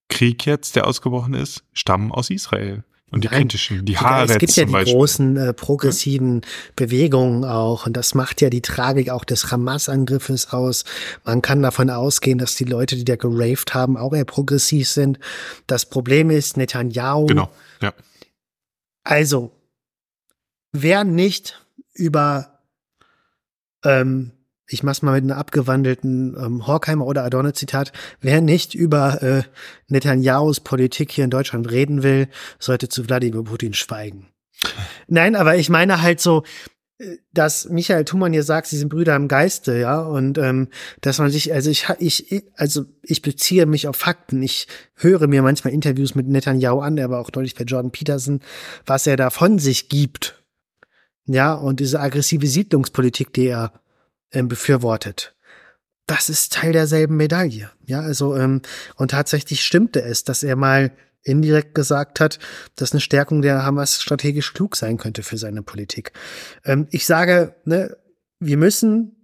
Krieg 0.09 0.47
jetzt, 0.47 0.77
der 0.77 0.87
ausgebrochen 0.87 1.35
ist, 1.35 1.65
stammen 1.73 2.13
aus 2.13 2.31
Israel. 2.31 2.85
Und 3.11 3.25
die 3.25 3.29
Nein, 3.29 3.49
kritischen, 3.49 3.87
die 3.87 3.97
Haaretz 3.97 4.33
Es 4.33 4.39
gibt 4.39 4.57
ja 4.57 4.67
die 4.67 4.73
Beispiel. 4.73 4.95
großen 4.95 5.37
äh, 5.39 5.53
progressiven 5.55 6.43
Bewegungen 6.77 7.45
auch. 7.45 7.87
Und 7.87 7.97
das 7.97 8.15
macht 8.15 8.43
ja 8.43 8.51
die 8.51 8.61
Tragik 8.61 9.09
auch 9.09 9.25
des 9.25 9.51
Hamas-Angriffes 9.51 10.53
aus. 10.53 10.85
Man 11.25 11.41
kann 11.41 11.63
davon 11.63 11.89
ausgehen, 11.89 12.37
dass 12.39 12.55
die 12.55 12.65
Leute, 12.65 12.97
die 12.97 13.07
da 13.07 13.17
geraved 13.17 13.73
haben, 13.73 13.97
auch 13.97 14.13
eher 14.13 14.27
progressiv 14.27 14.91
sind. 14.91 15.19
Das 15.67 15.87
Problem 15.87 16.29
ist, 16.29 16.59
Netanyahu. 16.59 17.27
Genau, 17.27 17.49
ja. 17.81 17.95
Also, 19.05 19.53
wer 20.73 21.05
nicht 21.05 21.65
über 21.95 22.61
ähm, 23.85 24.33
ich 24.69 24.83
mach's 24.83 25.03
mal 25.03 25.21
mit 25.21 25.25
einem 25.25 25.39
abgewandelten 25.39 26.37
ähm, 26.39 26.67
Horkheimer 26.67 27.07
oder 27.07 27.25
Adorno-Zitat, 27.25 27.93
wer 28.21 28.41
nicht 28.41 28.75
über 28.75 29.23
äh, 29.23 29.43
Netanyahus 29.89 30.61
Politik 30.61 31.11
hier 31.11 31.25
in 31.25 31.31
Deutschland 31.31 31.71
reden 31.71 32.03
will, 32.03 32.29
sollte 32.59 32.89
zu 32.89 33.09
Wladimir 33.09 33.45
Putin 33.45 33.75
schweigen. 33.75 34.29
Nein, 35.09 35.37
aber 35.37 35.57
ich 35.57 35.71
meine 35.71 36.03
halt 36.03 36.21
so, 36.21 36.45
äh, 36.99 37.17
dass 37.33 37.69
Michael 37.71 38.05
Thumann 38.05 38.33
hier 38.33 38.43
sagt, 38.43 38.67
sie 38.67 38.77
sind 38.77 38.91
Brüder 38.91 39.17
im 39.17 39.29
Geiste, 39.29 39.79
ja, 39.79 40.01
und 40.01 40.37
ähm, 40.37 40.69
dass 41.01 41.19
man 41.19 41.31
sich, 41.31 41.53
also 41.55 41.71
ich, 41.71 41.87
ich, 42.01 42.45
also 42.55 42.85
ich 43.03 43.23
beziehe 43.23 43.65
mich 43.65 43.89
auf 43.89 43.97
Fakten. 43.97 44.43
Ich 44.43 44.69
höre 44.95 45.27
mir 45.29 45.43
manchmal 45.43 45.73
Interviews 45.73 46.15
mit 46.15 46.29
Netanyahu 46.29 46.81
an, 46.81 46.99
aber 47.01 47.21
auch 47.21 47.31
deutlich 47.31 47.55
bei 47.55 47.65
Jordan 47.65 47.91
Peterson, 47.91 48.41
was 48.85 49.07
er 49.07 49.17
da 49.17 49.31
von 49.31 49.59
sich 49.59 49.89
gibt. 49.89 50.43
Ja, 51.27 51.55
und 51.55 51.81
diese 51.81 52.01
aggressive 52.01 52.47
Siedlungspolitik, 52.47 53.33
die 53.35 53.49
er 53.49 53.73
äh, 54.31 54.43
befürwortet. 54.43 55.35
Das 56.07 56.31
ist 56.31 56.55
Teil 56.55 56.73
derselben 56.73 57.17
Medaille. 57.17 57.71
Ja, 57.87 58.01
also, 58.01 58.35
ähm, 58.35 58.63
und 58.97 59.11
tatsächlich 59.11 59.63
stimmte 59.63 60.03
es, 60.03 60.25
dass 60.25 60.43
er 60.43 60.57
mal 60.57 60.91
indirekt 61.23 61.75
gesagt 61.75 62.21
hat, 62.21 62.39
dass 62.77 62.93
eine 62.93 63.01
Stärkung 63.01 63.43
der 63.43 63.65
Hamas 63.65 64.01
strategisch 64.01 64.55
klug 64.55 64.77
sein 64.77 64.97
könnte 64.97 65.23
für 65.23 65.37
seine 65.37 65.63
Politik. 65.63 66.13
Ähm, 66.65 66.87
ich 66.91 67.05
sage, 67.05 67.55
ne, 67.65 67.97
wir 68.41 68.57
müssen 68.57 69.23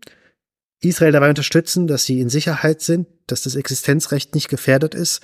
Israel 0.81 1.13
dabei 1.13 1.31
unterstützen, 1.31 1.87
dass 1.87 2.05
sie 2.05 2.21
in 2.21 2.29
Sicherheit 2.29 2.83
sind, 2.83 3.09
dass 3.27 3.43
das 3.43 3.55
Existenzrecht 3.55 4.35
nicht 4.35 4.49
gefährdet 4.49 4.95
ist 4.95 5.23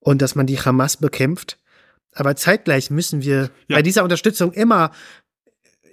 und 0.00 0.22
dass 0.22 0.34
man 0.34 0.46
die 0.46 0.58
Hamas 0.58 0.96
bekämpft. 0.96 1.58
Aber 2.14 2.36
zeitgleich 2.36 2.90
müssen 2.90 3.22
wir 3.22 3.50
ja. 3.68 3.76
bei 3.76 3.82
dieser 3.82 4.02
Unterstützung 4.02 4.52
immer 4.52 4.90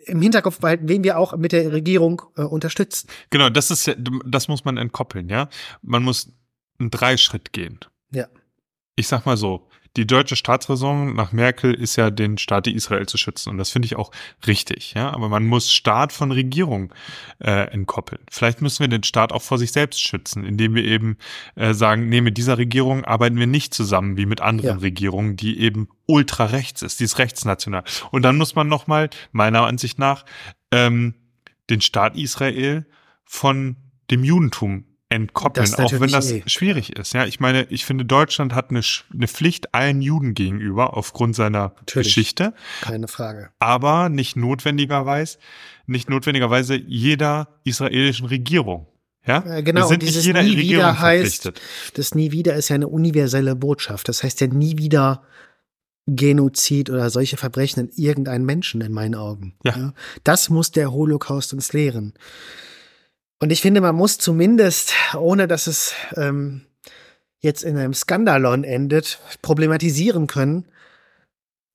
im 0.10 0.22
Hinterkopf 0.22 0.60
behalten, 0.60 0.90
wen 0.90 1.04
wir 1.04 1.18
auch 1.18 1.36
mit 1.38 1.52
der 1.52 1.72
Regierung 1.72 2.22
äh, 2.36 2.42
unterstützen. 2.42 3.08
Genau, 3.30 3.50
das 3.50 3.72
ist 3.72 3.96
das 4.26 4.48
muss 4.48 4.66
man 4.66 4.78
entkoppeln, 4.78 5.30
ja. 5.30 5.50
Man 5.82 6.04
muss 6.04 6.32
einen 6.80 6.92
Dreischritt 6.92 7.54
gehen. 7.54 7.80
Ja. 8.12 8.28
Ich 8.96 9.08
sag 9.08 9.26
mal 9.26 9.38
so, 9.38 9.69
die 10.00 10.08
deutsche 10.08 10.38
Staatsräson 10.38 11.14
nach 11.14 11.34
Merkel 11.34 11.74
ist 11.74 11.98
ja, 11.98 12.10
den 12.10 12.38
Staat 12.38 12.68
Israel 12.68 13.06
zu 13.06 13.18
schützen. 13.18 13.50
Und 13.50 13.58
das 13.58 13.70
finde 13.70 13.86
ich 13.86 13.98
auch 13.98 14.12
richtig. 14.48 14.94
Ja? 14.94 15.12
Aber 15.12 15.28
man 15.28 15.46
muss 15.46 15.74
Staat 15.74 16.14
von 16.14 16.32
Regierung 16.32 16.94
äh, 17.40 17.70
entkoppeln. 17.70 18.22
Vielleicht 18.32 18.62
müssen 18.62 18.80
wir 18.80 18.88
den 18.88 19.04
Staat 19.04 19.34
auch 19.34 19.42
vor 19.42 19.58
sich 19.58 19.74
selbst 19.74 20.02
schützen, 20.02 20.46
indem 20.46 20.74
wir 20.74 20.86
eben 20.86 21.18
äh, 21.56 21.74
sagen, 21.74 22.08
nee, 22.08 22.22
mit 22.22 22.38
dieser 22.38 22.58
Regierung 22.58 23.04
arbeiten 23.04 23.38
wir 23.38 23.48
nicht 23.48 23.74
zusammen 23.74 24.16
wie 24.16 24.26
mit 24.26 24.40
anderen 24.40 24.78
ja. 24.78 24.82
Regierungen, 24.82 25.36
die 25.36 25.60
eben 25.60 25.90
ultra 26.06 26.46
rechts 26.46 26.82
ist, 26.82 27.02
die 27.02 27.04
ist 27.04 27.20
rechtsnational. 27.20 27.84
Und 28.12 28.22
dann 28.22 28.38
muss 28.38 28.56
man 28.56 28.70
nochmal, 28.70 29.10
meiner 29.34 29.66
Ansicht 29.66 30.00
nach, 30.00 30.24
ähm, 30.72 31.14
den 31.70 31.82
Staat 31.82 32.16
Israel 32.16 32.86
von 33.26 33.76
dem 34.10 34.24
Judentum 34.24 34.86
entkoppeln, 35.10 35.74
auch 35.76 35.92
wenn 36.00 36.12
das 36.12 36.32
eh. 36.32 36.44
schwierig 36.46 36.96
ist. 36.96 37.14
Ja, 37.14 37.26
ich 37.26 37.40
meine, 37.40 37.64
ich 37.70 37.84
finde, 37.84 38.06
Deutschland 38.06 38.54
hat 38.54 38.70
eine, 38.70 38.82
eine 39.12 39.28
Pflicht 39.28 39.74
allen 39.74 40.02
Juden 40.02 40.36
gegenüber 40.36 40.96
aufgrund 40.96 41.36
seiner 41.36 41.74
natürlich. 41.80 42.08
Geschichte. 42.08 42.54
Keine 42.82 43.08
Frage. 43.08 43.50
Aber 43.58 44.10
nicht 44.10 44.36
notwendigerweise, 44.36 45.40
nicht 45.88 46.10
notwendigerweise 46.10 46.76
jeder 46.76 47.60
israelischen 47.64 48.28
Regierung. 48.28 48.88
Ja, 49.26 49.44
äh, 49.58 49.64
genau. 49.64 49.82
Wir 49.82 49.88
sind 49.88 50.04
nicht 50.04 50.24
jeder 50.24 50.44
nie 50.44 50.56
Regierung 50.56 50.86
wieder 50.86 51.00
heißt, 51.00 51.52
das 51.96 52.16
nie 52.16 52.32
wieder 52.32 52.56
ist 52.56 52.70
ja 52.70 52.76
eine 52.76 52.88
universelle 52.88 53.56
Botschaft. 53.56 54.08
Das 54.08 54.24
heißt 54.24 54.42
ja 54.42 54.48
nie 54.48 54.78
wieder 54.78 55.24
Genozid 56.06 56.90
oder 56.90 57.10
solche 57.10 57.38
Verbrechen 57.38 57.88
in 57.88 57.92
irgendeinen 57.96 58.46
Menschen 58.46 58.82
in 58.82 58.92
meinen 58.92 59.16
Augen. 59.16 59.56
Ja. 59.64 59.78
ja. 59.78 59.94
Das 60.24 60.50
muss 60.50 60.72
der 60.72 60.92
Holocaust 60.92 61.54
uns 61.54 61.74
lehren. 61.74 62.14
Und 63.40 63.52
ich 63.52 63.62
finde, 63.62 63.82
man 63.82 63.96
muss 63.96 64.18
zumindest, 64.18 64.94
ohne 65.18 65.48
dass 65.48 65.68
es 65.68 65.94
ähm, 66.16 66.66
jetzt 67.40 67.64
in 67.64 67.78
einem 67.78 67.94
Skandalon 67.94 68.64
endet, 68.64 69.20
problematisieren 69.42 70.28
können. 70.28 70.66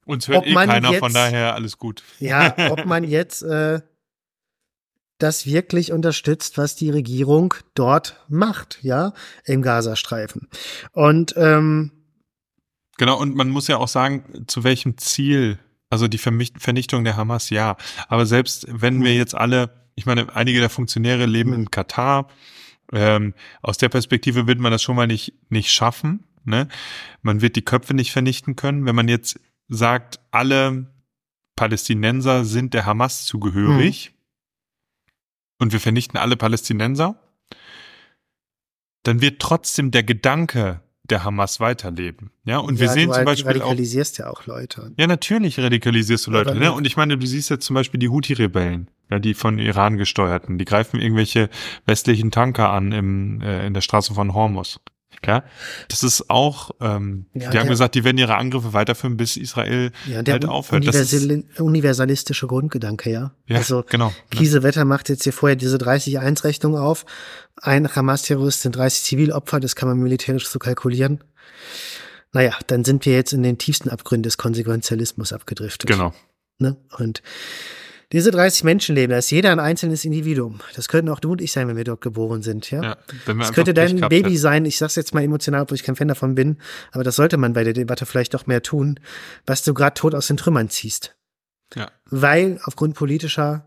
Uns 0.05 0.29
hört 0.29 0.47
eh 0.47 0.53
keiner, 0.53 0.91
jetzt, 0.91 0.99
von 0.99 1.15
daher 1.15 1.55
alles 1.55 1.79
gut. 1.79 2.03
Ja, 2.21 2.55
ob 2.71 2.85
man 2.85 3.03
jetzt 3.09 3.43
äh, 3.43 3.81
das 5.19 5.47
wirklich 5.47 5.93
unterstützt, 5.93 6.59
was 6.59 6.77
die 6.77 6.91
Regierung 6.91 7.55
dort 7.75 8.23
macht, 8.29 8.79
ja, 8.83 9.15
im 9.47 9.63
Gazastreifen. 9.63 10.49
Und 10.93 11.35
ähm, 11.39 11.93
genau, 12.99 13.19
und 13.19 13.35
man 13.35 13.49
muss 13.49 13.69
ja 13.69 13.79
auch 13.79 13.89
sagen, 13.89 14.45
zu 14.47 14.65
welchem 14.65 14.99
Ziel, 14.99 15.59
also 15.89 16.09
die 16.09 16.19
Vernichtung 16.19 17.05
der 17.05 17.17
Hamas, 17.17 17.49
ja. 17.49 17.79
Aber 18.09 18.27
selbst 18.27 18.67
wenn 18.69 19.03
wir 19.03 19.13
hm. 19.13 19.19
jetzt 19.19 19.35
alle 19.35 19.84
ich 19.95 20.07
meine, 20.07 20.35
einige 20.35 20.61
der 20.61 20.71
Funktionäre 20.71 21.27
leben 21.27 21.53
in 21.53 21.71
Katar. 21.71 22.29
Ähm, 22.93 23.35
aus 23.63 23.79
der 23.79 23.89
Perspektive 23.89 24.47
wird 24.47 24.59
man 24.59 24.73
das 24.73 24.83
schon 24.83 24.97
mal 24.97 25.07
nicht, 25.07 25.35
nicht 25.49 25.73
schaffen. 25.73 26.25
Ne? 26.45 26.69
Man 27.23 27.41
wird 27.41 27.57
die 27.57 27.65
Köpfe 27.65 27.95
nicht 27.95 28.13
vernichten 28.13 28.57
können. 28.57 28.85
Wenn 28.87 28.95
man 28.95 29.09
jetzt 29.09 29.41
sagt, 29.69 30.21
alle 30.31 30.93
Palästinenser 31.57 32.45
sind 32.45 32.75
der 32.75 32.87
Hamas 32.87 33.25
zugehörig 33.25 34.13
mhm. 34.13 35.15
und 35.59 35.73
wir 35.73 35.81
vernichten 35.81 36.19
alle 36.19 36.37
Palästinenser, 36.37 37.17
dann 39.05 39.21
wird 39.21 39.41
trotzdem 39.41 39.91
der 39.91 40.03
Gedanke 40.03 40.81
der 41.05 41.25
Hamas 41.25 41.61
weiterleben. 41.61 42.31
Ja, 42.45 42.59
und 42.59 42.75
ja, 42.75 42.81
wir 42.81 42.89
sehen 42.89 43.13
zum 43.13 43.25
Beispiel. 43.25 43.55
Du 43.55 43.61
radikalisierst 43.61 44.21
auch, 44.23 44.25
ja 44.25 44.31
auch 44.31 44.47
Leute. 44.47 44.93
Ja, 44.97 45.07
natürlich 45.07 45.59
radikalisierst 45.59 46.27
du 46.27 46.31
Leute. 46.31 46.55
Ne? 46.55 46.73
Und 46.73 46.87
ich 46.87 46.97
meine, 46.97 47.19
du 47.19 47.27
siehst 47.27 47.51
jetzt 47.51 47.67
zum 47.67 47.75
Beispiel 47.75 48.01
die 48.01 48.09
Houthi-Rebellen 48.09 48.89
ja, 49.11 49.19
die 49.19 49.35
von 49.35 49.59
Iran 49.59 49.97
gesteuerten. 49.97 50.59
Die 50.59 50.65
greifen 50.65 51.01
irgendwelche 51.01 51.51
westlichen 51.87 52.31
Tanker 52.31 52.71
an 52.71 52.93
im, 52.93 53.41
äh, 53.43 53.67
in 53.67 53.75
der 53.75 53.81
Straße 53.81 54.15
von 54.15 54.35
Hormuz. 54.35 54.81
Ja, 55.27 55.45
das 55.89 56.03
ist 56.03 56.29
auch, 56.29 56.73
ähm, 56.81 57.27
ja, 57.33 57.51
die 57.51 57.59
haben 57.59 57.69
gesagt, 57.69 57.95
die 57.95 58.05
werden 58.05 58.19
ihre 58.19 58.37
Angriffe 58.37 58.73
weiterführen, 58.73 59.17
bis 59.17 59.37
Israel 59.37 59.91
ja, 60.07 60.23
der 60.23 60.35
halt 60.35 60.45
aufhört. 60.45 60.83
Universal, 60.83 61.31
ist, 61.31 61.61
universalistische 61.61 62.47
Grundgedanke, 62.47 63.11
ja. 63.11 63.33
ja 63.47 63.57
also 63.57 63.85
genau. 63.89 64.13
Kiesewetter 64.31 64.85
macht 64.85 65.09
jetzt 65.09 65.25
hier 65.25 65.33
vorher 65.33 65.57
diese 65.57 65.79
30-1-Rechnung 65.79 66.77
auf. 66.77 67.07
Ein 67.57 67.89
Hamas-Terrorist 67.95 68.63
sind 68.63 68.77
30 68.77 69.03
Zivilopfer, 69.03 69.61
das 69.61 69.77
kann 69.77 69.89
man 69.89 69.99
militärisch 69.99 70.47
so 70.47 70.59
kalkulieren. 70.59 71.25
Naja, 72.33 72.53
dann 72.67 72.85
sind 72.85 73.07
wir 73.07 73.15
jetzt 73.15 73.33
in 73.33 73.43
den 73.43 73.59
tiefsten 73.59 73.89
Abgründen 73.89 74.25
des 74.25 74.37
Konsequenzialismus 74.37 75.33
abgedriftet. 75.33 75.89
Genau. 75.89 76.13
Ne? 76.59 76.77
Und 76.99 77.23
diese 78.15 78.31
30 78.31 78.63
Menschenleben, 78.63 79.11
da 79.11 79.19
ist 79.19 79.33
jeder 79.33 79.51
ein 79.51 79.59
einzelnes 79.59 80.05
Individuum. 80.05 80.61
Das 80.77 80.87
könnten 80.87 81.11
auch 81.11 81.19
du 81.19 81.33
und 81.33 81.41
ich 81.41 81.51
sein, 81.51 81.67
wenn 81.67 81.77
wir 81.77 81.83
dort 81.83 82.01
geboren 82.01 82.43
sind, 82.43 82.71
ja. 82.71 82.81
ja 82.81 82.97
das 83.27 83.53
könnte 83.53 83.75
dein 83.75 83.99
Baby 83.99 84.31
hätte. 84.31 84.39
sein. 84.39 84.65
Ich 84.67 84.79
sag's 84.79 84.95
jetzt 84.95 85.15
mal 85.15 85.25
emotional, 85.25 85.63
obwohl 85.63 85.75
ich 85.75 85.83
kein 85.83 85.97
Fan 85.97 86.07
davon 86.07 86.37
bin. 86.37 86.59
Aber 86.93 87.03
das 87.03 87.17
sollte 87.17 87.39
man 87.39 87.55
bei 87.55 87.65
der 87.65 87.73
Debatte 87.73 88.07
vielleicht 88.07 88.33
doch 88.33 88.47
mehr 88.47 88.63
tun, 88.63 89.01
was 89.47 89.65
du 89.65 89.75
gerade 89.75 89.95
tot 89.95 90.15
aus 90.15 90.29
den 90.29 90.37
Trümmern 90.37 90.71
ziehst. 90.71 91.17
Ja. 91.75 91.91
Weil 92.05 92.61
aufgrund 92.63 92.95
politischer, 92.95 93.67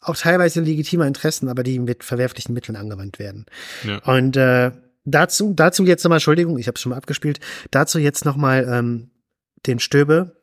auch 0.00 0.16
teilweise 0.16 0.62
legitimer 0.62 1.06
Interessen, 1.06 1.48
aber 1.48 1.62
die 1.62 1.78
mit 1.78 2.02
verwerflichen 2.02 2.52
Mitteln 2.52 2.74
angewandt 2.74 3.20
werden. 3.20 3.46
Ja. 3.86 3.98
Und 3.98 4.36
äh, 4.36 4.72
dazu, 5.04 5.52
dazu 5.54 5.84
jetzt 5.84 6.02
nochmal, 6.02 6.16
Entschuldigung, 6.16 6.58
ich 6.58 6.66
habe 6.66 6.74
es 6.74 6.80
schon 6.80 6.90
mal 6.90 6.96
abgespielt, 6.96 7.38
dazu 7.70 8.00
jetzt 8.00 8.24
nochmal 8.24 8.66
ähm, 8.68 9.10
den 9.68 9.78
Stöbe, 9.78 10.34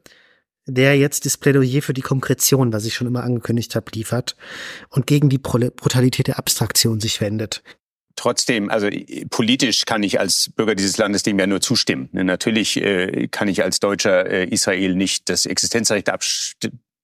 der 0.67 0.97
jetzt 0.97 1.25
das 1.25 1.37
Plädoyer 1.37 1.81
für 1.81 1.93
die 1.93 2.01
Konkretion, 2.01 2.73
was 2.73 2.85
ich 2.85 2.93
schon 2.93 3.07
immer 3.07 3.23
angekündigt 3.23 3.75
habe, 3.75 3.91
liefert 3.93 4.35
und 4.89 5.07
gegen 5.07 5.29
die 5.29 5.37
Brutalität 5.37 6.27
der 6.27 6.37
Abstraktion 6.37 6.99
sich 6.99 7.19
wendet. 7.21 7.63
Trotzdem, 8.15 8.69
also 8.69 8.89
politisch 9.29 9.85
kann 9.85 10.01
ich 10.01 10.19
als 10.19 10.51
Bürger 10.55 10.73
dieses 10.73 10.97
Landes 10.97 11.21
dem 11.21 11.37
ja 11.37 11.45
nur 11.45 11.61
zustimmen. 11.61 12.09
Natürlich 12.11 12.77
äh, 12.77 13.27
kann 13.27 13.47
ich 13.47 13.63
als 13.63 13.79
Deutscher 13.79 14.25
äh, 14.25 14.45
Israel 14.45 14.95
nicht 14.95 15.29
das 15.29 15.45
Existenzrecht 15.45 16.09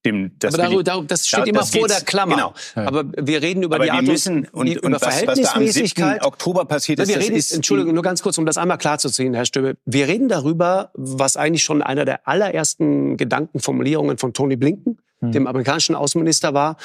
dem, 0.05 0.31
das, 0.39 0.53
aber 0.53 0.63
darüber, 0.63 0.83
darüber, 0.83 1.07
das 1.07 1.27
steht 1.27 1.39
da, 1.39 1.43
immer 1.43 1.59
das 1.59 1.71
vor 1.71 1.87
der 1.87 2.01
Klammer. 2.01 2.35
Genau. 2.35 2.53
Aber 2.75 3.05
wir 3.17 3.41
reden 3.41 3.63
über 3.63 3.75
aber 3.75 3.85
die 3.85 3.91
Art 3.91 4.03
müssen, 4.03 4.47
und, 4.51 4.65
die, 4.65 4.77
und 4.77 4.91
über 4.91 5.01
was, 5.01 5.15
Verhältnismäßigkeit. 5.15 6.21
Was 6.21 6.27
Oktober 6.27 6.65
passiert 6.65 6.99
ist, 6.99 7.07
wir 7.07 7.19
reden, 7.19 7.35
ist 7.35 7.53
Entschuldigung, 7.53 7.93
nur 7.93 8.03
ganz 8.03 8.21
kurz, 8.21 8.37
um 8.37 8.45
das 8.45 8.57
einmal 8.57 8.77
klarzuziehen, 8.77 9.33
Herr 9.33 9.45
Stöbe. 9.45 9.77
Wir 9.85 10.07
reden 10.07 10.27
darüber, 10.27 10.91
was 10.93 11.37
eigentlich 11.37 11.63
schon 11.63 11.81
einer 11.81 12.05
der 12.05 12.27
allerersten 12.27 13.17
Gedankenformulierungen 13.17 14.17
von 14.17 14.33
Tony 14.33 14.55
Blinken, 14.55 14.99
hm. 15.19 15.31
dem 15.31 15.47
amerikanischen 15.47 15.95
Außenminister 15.95 16.53
war, 16.53 16.77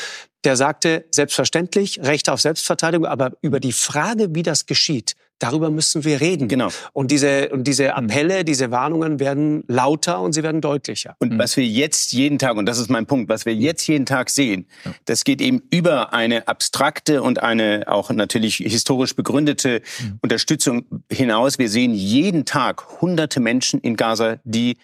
der 0.44 0.56
sagte, 0.56 1.06
selbstverständlich, 1.10 2.00
Rechte 2.00 2.32
auf 2.32 2.40
Selbstverteidigung, 2.40 3.06
aber 3.06 3.32
über 3.42 3.58
die 3.58 3.72
Frage, 3.72 4.34
wie 4.34 4.42
das 4.42 4.66
geschieht, 4.66 5.16
Darüber 5.38 5.70
müssen 5.70 6.04
wir 6.04 6.20
reden. 6.20 6.48
Genau. 6.48 6.68
Und 6.92 7.10
diese, 7.10 7.50
und 7.50 7.64
diese 7.64 7.84
mhm. 7.84 7.90
Appelle, 7.90 8.44
diese 8.44 8.70
Warnungen 8.70 9.20
werden 9.20 9.62
lauter 9.68 10.20
und 10.20 10.32
sie 10.32 10.42
werden 10.42 10.60
deutlicher. 10.60 11.14
Und 11.20 11.34
mhm. 11.34 11.38
was 11.38 11.56
wir 11.56 11.64
jetzt 11.64 12.12
jeden 12.12 12.38
Tag, 12.38 12.56
und 12.56 12.66
das 12.66 12.78
ist 12.78 12.90
mein 12.90 13.06
Punkt, 13.06 13.28
was 13.28 13.46
wir 13.46 13.54
jetzt 13.54 13.86
jeden 13.86 14.06
Tag 14.06 14.30
sehen, 14.30 14.66
das 15.04 15.24
geht 15.24 15.40
eben 15.40 15.62
über 15.70 16.12
eine 16.12 16.48
abstrakte 16.48 17.22
und 17.22 17.42
eine 17.42 17.84
auch 17.86 18.10
natürlich 18.10 18.56
historisch 18.56 19.14
begründete 19.14 19.82
mhm. 20.00 20.18
Unterstützung 20.22 20.84
hinaus. 21.10 21.58
Wir 21.58 21.68
sehen 21.68 21.94
jeden 21.94 22.44
Tag 22.44 23.00
hunderte 23.00 23.40
Menschen 23.40 23.80
in 23.80 23.96
Gaza, 23.96 24.38
die 24.44 24.76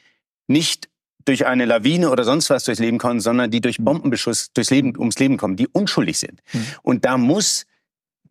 nicht 0.47 0.89
durch 1.25 1.47
eine 1.47 1.65
Lawine 1.65 2.11
oder 2.11 2.25
sonst 2.25 2.51
was 2.51 2.65
durchs 2.65 2.81
Leben 2.81 2.99
kommen, 2.99 3.21
sondern 3.21 3.51
die 3.51 3.61
durch 3.61 3.79
mhm. 3.79 3.85
Bombenbeschuss 3.85 4.53
durchs 4.53 4.71
Leben, 4.71 4.97
ums 4.99 5.19
Leben 5.19 5.37
kommen, 5.37 5.57
die 5.57 5.69
unschuldig 5.69 6.19
sind. 6.19 6.41
Mhm. 6.53 6.67
Und 6.83 7.05
da 7.05 7.17
muss 7.19 7.67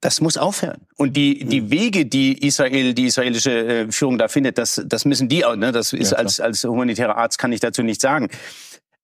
das 0.03 0.19
muss 0.19 0.35
aufhören. 0.35 0.81
Und 0.97 1.15
die, 1.15 1.45
die. 1.45 1.71
Wege, 1.71 2.05
die 2.05 2.45
Israel, 2.45 2.93
die 2.93 3.05
israelische 3.05 3.51
äh, 3.51 3.91
Führung 3.91 4.17
da 4.17 4.27
findet, 4.27 4.57
das, 4.57 4.81
das 4.85 5.05
müssen 5.05 5.29
die 5.29 5.45
auch, 5.45 5.55
ne? 5.55 5.71
Das 5.71 5.93
ist 5.93 6.11
ja, 6.11 6.17
als, 6.17 6.41
als 6.41 6.65
humanitärer 6.65 7.15
Arzt 7.15 7.39
kann 7.39 7.53
ich 7.53 7.61
dazu 7.61 7.83
nichts 7.83 8.01
sagen. 8.01 8.27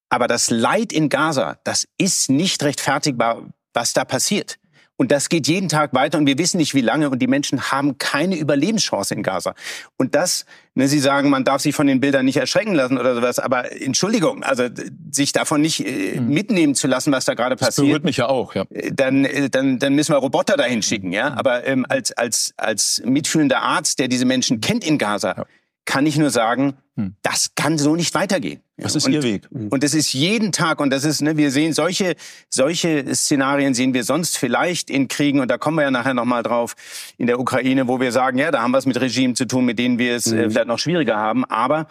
Aber 0.10 0.28
das 0.28 0.50
Leid 0.50 0.92
in 0.92 1.08
Gaza, 1.08 1.58
das 1.64 1.88
ist 1.98 2.30
nicht 2.30 2.64
rechtfertigbar, 2.64 3.50
was 3.74 3.94
da 3.94 4.04
passiert. 4.04 4.59
Und 5.00 5.12
das 5.12 5.30
geht 5.30 5.48
jeden 5.48 5.70
Tag 5.70 5.94
weiter 5.94 6.18
und 6.18 6.26
wir 6.26 6.38
wissen 6.38 6.58
nicht, 6.58 6.76
wie 6.76 6.82
lange. 6.82 7.10
Und 7.10 7.20
die 7.20 7.28
Menschen 7.28 7.72
haben 7.72 7.98
keine 8.00 8.36
Überlebenschance 8.36 9.14
in 9.14 9.24
Gaza. 9.24 9.56
Und 9.96 10.14
das, 10.14 10.46
ne, 10.76 10.90
Sie 10.90 11.00
sagen, 11.00 11.30
man 11.30 11.46
darf 11.46 11.62
sich 11.62 11.74
von 11.74 11.88
den 11.88 12.02
Bildern 12.02 12.26
nicht 12.26 12.36
erschrecken 12.36 12.76
lassen 12.76 12.98
oder 12.98 13.16
sowas. 13.16 13.40
Aber 13.40 13.72
Entschuldigung, 13.82 14.44
also 14.44 14.68
sich 15.10 15.32
davon 15.32 15.62
nicht 15.62 15.88
äh, 15.88 16.20
mhm. 16.20 16.28
mitnehmen 16.28 16.76
zu 16.76 16.88
lassen, 16.88 17.14
was 17.14 17.24
da 17.24 17.34
gerade 17.34 17.56
passiert. 17.56 17.78
Das 17.78 17.86
berührt 17.86 18.04
mich 18.04 18.18
ja 18.18 18.28
auch, 18.28 18.56
ja. 18.56 18.66
Äh, 18.72 18.92
dann, 18.94 19.24
äh, 19.24 19.50
dann, 19.50 19.80
dann 19.80 19.96
müssen 19.96 20.14
wir 20.14 20.18
Roboter 20.18 20.58
dahin 20.58 20.82
schicken, 20.82 21.14
ja. 21.14 21.34
Aber 21.34 21.66
ähm, 21.66 21.86
als, 21.88 22.12
als, 22.12 22.54
als 22.58 23.02
mitfühlender 23.06 23.62
Arzt, 23.62 24.00
der 24.00 24.10
diese 24.10 24.26
Menschen 24.26 24.60
kennt 24.60 24.86
in 24.86 24.98
Gaza, 24.98 25.34
ja 25.38 25.46
kann 25.90 26.06
ich 26.06 26.20
nur 26.20 26.30
sagen, 26.30 26.76
hm. 26.98 27.16
das 27.24 27.56
kann 27.56 27.80
so 27.80 27.96
nicht 27.96 28.14
weitergehen. 28.14 28.62
Was 28.78 28.96
ist 28.96 29.08
und, 29.08 29.14
Ihr 29.14 29.24
Weg? 29.24 29.50
Hm. 29.52 29.70
Und 29.70 29.84
das 29.84 29.96
ist 29.96 30.14
jeden 30.14 30.52
Tag 30.52 30.82
und 30.82 30.92
das 30.92 31.04
ist, 31.04 31.20
ne, 31.24 31.36
wir 31.36 31.50
sehen 31.50 31.74
solche, 31.74 32.16
solche 32.48 33.04
Szenarien 33.16 33.74
sehen 33.74 33.96
wir 33.96 34.04
sonst 34.04 34.38
vielleicht 34.38 34.92
in 34.92 35.08
Kriegen 35.08 35.40
und 35.40 35.50
da 35.50 35.58
kommen 35.58 35.78
wir 35.78 35.82
ja 35.82 35.90
nachher 35.90 36.14
nochmal 36.14 36.44
drauf 36.44 36.76
in 37.18 37.26
der 37.26 37.40
Ukraine, 37.40 37.88
wo 37.88 38.00
wir 38.00 38.12
sagen, 38.12 38.38
ja, 38.38 38.52
da 38.52 38.62
haben 38.62 38.70
wir 38.70 38.78
es 38.78 38.86
mit 38.86 39.02
Regimen 39.02 39.36
zu 39.36 39.46
tun, 39.46 39.66
mit 39.66 39.80
denen 39.80 39.98
wir 39.98 40.16
es 40.16 40.28
mhm. 40.28 40.38
äh, 40.38 40.50
vielleicht 40.52 40.68
noch 40.68 40.78
schwieriger 40.78 41.18
haben. 41.18 41.44
Aber 41.46 41.88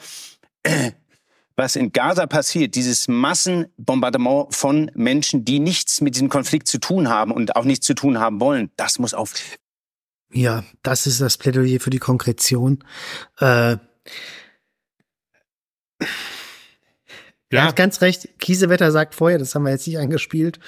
äh, 0.63 0.93
was 1.57 1.75
in 1.75 1.91
Gaza 1.91 2.29
passiert, 2.29 2.77
dieses 2.77 3.09
Massenbombardement 3.09 4.55
von 4.55 4.93
Menschen, 4.95 5.45
die 5.45 5.59
nichts 5.59 6.01
mit 6.01 6.15
diesem 6.15 6.29
Konflikt 6.29 6.69
zu 6.69 6.79
tun 6.79 7.09
haben 7.09 7.33
und 7.33 7.57
auch 7.57 7.65
nichts 7.65 7.85
zu 7.85 7.95
tun 7.95 8.21
haben 8.21 8.39
wollen, 8.39 8.71
das 8.77 9.01
muss 9.01 9.13
auf. 9.13 9.35
Ja, 10.33 10.63
das 10.85 11.09
ist 11.09 11.21
das 11.21 11.37
Plädoyer 11.37 11.81
für 11.81 11.91
die 11.91 11.99
Konkretion. 11.99 12.85
Äh, 13.41 13.79
ja. 16.01 16.07
Er 17.51 17.65
hat 17.65 17.77
ganz 17.77 18.01
recht. 18.01 18.29
Kiesewetter 18.39 18.91
sagt 18.93 19.15
vorher, 19.15 19.39
das 19.39 19.55
haben 19.55 19.65
wir 19.65 19.71
jetzt 19.71 19.87
nicht 19.87 19.99
eingespielt. 19.99 20.59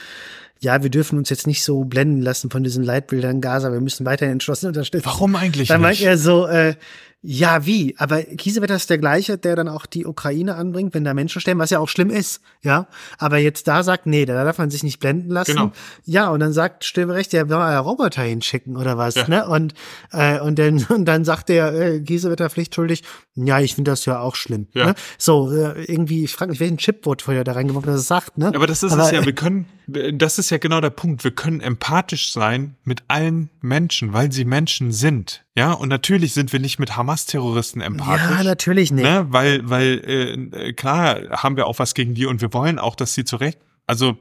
Ja, 0.62 0.82
wir 0.82 0.90
dürfen 0.90 1.18
uns 1.18 1.30
jetzt 1.30 1.46
nicht 1.46 1.64
so 1.64 1.84
blenden 1.84 2.20
lassen 2.20 2.50
von 2.50 2.62
diesen 2.62 2.84
Leitbildern 2.84 3.40
Gaza. 3.40 3.72
Wir 3.72 3.80
müssen 3.80 4.04
weiterhin 4.04 4.32
entschlossen 4.32 4.66
unterstützen. 4.66 5.06
Warum 5.06 5.34
eigentlich? 5.34 5.68
Dann 5.68 5.80
meint 5.80 6.02
er 6.02 6.18
so, 6.18 6.46
äh, 6.46 6.74
ja, 7.22 7.66
wie? 7.66 7.94
Aber 7.98 8.22
Kiesewetter 8.22 8.76
ist 8.76 8.88
der 8.88 8.96
gleiche, 8.96 9.36
der 9.36 9.54
dann 9.54 9.68
auch 9.68 9.84
die 9.84 10.06
Ukraine 10.06 10.54
anbringt, 10.54 10.94
wenn 10.94 11.04
da 11.04 11.12
Menschen 11.12 11.40
sterben, 11.42 11.60
was 11.60 11.68
ja 11.68 11.78
auch 11.78 11.88
schlimm 11.88 12.08
ist, 12.08 12.40
ja. 12.62 12.86
Aber 13.18 13.36
jetzt 13.36 13.68
da 13.68 13.82
sagt, 13.82 14.06
nee, 14.06 14.24
da 14.24 14.42
darf 14.42 14.56
man 14.56 14.70
sich 14.70 14.82
nicht 14.82 15.00
blenden 15.00 15.28
lassen. 15.28 15.54
Genau. 15.54 15.72
Ja, 16.06 16.30
und 16.30 16.40
dann 16.40 16.54
sagt 16.54 16.84
Stilberecht, 16.86 17.34
der 17.34 17.50
will 17.50 17.56
ja 17.56 17.78
Roboter 17.78 18.22
hinschicken 18.22 18.74
oder 18.74 18.96
was, 18.96 19.16
ja. 19.16 19.28
ne? 19.28 19.46
Und, 19.46 19.74
äh, 20.12 20.40
und, 20.40 20.58
dann, 20.58 20.82
und 20.88 21.04
dann 21.04 21.26
sagt 21.26 21.50
der 21.50 21.74
äh, 21.74 22.00
Kiesewetter 22.00 22.48
pflichtschuldig, 22.48 23.02
ja, 23.34 23.60
ich 23.60 23.74
finde 23.74 23.90
das 23.90 24.06
ja 24.06 24.20
auch 24.20 24.34
schlimm. 24.34 24.68
Ja. 24.72 24.86
Ne? 24.86 24.94
So, 25.18 25.52
äh, 25.52 25.84
irgendwie, 25.84 26.24
ich 26.24 26.32
frage 26.32 26.52
mich, 26.52 26.60
welchen 26.60 26.78
Chip 26.78 27.04
wurde 27.04 27.22
vorher 27.22 27.44
da 27.44 27.52
reingeworfen, 27.52 27.90
dass 27.90 28.00
es 28.00 28.08
sagt, 28.08 28.38
ne? 28.38 28.46
Aber 28.54 28.66
das 28.66 28.82
ist 28.82 28.92
Aber, 28.92 29.04
es 29.04 29.10
ja, 29.10 29.26
wir 29.26 29.34
können, 29.34 29.66
das 29.86 30.38
ist 30.38 30.48
ja 30.48 30.56
genau 30.56 30.80
der 30.80 30.90
Punkt, 30.90 31.22
wir 31.22 31.32
können 31.32 31.60
empathisch 31.60 32.32
sein 32.32 32.76
mit 32.84 33.02
allen 33.08 33.50
Menschen, 33.60 34.14
weil 34.14 34.32
sie 34.32 34.46
Menschen 34.46 34.90
sind. 34.90 35.44
Ja, 35.56 35.72
und 35.72 35.88
natürlich 35.88 36.32
sind 36.32 36.52
wir 36.52 36.60
nicht 36.60 36.78
mit 36.78 36.96
Hamas-Terroristen 36.96 37.80
empathisch. 37.80 38.38
Ja, 38.38 38.44
natürlich 38.44 38.92
nicht. 38.92 39.04
Ne? 39.04 39.26
Weil, 39.30 39.68
weil 39.68 40.50
äh, 40.54 40.72
klar 40.72 41.28
haben 41.30 41.56
wir 41.56 41.66
auch 41.66 41.78
was 41.78 41.94
gegen 41.94 42.14
die 42.14 42.26
und 42.26 42.40
wir 42.40 42.52
wollen 42.52 42.78
auch, 42.78 42.94
dass 42.94 43.14
sie 43.14 43.24
zurecht, 43.24 43.58
also 43.86 44.16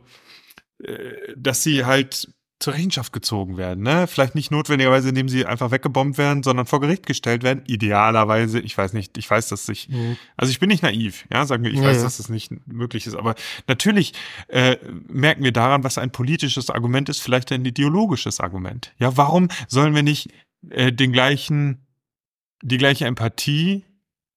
äh, 0.83 1.13
dass 1.35 1.61
sie 1.61 1.85
halt 1.85 2.29
zur 2.59 2.73
Rechenschaft 2.73 3.13
gezogen 3.13 3.55
werden. 3.55 3.83
Ne? 3.83 4.05
Vielleicht 4.07 4.35
nicht 4.35 4.51
notwendigerweise, 4.51 5.09
indem 5.09 5.29
sie 5.29 5.45
einfach 5.45 5.71
weggebombt 5.71 6.17
werden, 6.17 6.43
sondern 6.43 6.65
vor 6.65 6.81
Gericht 6.81 7.05
gestellt 7.05 7.41
werden. 7.41 7.63
Idealerweise, 7.67 8.59
ich 8.59 8.77
weiß 8.77 8.91
nicht, 8.91 9.17
ich 9.17 9.29
weiß, 9.29 9.47
dass 9.47 9.69
ich, 9.69 9.87
mhm. 9.87 10.17
also 10.35 10.51
ich 10.51 10.59
bin 10.59 10.67
nicht 10.67 10.83
naiv, 10.83 11.25
ja, 11.31 11.45
sagen 11.45 11.63
wir, 11.63 11.71
ich 11.71 11.79
ja, 11.79 11.85
weiß, 11.85 11.97
ja. 11.97 12.03
dass 12.03 12.17
das 12.17 12.27
nicht 12.27 12.51
möglich 12.67 13.07
ist. 13.07 13.15
Aber 13.15 13.35
natürlich 13.67 14.13
äh, 14.49 14.75
merken 15.07 15.43
wir 15.43 15.53
daran, 15.53 15.85
was 15.85 15.97
ein 15.97 16.11
politisches 16.11 16.69
Argument 16.69 17.07
ist, 17.07 17.21
vielleicht 17.21 17.49
ein 17.53 17.63
ideologisches 17.63 18.41
Argument. 18.41 18.93
Ja, 18.97 19.15
warum 19.15 19.47
sollen 19.69 19.95
wir 19.95 20.03
nicht 20.03 20.29
äh, 20.69 20.91
den 20.91 21.11
gleichen, 21.11 21.87
die 22.61 22.77
gleiche 22.77 23.05
Empathie 23.05 23.85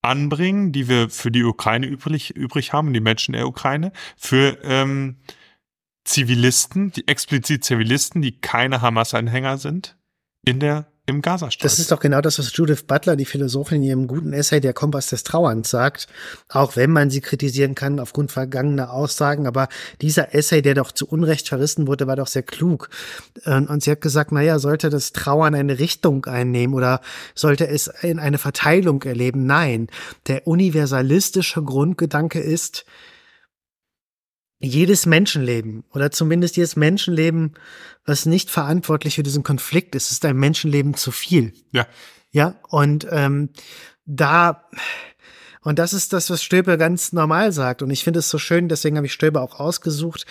anbringen, 0.03 0.73
die 0.73 0.89
wir 0.89 1.11
für 1.11 1.31
die 1.31 1.45
Ukraine 1.45 1.87
übrig, 1.87 2.31
übrig 2.37 2.73
haben, 2.73 2.93
die 2.93 3.01
Menschen 3.01 3.33
der 3.33 3.47
Ukraine, 3.47 3.93
für 4.17 4.59
ähm, 4.65 5.17
Zivilisten, 6.05 6.91
die 6.93 7.07
explizit 7.07 7.65
Zivilisten, 7.65 8.23
die 8.23 8.41
keine 8.41 8.83
Hamas-Anhänger 8.83 9.59
sind, 9.59 9.97
in 10.45 10.59
der 10.59 10.92
im 11.07 11.21
Gazastreifen. 11.21 11.65
Das 11.65 11.79
ist 11.81 11.91
doch 11.91 11.99
genau 11.99 12.21
das, 12.21 12.39
was 12.39 12.57
Judith 12.57 12.85
Butler, 12.85 13.17
die 13.17 13.25
Philosophin, 13.25 13.79
in 13.79 13.89
ihrem 13.89 14.07
guten 14.07 14.33
Essay 14.33 14.61
Der 14.61 14.73
Kompass 14.73 15.09
des 15.09 15.25
Trauerns 15.25 15.69
sagt. 15.69 16.07
Auch 16.49 16.77
wenn 16.77 16.93
man 16.93 17.11
sie 17.11 17.21
kritisieren 17.21 17.75
kann 17.75 17.99
aufgrund 17.99 18.31
vergangener 18.31 18.93
Aussagen. 18.93 19.49
Aber 19.49 19.69
dieser 20.01 20.33
Essay, 20.35 20.63
der 20.63 20.75
doch 20.75 20.93
zu 20.93 21.09
Unrecht 21.09 21.49
verrissen 21.49 21.89
wurde, 21.89 22.07
war 22.07 22.17
doch 22.17 22.29
sehr 22.29 22.45
klug. 22.45 22.89
Und 23.45 23.83
sie 23.83 23.91
hat 23.91 24.01
gesagt, 24.01 24.31
naja, 24.31 24.61
sollte 24.61 24.91
das 24.91 25.13
Trauern 25.13 25.57
eine 25.57 25.81
Richtung 25.81 26.25
einnehmen 26.27 26.75
oder 26.75 27.01
sollte 27.35 27.67
es 27.67 27.89
in 28.03 28.21
eine 28.21 28.39
Verteilung 28.39 29.03
erleben? 29.03 29.45
Nein. 29.45 29.89
Der 30.29 30.47
universalistische 30.47 31.63
Grundgedanke 31.63 32.39
ist, 32.39 32.85
jedes 34.63 35.07
Menschenleben 35.07 35.85
oder 35.93 36.11
zumindest 36.11 36.57
jedes 36.57 36.77
Menschenleben, 36.77 37.55
was 38.07 38.27
nicht 38.27 38.51
verantwortlich 38.51 39.17
für 39.17 39.23
diesen 39.23 39.43
Konflikt 39.43 39.95
ist, 39.95 40.11
ist 40.11 40.25
ein 40.25 40.37
Menschenleben 40.37 40.95
zu 40.95 41.11
viel. 41.11 41.53
Ja. 41.73 41.87
Ja, 42.31 42.55
und 42.71 43.07
ähm, 43.11 43.51
da, 44.07 44.65
und 45.63 45.79
das 45.79 45.93
ist 45.93 46.13
das, 46.13 46.31
was 46.31 46.43
Stöber 46.43 46.79
ganz 46.79 47.13
normal 47.13 47.53
sagt. 47.53 47.83
Und 47.83 47.91
ich 47.91 48.05
finde 48.05 48.21
es 48.21 48.31
so 48.31 48.39
schön, 48.39 48.69
deswegen 48.69 48.97
habe 48.97 49.07
ich 49.07 49.13
Stöber 49.13 49.43
auch 49.43 49.61
ausgesucht. 49.61 50.25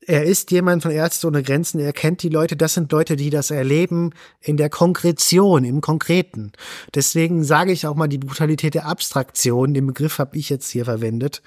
Er 0.00 0.24
ist 0.24 0.52
jemand 0.52 0.82
von 0.82 0.92
Ärzte 0.92 1.26
ohne 1.26 1.42
Grenzen, 1.42 1.80
er 1.80 1.92
kennt 1.92 2.22
die 2.22 2.28
Leute, 2.28 2.56
das 2.56 2.74
sind 2.74 2.92
Leute, 2.92 3.16
die 3.16 3.28
das 3.28 3.50
erleben 3.50 4.12
in 4.40 4.56
der 4.56 4.70
Konkretion, 4.70 5.64
im 5.64 5.80
Konkreten. 5.80 6.52
Deswegen 6.94 7.42
sage 7.42 7.72
ich 7.72 7.86
auch 7.86 7.96
mal 7.96 8.06
die 8.06 8.18
Brutalität 8.18 8.74
der 8.74 8.86
Abstraktion, 8.86 9.74
den 9.74 9.86
Begriff 9.86 10.18
habe 10.18 10.38
ich 10.38 10.48
jetzt 10.48 10.70
hier 10.70 10.84
verwendet, 10.84 11.42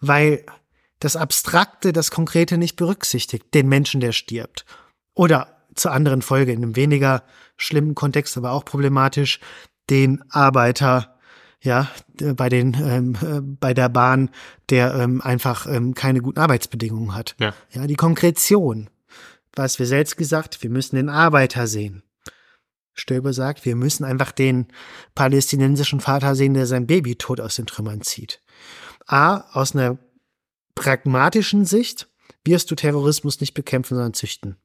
weil 0.00 0.44
das 1.00 1.16
Abstrakte, 1.16 1.92
das 1.92 2.10
Konkrete 2.10 2.58
nicht 2.58 2.76
berücksichtigt, 2.76 3.52
den 3.54 3.68
Menschen, 3.68 4.00
der 4.00 4.12
stirbt. 4.12 4.64
Oder 5.14 5.56
zur 5.74 5.92
anderen 5.92 6.22
Folge, 6.22 6.52
in 6.52 6.62
einem 6.62 6.76
weniger 6.76 7.22
schlimmen 7.56 7.94
Kontext, 7.94 8.36
aber 8.36 8.52
auch 8.52 8.64
problematisch, 8.64 9.40
den 9.90 10.22
Arbeiter, 10.30 11.16
ja, 11.60 11.88
bei 12.18 12.48
den, 12.48 12.74
ähm, 12.74 13.14
äh, 13.22 13.40
bei 13.40 13.74
der 13.74 13.88
Bahn, 13.88 14.30
der 14.70 14.94
ähm, 14.94 15.20
einfach 15.20 15.66
ähm, 15.66 15.94
keine 15.94 16.20
guten 16.20 16.38
Arbeitsbedingungen 16.38 17.14
hat. 17.14 17.34
Ja. 17.38 17.54
ja, 17.72 17.86
die 17.86 17.96
Konkretion. 17.96 18.88
Was 19.54 19.78
wir 19.78 19.86
selbst 19.86 20.16
gesagt, 20.16 20.62
wir 20.62 20.70
müssen 20.70 20.96
den 20.96 21.08
Arbeiter 21.08 21.66
sehen. 21.66 22.02
Stöber 22.92 23.32
sagt, 23.32 23.64
wir 23.64 23.76
müssen 23.76 24.04
einfach 24.04 24.32
den 24.32 24.68
palästinensischen 25.14 26.00
Vater 26.00 26.34
sehen, 26.34 26.54
der 26.54 26.66
sein 26.66 26.86
Baby 26.86 27.16
tot 27.16 27.40
aus 27.40 27.56
den 27.56 27.66
Trümmern 27.66 28.02
zieht. 28.02 28.40
A, 29.06 29.44
aus 29.52 29.74
einer 29.74 29.98
pragmatischen 30.76 31.64
Sicht 31.64 32.06
wirst 32.44 32.70
du 32.70 32.76
Terrorismus 32.76 33.40
nicht 33.40 33.54
bekämpfen, 33.54 33.96
sondern 33.96 34.14
züchten. 34.14 34.56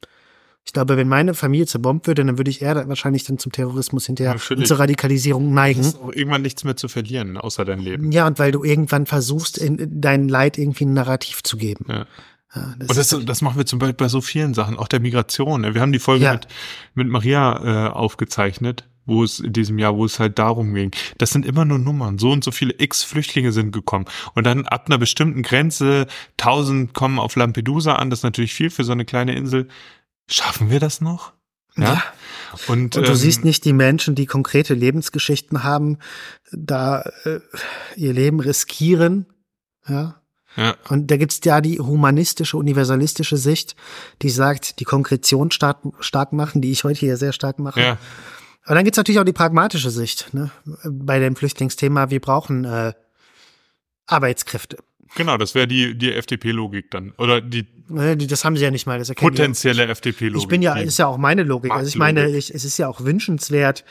Ich 0.63 0.73
glaube, 0.73 0.95
wenn 0.95 1.07
meine 1.07 1.33
Familie 1.33 1.65
zerbombt 1.65 2.05
würde, 2.05 2.23
dann 2.23 2.37
würde 2.37 2.51
ich 2.51 2.61
eher 2.61 2.87
wahrscheinlich 2.87 3.23
dann 3.23 3.39
zum 3.39 3.51
Terrorismus 3.51 4.05
hinterher 4.05 4.35
ja, 4.35 4.55
und 4.55 4.67
zur 4.67 4.77
Radikalisierung 4.77 5.51
neigen. 5.55 5.81
Du 5.81 5.87
hast 5.87 5.99
auch 5.99 6.13
irgendwann 6.13 6.43
nichts 6.43 6.63
mehr 6.63 6.77
zu 6.77 6.87
verlieren, 6.87 7.37
außer 7.37 7.65
dein 7.65 7.79
Leben. 7.79 8.11
Ja, 8.11 8.27
und 8.27 8.37
weil 8.37 8.51
du 8.51 8.63
irgendwann 8.63 9.07
versuchst, 9.07 9.57
in 9.57 9.99
dein 9.99 10.29
Leid 10.29 10.59
irgendwie 10.59 10.85
ein 10.85 10.93
Narrativ 10.93 11.41
zu 11.41 11.57
geben. 11.57 11.85
Ja. 11.89 12.05
Ja, 12.53 12.75
das 12.77 12.89
und 12.89 12.97
das, 12.97 13.25
das 13.25 13.41
machen 13.41 13.57
wir 13.57 13.65
zum 13.65 13.79
Beispiel 13.79 13.95
bei 13.95 14.09
so 14.09 14.19
vielen 14.19 14.53
Sachen, 14.53 14.77
auch 14.77 14.89
der 14.89 14.99
Migration. 14.99 15.73
Wir 15.73 15.79
haben 15.79 15.93
die 15.93 15.99
Folge 15.99 16.25
ja. 16.25 16.33
mit, 16.33 16.47
mit 16.95 17.07
Maria 17.07 17.87
äh, 17.87 17.89
aufgezeichnet 17.89 18.83
wo 19.05 19.23
es 19.23 19.39
in 19.39 19.53
diesem 19.53 19.79
Jahr, 19.79 19.95
wo 19.95 20.05
es 20.05 20.19
halt 20.19 20.39
darum 20.39 20.73
ging. 20.73 20.91
Das 21.17 21.31
sind 21.31 21.45
immer 21.45 21.65
nur 21.65 21.79
Nummern. 21.79 22.17
So 22.17 22.31
und 22.31 22.43
so 22.43 22.51
viele 22.51 22.73
X 22.77 23.03
Flüchtlinge 23.03 23.51
sind 23.51 23.71
gekommen. 23.71 24.05
Und 24.35 24.45
dann 24.45 24.65
ab 24.67 24.85
einer 24.87 24.97
bestimmten 24.97 25.41
Grenze, 25.41 26.07
tausend 26.37 26.93
kommen 26.93 27.19
auf 27.19 27.35
Lampedusa 27.35 27.95
an. 27.95 28.09
Das 28.09 28.19
ist 28.19 28.23
natürlich 28.23 28.53
viel 28.53 28.69
für 28.69 28.83
so 28.83 28.91
eine 28.91 29.05
kleine 29.05 29.35
Insel. 29.35 29.67
Schaffen 30.27 30.69
wir 30.69 30.79
das 30.79 31.01
noch? 31.01 31.33
Ja. 31.77 31.83
ja. 31.83 32.03
Und, 32.67 32.97
und, 32.97 33.07
du 33.07 33.11
ähm, 33.11 33.15
siehst 33.15 33.43
nicht 33.43 33.65
die 33.65 33.73
Menschen, 33.73 34.15
die 34.15 34.25
konkrete 34.25 34.73
Lebensgeschichten 34.73 35.63
haben, 35.63 35.97
da 36.51 37.01
äh, 37.23 37.39
ihr 37.95 38.13
Leben 38.13 38.39
riskieren. 38.39 39.25
Ja. 39.87 40.21
Ja. 40.57 40.75
Und 40.89 41.09
da 41.09 41.15
gibt's 41.15 41.39
ja 41.45 41.61
die 41.61 41.79
humanistische, 41.79 42.57
universalistische 42.57 43.37
Sicht, 43.37 43.75
die 44.21 44.29
sagt, 44.29 44.79
die 44.79 44.83
Konkretion 44.83 45.49
stark, 45.49 45.77
stark 46.01 46.33
machen, 46.33 46.61
die 46.61 46.71
ich 46.71 46.83
heute 46.83 46.99
hier 46.99 47.15
sehr 47.15 47.31
stark 47.31 47.57
mache. 47.57 47.79
Ja. 47.79 47.97
Aber 48.63 48.75
dann 48.75 48.83
gibt's 48.83 48.97
natürlich 48.97 49.19
auch 49.19 49.25
die 49.25 49.33
pragmatische 49.33 49.89
Sicht 49.89 50.33
ne? 50.33 50.51
bei 50.85 51.19
dem 51.19 51.35
Flüchtlingsthema. 51.35 52.09
Wir 52.09 52.19
brauchen 52.19 52.65
äh, 52.65 52.93
Arbeitskräfte. 54.05 54.77
Genau, 55.15 55.37
das 55.37 55.55
wäre 55.55 55.67
die, 55.67 55.97
die 55.97 56.13
FDP-Logik 56.13 56.89
dann. 56.91 57.11
Oder 57.17 57.41
die. 57.41 57.67
Das 58.27 58.45
haben 58.45 58.55
sie 58.55 58.63
ja 58.63 58.71
nicht 58.71 58.85
mal. 58.85 58.97
Das 58.97 59.09
potenzielle 59.09 59.85
FDP-Logik. 59.87 60.41
Ich 60.41 60.47
bin 60.47 60.61
ja, 60.61 60.75
ist 60.75 60.97
ja 60.97 61.07
auch 61.07 61.17
meine 61.17 61.43
Logik. 61.43 61.71
Also 61.71 61.89
ich 61.89 61.97
meine, 61.97 62.29
ich, 62.29 62.53
es 62.53 62.63
ist 62.63 62.77
ja 62.77 62.87
auch 62.87 63.01
wünschenswert, 63.03 63.83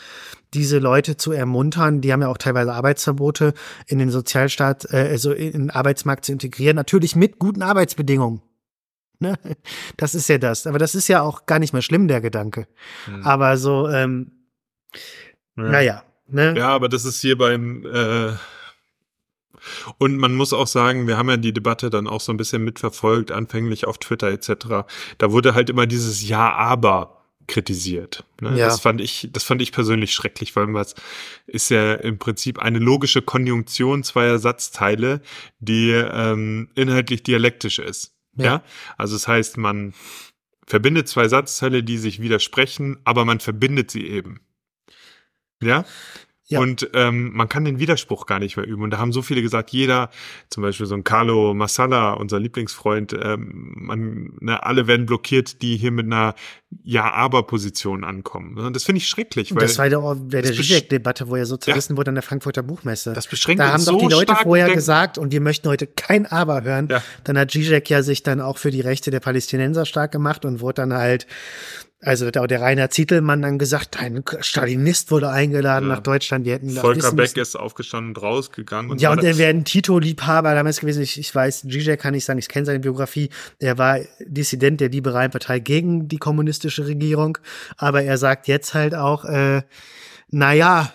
diese 0.54 0.78
Leute 0.78 1.18
zu 1.18 1.32
ermuntern. 1.32 2.00
Die 2.00 2.12
haben 2.12 2.22
ja 2.22 2.28
auch 2.28 2.38
teilweise 2.38 2.72
Arbeitsverbote 2.72 3.52
in 3.86 3.98
den 3.98 4.10
Sozialstaat, 4.10 4.86
äh, 4.92 5.08
also 5.10 5.32
in 5.32 5.52
den 5.52 5.70
Arbeitsmarkt 5.70 6.24
zu 6.24 6.32
integrieren. 6.32 6.76
Natürlich 6.76 7.16
mit 7.16 7.38
guten 7.38 7.62
Arbeitsbedingungen. 7.62 8.40
Ne? 9.18 9.38
Das 9.98 10.14
ist 10.14 10.28
ja 10.30 10.38
das. 10.38 10.66
Aber 10.66 10.78
das 10.78 10.94
ist 10.94 11.08
ja 11.08 11.20
auch 11.20 11.44
gar 11.44 11.58
nicht 11.58 11.74
mehr 11.74 11.82
schlimm, 11.82 12.08
der 12.08 12.22
Gedanke. 12.22 12.66
Hm. 13.04 13.22
Aber 13.22 13.58
so, 13.58 13.86
ähm, 13.90 14.32
ja. 15.56 15.62
naja. 15.62 16.04
Ne? 16.28 16.54
Ja, 16.56 16.68
aber 16.68 16.88
das 16.88 17.04
ist 17.04 17.20
hier 17.20 17.36
beim 17.36 17.84
äh 17.86 18.32
und 19.98 20.16
man 20.16 20.34
muss 20.34 20.52
auch 20.52 20.66
sagen, 20.66 21.06
wir 21.06 21.18
haben 21.18 21.28
ja 21.28 21.36
die 21.36 21.52
Debatte 21.52 21.90
dann 21.90 22.06
auch 22.06 22.20
so 22.20 22.32
ein 22.32 22.36
bisschen 22.36 22.64
mitverfolgt, 22.64 23.30
anfänglich 23.30 23.86
auf 23.86 23.98
Twitter 23.98 24.28
etc. 24.28 24.86
Da 25.18 25.32
wurde 25.32 25.54
halt 25.54 25.68
immer 25.68 25.86
dieses 25.86 26.26
Ja, 26.26 26.54
aber 26.54 27.20
kritisiert. 27.46 28.24
Ne? 28.40 28.56
Ja. 28.56 28.66
Das 28.66 28.80
fand 28.80 29.00
ich, 29.00 29.28
das 29.32 29.44
fand 29.44 29.60
ich 29.60 29.72
persönlich 29.72 30.14
schrecklich, 30.14 30.54
weil 30.56 30.72
was 30.72 30.94
ist 31.46 31.70
ja 31.70 31.94
im 31.94 32.18
Prinzip 32.18 32.60
eine 32.60 32.78
logische 32.78 33.22
Konjunktion 33.22 34.04
zweier 34.04 34.38
Satzteile, 34.38 35.20
die 35.58 35.90
ähm, 35.90 36.68
inhaltlich 36.74 37.22
dialektisch 37.22 37.80
ist. 37.80 38.14
Ja. 38.36 38.44
ja. 38.44 38.62
Also 38.96 39.16
das 39.16 39.26
heißt, 39.26 39.56
man 39.58 39.94
verbindet 40.66 41.08
zwei 41.08 41.26
Satzteile, 41.26 41.82
die 41.82 41.98
sich 41.98 42.22
widersprechen, 42.22 42.98
aber 43.04 43.24
man 43.24 43.40
verbindet 43.40 43.90
sie 43.90 44.06
eben. 44.06 44.40
Ja? 45.62 45.84
Ja. 46.50 46.58
Und 46.58 46.90
ähm, 46.94 47.30
man 47.32 47.48
kann 47.48 47.64
den 47.64 47.78
Widerspruch 47.78 48.26
gar 48.26 48.40
nicht 48.40 48.56
mehr 48.56 48.66
üben. 48.66 48.82
Und 48.82 48.90
da 48.90 48.98
haben 48.98 49.12
so 49.12 49.22
viele 49.22 49.40
gesagt, 49.40 49.70
jeder, 49.70 50.10
zum 50.48 50.64
Beispiel 50.64 50.84
so 50.84 50.96
ein 50.96 51.04
Carlo 51.04 51.54
Massala, 51.54 52.14
unser 52.14 52.40
Lieblingsfreund, 52.40 53.12
ähm, 53.12 53.72
man, 53.76 54.32
ne, 54.40 54.60
alle 54.60 54.88
werden 54.88 55.06
blockiert, 55.06 55.62
die 55.62 55.76
hier 55.76 55.92
mit 55.92 56.06
einer 56.06 56.34
Ja-Aber-Position 56.82 58.02
ankommen. 58.02 58.58
Und 58.58 58.74
das 58.74 58.82
finde 58.82 58.98
ich 58.98 59.06
schrecklich. 59.06 59.54
Weil 59.54 59.62
das 59.62 59.78
war 59.78 59.88
doch 59.88 60.16
der, 60.18 60.42
der 60.42 60.52
Zizek-Debatte, 60.52 61.28
wo 61.28 61.36
er 61.36 61.46
so 61.46 61.56
zerrissen 61.56 61.92
ja. 61.92 61.98
wurde 61.98 62.08
an 62.08 62.16
der 62.16 62.22
Frankfurter 62.22 62.64
Buchmesse. 62.64 63.12
Das 63.12 63.28
beschränkt 63.28 63.60
Da 63.60 63.72
haben 63.72 63.84
doch 63.84 64.00
so 64.00 64.08
die 64.08 64.12
Leute 64.12 64.34
vorher 64.34 64.66
denken. 64.66 64.78
gesagt, 64.78 65.18
und 65.18 65.30
wir 65.30 65.40
möchten 65.40 65.68
heute 65.68 65.86
kein 65.86 66.26
Aber 66.26 66.64
hören. 66.64 66.88
Ja. 66.90 67.00
Dann 67.22 67.38
hat 67.38 67.52
Zizek 67.52 67.88
ja 67.90 68.02
sich 68.02 68.24
dann 68.24 68.40
auch 68.40 68.58
für 68.58 68.72
die 68.72 68.80
Rechte 68.80 69.12
der 69.12 69.20
Palästinenser 69.20 69.86
stark 69.86 70.10
gemacht 70.10 70.44
und 70.44 70.60
wurde 70.60 70.82
dann 70.82 70.94
halt 70.94 71.28
also 72.02 72.30
der, 72.30 72.46
der 72.46 72.62
Rainer 72.62 72.88
Zietelmann 72.88 73.42
dann 73.42 73.58
gesagt, 73.58 74.00
ein 74.00 74.24
Stalinist 74.40 75.10
wurde 75.10 75.28
eingeladen 75.28 75.88
ja. 75.88 75.96
nach 75.96 76.02
Deutschland. 76.02 76.46
Die 76.46 76.52
hätten 76.52 76.70
Volker 76.70 77.12
Beck 77.12 77.36
ist 77.36 77.56
aufgestanden 77.56 78.10
und 78.16 78.22
rausgegangen. 78.22 78.90
Und 78.90 79.00
ja, 79.02 79.12
und 79.12 79.22
er 79.22 79.36
wäre 79.36 79.50
ein 79.50 79.64
Tito-Liebhaber 79.64 80.54
damals 80.54 80.80
gewesen. 80.80 81.02
Ich, 81.02 81.18
ich 81.18 81.34
weiß, 81.34 81.62
Zizek 81.62 82.00
kann 82.00 82.14
ich 82.14 82.24
sagen, 82.24 82.38
ich 82.38 82.48
kenne 82.48 82.64
seine 82.64 82.80
Biografie. 82.80 83.28
Er 83.58 83.76
war 83.76 83.98
Dissident 84.20 84.80
der 84.80 84.88
liberalen 84.88 85.30
Partei 85.30 85.58
gegen 85.58 86.08
die 86.08 86.18
kommunistische 86.18 86.86
Regierung. 86.86 87.36
Aber 87.76 88.02
er 88.02 88.16
sagt 88.16 88.48
jetzt 88.48 88.72
halt 88.72 88.94
auch, 88.94 89.26
äh, 89.26 89.62
na 90.30 90.54
ja, 90.54 90.92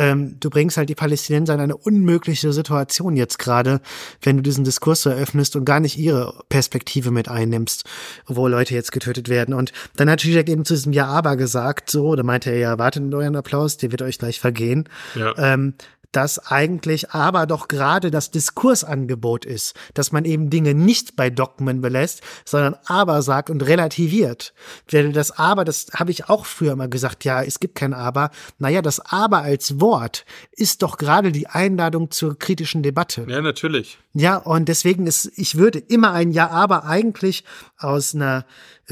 ähm, 0.00 0.40
du 0.40 0.48
bringst 0.48 0.78
halt 0.78 0.88
die 0.88 0.94
Palästinenser 0.94 1.52
in 1.52 1.60
eine 1.60 1.76
unmögliche 1.76 2.54
Situation 2.54 3.16
jetzt 3.16 3.38
gerade, 3.38 3.82
wenn 4.22 4.38
du 4.38 4.42
diesen 4.42 4.64
Diskurs 4.64 5.02
so 5.02 5.10
eröffnest 5.10 5.56
und 5.56 5.66
gar 5.66 5.78
nicht 5.78 5.98
ihre 5.98 6.42
Perspektive 6.48 7.10
mit 7.10 7.28
einnimmst, 7.28 7.84
wo 8.26 8.48
Leute 8.48 8.74
jetzt 8.74 8.92
getötet 8.92 9.28
werden. 9.28 9.52
Und 9.54 9.72
dann 9.96 10.08
hat 10.08 10.20
Zizek 10.20 10.48
eben 10.48 10.64
zu 10.64 10.72
diesem 10.72 10.94
Ja 10.94 11.06
aber 11.08 11.36
gesagt, 11.36 11.90
so, 11.90 12.16
da 12.16 12.22
meinte 12.22 12.50
er 12.50 12.58
ja, 12.58 12.78
wartet 12.78 13.02
mit 13.02 13.12
euren 13.12 13.36
Applaus, 13.36 13.76
der 13.76 13.92
wird 13.92 14.00
euch 14.00 14.18
gleich 14.18 14.40
vergehen. 14.40 14.88
Ja. 15.14 15.34
Ähm, 15.36 15.74
dass 16.12 16.38
eigentlich 16.50 17.10
aber 17.10 17.46
doch 17.46 17.68
gerade 17.68 18.10
das 18.10 18.30
Diskursangebot 18.30 19.44
ist, 19.44 19.74
dass 19.94 20.12
man 20.12 20.24
eben 20.24 20.50
Dinge 20.50 20.74
nicht 20.74 21.16
bei 21.16 21.30
Dogmen 21.30 21.80
belässt, 21.80 22.22
sondern 22.44 22.76
aber 22.86 23.22
sagt 23.22 23.50
und 23.50 23.66
relativiert. 23.66 24.52
Denn 24.92 25.12
das 25.12 25.30
aber, 25.32 25.64
das 25.64 25.86
habe 25.94 26.10
ich 26.10 26.28
auch 26.28 26.46
früher 26.46 26.76
mal 26.76 26.88
gesagt, 26.88 27.24
ja, 27.24 27.42
es 27.42 27.60
gibt 27.60 27.74
kein 27.74 27.94
aber. 27.94 28.30
Naja, 28.58 28.82
das 28.82 29.00
aber 29.00 29.38
als 29.38 29.80
Wort 29.80 30.24
ist 30.52 30.82
doch 30.82 30.96
gerade 30.96 31.32
die 31.32 31.46
Einladung 31.46 32.10
zur 32.10 32.38
kritischen 32.38 32.82
Debatte. 32.82 33.26
Ja, 33.28 33.40
natürlich. 33.40 33.98
Ja, 34.12 34.36
und 34.36 34.68
deswegen 34.68 35.06
ist, 35.06 35.30
ich 35.36 35.56
würde 35.56 35.78
immer 35.78 36.12
ein 36.12 36.32
Ja, 36.32 36.48
aber 36.50 36.84
eigentlich 36.84 37.44
aus 37.78 38.14
einer 38.14 38.44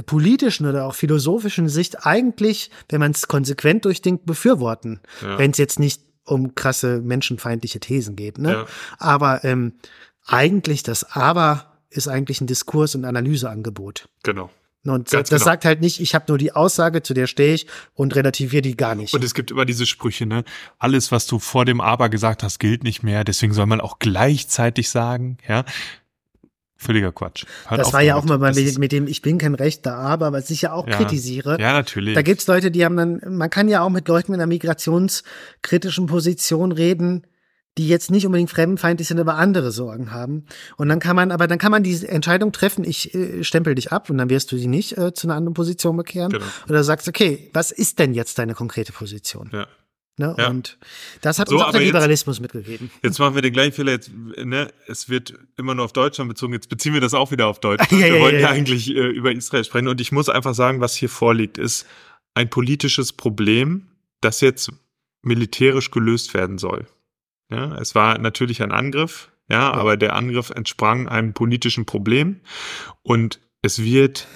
politischen 0.06 0.66
oder 0.66 0.86
auch 0.86 0.94
philosophischen 0.94 1.68
Sicht 1.68 2.06
eigentlich, 2.06 2.70
wenn 2.88 3.00
man 3.00 3.10
es 3.10 3.26
konsequent 3.26 3.84
durchdenkt, 3.84 4.26
befürworten. 4.26 5.00
Ja. 5.22 5.38
Wenn 5.38 5.50
es 5.50 5.58
jetzt 5.58 5.80
nicht 5.80 6.02
um 6.28 6.54
krasse 6.54 7.00
menschenfeindliche 7.00 7.80
Thesen 7.80 8.16
geht. 8.16 8.38
Ne? 8.38 8.52
Ja. 8.52 8.66
Aber 8.98 9.44
ähm, 9.44 9.74
eigentlich 10.26 10.82
das 10.82 11.04
Aber 11.04 11.66
ist 11.90 12.08
eigentlich 12.08 12.40
ein 12.40 12.46
Diskurs- 12.46 12.94
und 12.94 13.04
Analyseangebot. 13.04 14.08
Genau. 14.22 14.50
Und 14.84 15.10
Ganz 15.10 15.28
das 15.28 15.40
genau. 15.40 15.44
sagt 15.44 15.64
halt 15.64 15.80
nicht, 15.80 16.00
ich 16.00 16.14
habe 16.14 16.26
nur 16.28 16.38
die 16.38 16.52
Aussage, 16.52 17.02
zu 17.02 17.12
der 17.12 17.26
stehe 17.26 17.54
ich 17.54 17.66
und 17.94 18.14
relativiere 18.14 18.62
die 18.62 18.76
gar 18.76 18.94
nicht. 18.94 19.12
Und 19.12 19.24
es 19.24 19.34
gibt 19.34 19.50
immer 19.50 19.64
diese 19.64 19.86
Sprüche, 19.86 20.24
ne? 20.24 20.44
Alles, 20.78 21.12
was 21.12 21.26
du 21.26 21.38
vor 21.38 21.64
dem 21.64 21.80
Aber 21.80 22.08
gesagt 22.08 22.42
hast, 22.42 22.58
gilt 22.58 22.84
nicht 22.84 23.02
mehr. 23.02 23.24
Deswegen 23.24 23.52
soll 23.52 23.66
man 23.66 23.80
auch 23.80 23.98
gleichzeitig 23.98 24.88
sagen, 24.88 25.38
ja. 25.46 25.64
Völliger 26.80 27.10
Quatsch. 27.10 27.44
Hört 27.66 27.80
das 27.80 27.92
war 27.92 28.02
ja 28.02 28.14
auch 28.14 28.24
mal 28.24 28.38
mit, 28.38 28.78
mit, 28.78 28.92
dem 28.92 29.08
Ich 29.08 29.20
bin 29.20 29.38
kein 29.38 29.56
Rechter, 29.56 29.96
aber 29.96 30.32
was 30.32 30.48
ich 30.48 30.62
ja 30.62 30.72
auch 30.72 30.86
ja, 30.86 30.96
kritisiere. 30.96 31.60
Ja, 31.60 31.72
natürlich. 31.72 32.14
Da 32.14 32.22
gibt's 32.22 32.46
Leute, 32.46 32.70
die 32.70 32.84
haben 32.84 32.96
dann, 32.96 33.20
man 33.26 33.50
kann 33.50 33.68
ja 33.68 33.82
auch 33.82 33.90
mit 33.90 34.06
Leuten 34.06 34.30
mit 34.30 34.40
einer 34.40 34.46
migrationskritischen 34.46 36.06
Position 36.06 36.70
reden, 36.70 37.26
die 37.78 37.88
jetzt 37.88 38.12
nicht 38.12 38.26
unbedingt 38.26 38.50
fremdenfeindlich 38.50 39.08
sind, 39.08 39.18
aber 39.18 39.34
andere 39.34 39.72
Sorgen 39.72 40.12
haben. 40.12 40.46
Und 40.76 40.88
dann 40.88 41.00
kann 41.00 41.16
man, 41.16 41.32
aber 41.32 41.48
dann 41.48 41.58
kann 41.58 41.72
man 41.72 41.82
die 41.82 42.06
Entscheidung 42.06 42.52
treffen, 42.52 42.84
ich 42.84 43.12
äh, 43.12 43.42
stempel 43.42 43.74
dich 43.74 43.90
ab 43.90 44.08
und 44.08 44.18
dann 44.18 44.30
wirst 44.30 44.52
du 44.52 44.56
sie 44.56 44.68
nicht 44.68 44.96
äh, 44.96 45.12
zu 45.12 45.26
einer 45.26 45.34
anderen 45.34 45.54
Position 45.54 45.96
bekehren. 45.96 46.30
Genau. 46.30 46.44
Oder 46.68 46.84
sagst, 46.84 47.08
okay, 47.08 47.50
was 47.54 47.72
ist 47.72 47.98
denn 47.98 48.14
jetzt 48.14 48.38
deine 48.38 48.54
konkrete 48.54 48.92
Position? 48.92 49.50
Ja. 49.52 49.66
Ne? 50.18 50.34
Ja. 50.36 50.48
Und 50.48 50.78
das 51.20 51.38
hat 51.38 51.48
so, 51.48 51.56
uns 51.56 51.64
auch 51.64 51.70
der 51.70 51.80
Liberalismus 51.80 52.36
jetzt, 52.36 52.42
mitgegeben. 52.42 52.90
Jetzt 53.02 53.18
machen 53.18 53.34
wir 53.34 53.42
den 53.42 53.52
gleichen 53.52 53.72
Fehler. 53.72 53.92
Jetzt, 53.92 54.10
ne, 54.12 54.72
es 54.86 55.08
wird 55.08 55.34
immer 55.56 55.74
nur 55.74 55.84
auf 55.84 55.92
Deutschland 55.92 56.28
bezogen. 56.28 56.52
Jetzt 56.52 56.68
beziehen 56.68 56.92
wir 56.92 57.00
das 57.00 57.14
auch 57.14 57.30
wieder 57.30 57.46
auf 57.46 57.60
Deutschland. 57.60 57.92
ja, 57.92 57.98
wir 57.98 58.16
ja, 58.16 58.20
wollen 58.20 58.34
ja, 58.34 58.40
ja 58.42 58.48
eigentlich 58.50 58.90
äh, 58.90 59.06
über 59.06 59.32
Israel 59.32 59.64
sprechen. 59.64 59.88
Und 59.88 60.00
ich 60.00 60.12
muss 60.12 60.28
einfach 60.28 60.54
sagen, 60.54 60.80
was 60.80 60.94
hier 60.94 61.08
vorliegt, 61.08 61.56
ist 61.56 61.86
ein 62.34 62.50
politisches 62.50 63.12
Problem, 63.12 63.88
das 64.20 64.40
jetzt 64.40 64.72
militärisch 65.22 65.90
gelöst 65.90 66.34
werden 66.34 66.58
soll. 66.58 66.86
Ja, 67.50 67.76
es 67.78 67.94
war 67.94 68.18
natürlich 68.18 68.62
ein 68.62 68.72
Angriff, 68.72 69.30
ja, 69.48 69.72
aber 69.72 69.96
der 69.96 70.14
Angriff 70.14 70.50
entsprang 70.50 71.08
einem 71.08 71.32
politischen 71.32 71.86
Problem 71.86 72.40
und 73.02 73.40
es 73.62 73.82
wird 73.82 74.28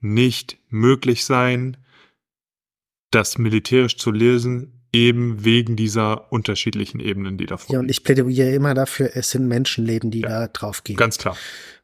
nicht 0.00 0.58
möglich 0.68 1.24
sein, 1.24 1.76
das 3.10 3.38
militärisch 3.38 3.96
zu 3.96 4.10
lösen, 4.10 4.77
eben 4.92 5.44
wegen 5.44 5.76
dieser 5.76 6.32
unterschiedlichen 6.32 7.00
Ebenen, 7.00 7.38
die 7.38 7.46
da 7.46 7.56
vorliegen. 7.56 7.74
Ja, 7.74 7.80
und 7.80 7.90
ich 7.90 8.04
plädiere 8.04 8.52
immer 8.52 8.74
dafür, 8.74 9.10
es 9.14 9.30
sind 9.30 9.46
Menschenleben, 9.46 10.10
die 10.10 10.20
ja, 10.20 10.28
da 10.28 10.48
drauf 10.48 10.84
gehen. 10.84 10.96
Ganz 10.96 11.18
klar. 11.18 11.36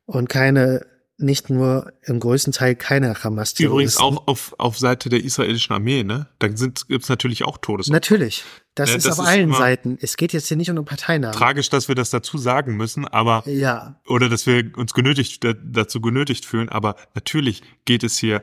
Und 0.06 0.28
keine, 0.28 0.86
nicht 1.16 1.50
nur 1.50 1.92
im 2.02 2.18
größten 2.20 2.52
Teil 2.52 2.74
keine 2.74 3.22
hamas 3.22 3.54
-Terroristen. 3.54 3.66
Übrigens 3.66 3.96
auch 3.98 4.26
auf, 4.26 4.54
auf 4.58 4.78
Seite 4.78 5.08
der 5.08 5.22
israelischen 5.22 5.72
Armee, 5.74 6.02
ne? 6.02 6.28
Da 6.38 6.48
gibt 6.48 6.84
es 6.90 7.08
natürlich 7.08 7.44
auch 7.44 7.58
Todesopfer. 7.58 7.94
Natürlich. 7.94 8.44
Das 8.74 8.90
ja, 8.90 8.96
ist 8.96 9.06
das 9.06 9.20
auf 9.20 9.26
ist 9.26 9.30
allen 9.30 9.52
Seiten. 9.52 9.98
Es 10.00 10.16
geht 10.16 10.32
jetzt 10.32 10.48
hier 10.48 10.56
nicht 10.56 10.70
um 10.70 10.76
eine 10.76 10.84
Parteinamen. 10.84 11.36
Tragisch, 11.36 11.70
dass 11.70 11.86
wir 11.86 11.94
das 11.94 12.10
dazu 12.10 12.38
sagen 12.38 12.76
müssen, 12.76 13.06
aber 13.06 13.44
ja. 13.46 14.00
oder 14.08 14.28
dass 14.28 14.46
wir 14.46 14.72
uns 14.76 14.94
genötigt 14.94 15.44
dazu 15.64 16.00
genötigt 16.00 16.44
fühlen, 16.44 16.68
aber 16.68 16.96
natürlich 17.14 17.62
geht 17.84 18.02
es 18.02 18.18
hier 18.18 18.42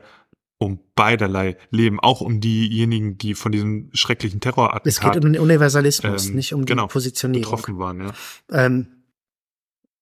um 0.64 0.80
beiderlei 0.94 1.56
Leben, 1.70 2.00
auch 2.00 2.20
um 2.20 2.40
diejenigen, 2.40 3.18
die 3.18 3.34
von 3.34 3.52
diesem 3.52 3.90
schrecklichen 3.92 4.40
Terrorattentat 4.40 4.86
Es 4.86 5.00
geht 5.00 5.24
um 5.24 5.32
den 5.32 5.40
Universalismus, 5.40 6.28
ähm, 6.28 6.36
nicht 6.36 6.54
um 6.54 6.64
die 6.64 6.72
genau, 6.72 6.86
Positionierung. 6.86 7.50
betroffen 7.50 7.78
waren, 7.78 8.00
ja. 8.00 8.12
Ähm, 8.50 8.86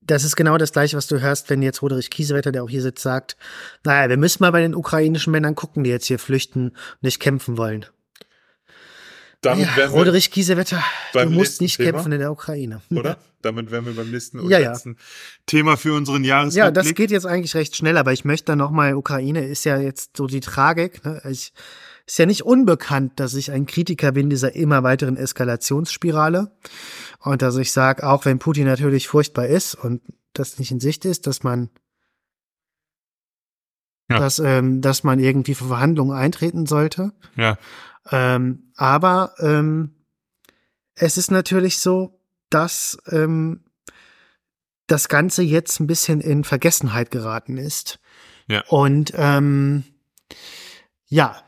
das 0.02 0.24
ist 0.24 0.34
genau 0.34 0.58
das 0.58 0.72
Gleiche, 0.72 0.96
was 0.96 1.06
du 1.06 1.20
hörst, 1.20 1.50
wenn 1.50 1.62
jetzt 1.62 1.82
Roderich 1.82 2.11
Kiesewetter, 2.11 2.52
der 2.52 2.64
auch 2.64 2.70
hier 2.70 2.82
sitzt, 2.82 3.02
sagt, 3.02 3.36
naja, 3.84 4.08
wir 4.08 4.16
müssen 4.16 4.42
mal 4.42 4.50
bei 4.50 4.61
den 4.61 4.74
ukrainischen 4.74 5.30
Männern 5.30 5.54
gucken, 5.54 5.84
die 5.84 5.90
jetzt 5.90 6.06
hier 6.06 6.18
flüchten 6.18 6.70
und 6.70 7.02
nicht 7.02 7.20
kämpfen 7.20 7.56
wollen. 7.56 7.86
Damit 9.43 9.68
ja, 9.76 9.86
Roderich 9.86 10.30
Kiesewetter, 10.30 10.82
du 11.14 11.30
musst 11.30 11.62
nicht 11.62 11.78
Thema, 11.78 11.93
kämpfen 11.93 12.12
in 12.12 12.18
der 12.18 12.30
Ukraine. 12.30 12.82
Oder? 12.91 13.16
Damit 13.41 13.70
wären 13.70 13.86
wir 13.86 13.95
beim 13.95 14.11
nächsten 14.11 14.47
ja, 14.51 14.59
ja. 14.59 14.78
Thema 15.47 15.78
für 15.78 15.95
unseren 15.95 16.24
Jahresrückblick. 16.24 16.59
Ja, 16.62 16.70
das 16.70 16.95
geht 16.95 17.11
jetzt 17.11 17.24
eigentlich 17.24 17.55
recht 17.55 17.74
schnell, 17.74 17.97
aber 17.97 18.12
ich 18.12 18.26
möchte 18.26 18.55
noch 18.55 18.70
mal, 18.70 18.95
Ukraine 18.95 19.47
ist 19.47 19.64
ja 19.64 19.78
jetzt 19.78 20.16
so 20.18 20.26
die 20.26 20.41
Tragik. 20.41 21.03
Ne? 21.07 21.22
Ich, 21.24 21.55
ist 22.07 22.18
ja 22.18 22.26
nicht 22.26 22.45
unbekannt, 22.45 23.18
dass 23.20 23.32
ich 23.34 23.51
ein 23.51 23.64
Kritiker 23.64 24.12
bin 24.12 24.28
dieser 24.28 24.55
immer 24.55 24.82
weiteren 24.82 25.16
Eskalationsspirale. 25.16 26.51
Und 27.20 27.41
dass 27.41 27.57
ich 27.57 27.72
sage, 27.72 28.07
auch 28.07 28.26
wenn 28.26 28.38
Putin 28.38 28.66
natürlich 28.66 29.09
furchtbar 29.09 29.47
ist 29.47 29.74
und 29.74 30.03
das 30.34 30.59
nicht 30.59 30.70
in 30.70 30.80
Sicht 30.80 31.07
ist, 31.07 31.26
dass 31.26 31.43
man 31.43 31.70
ja. 34.11 34.18
dass, 34.18 34.38
ähm, 34.41 34.80
dass 34.80 35.05
man 35.05 35.20
irgendwie 35.20 35.55
für 35.55 35.66
Verhandlungen 35.66 36.16
eintreten 36.16 36.66
sollte. 36.66 37.12
Ja. 37.36 37.57
Ähm, 38.11 38.72
aber 38.76 39.34
ähm, 39.38 39.94
es 40.94 41.16
ist 41.16 41.30
natürlich 41.30 41.78
so, 41.78 42.20
dass 42.50 42.98
ähm, 43.06 43.64
das 44.86 45.08
Ganze 45.08 45.42
jetzt 45.42 45.80
ein 45.80 45.86
bisschen 45.86 46.20
in 46.20 46.44
Vergessenheit 46.44 47.11
geraten 47.11 47.56
ist. 47.56 48.00
Ja. 48.48 48.64
Und 48.68 49.12
ähm, 49.14 49.84
ja, 51.06 51.42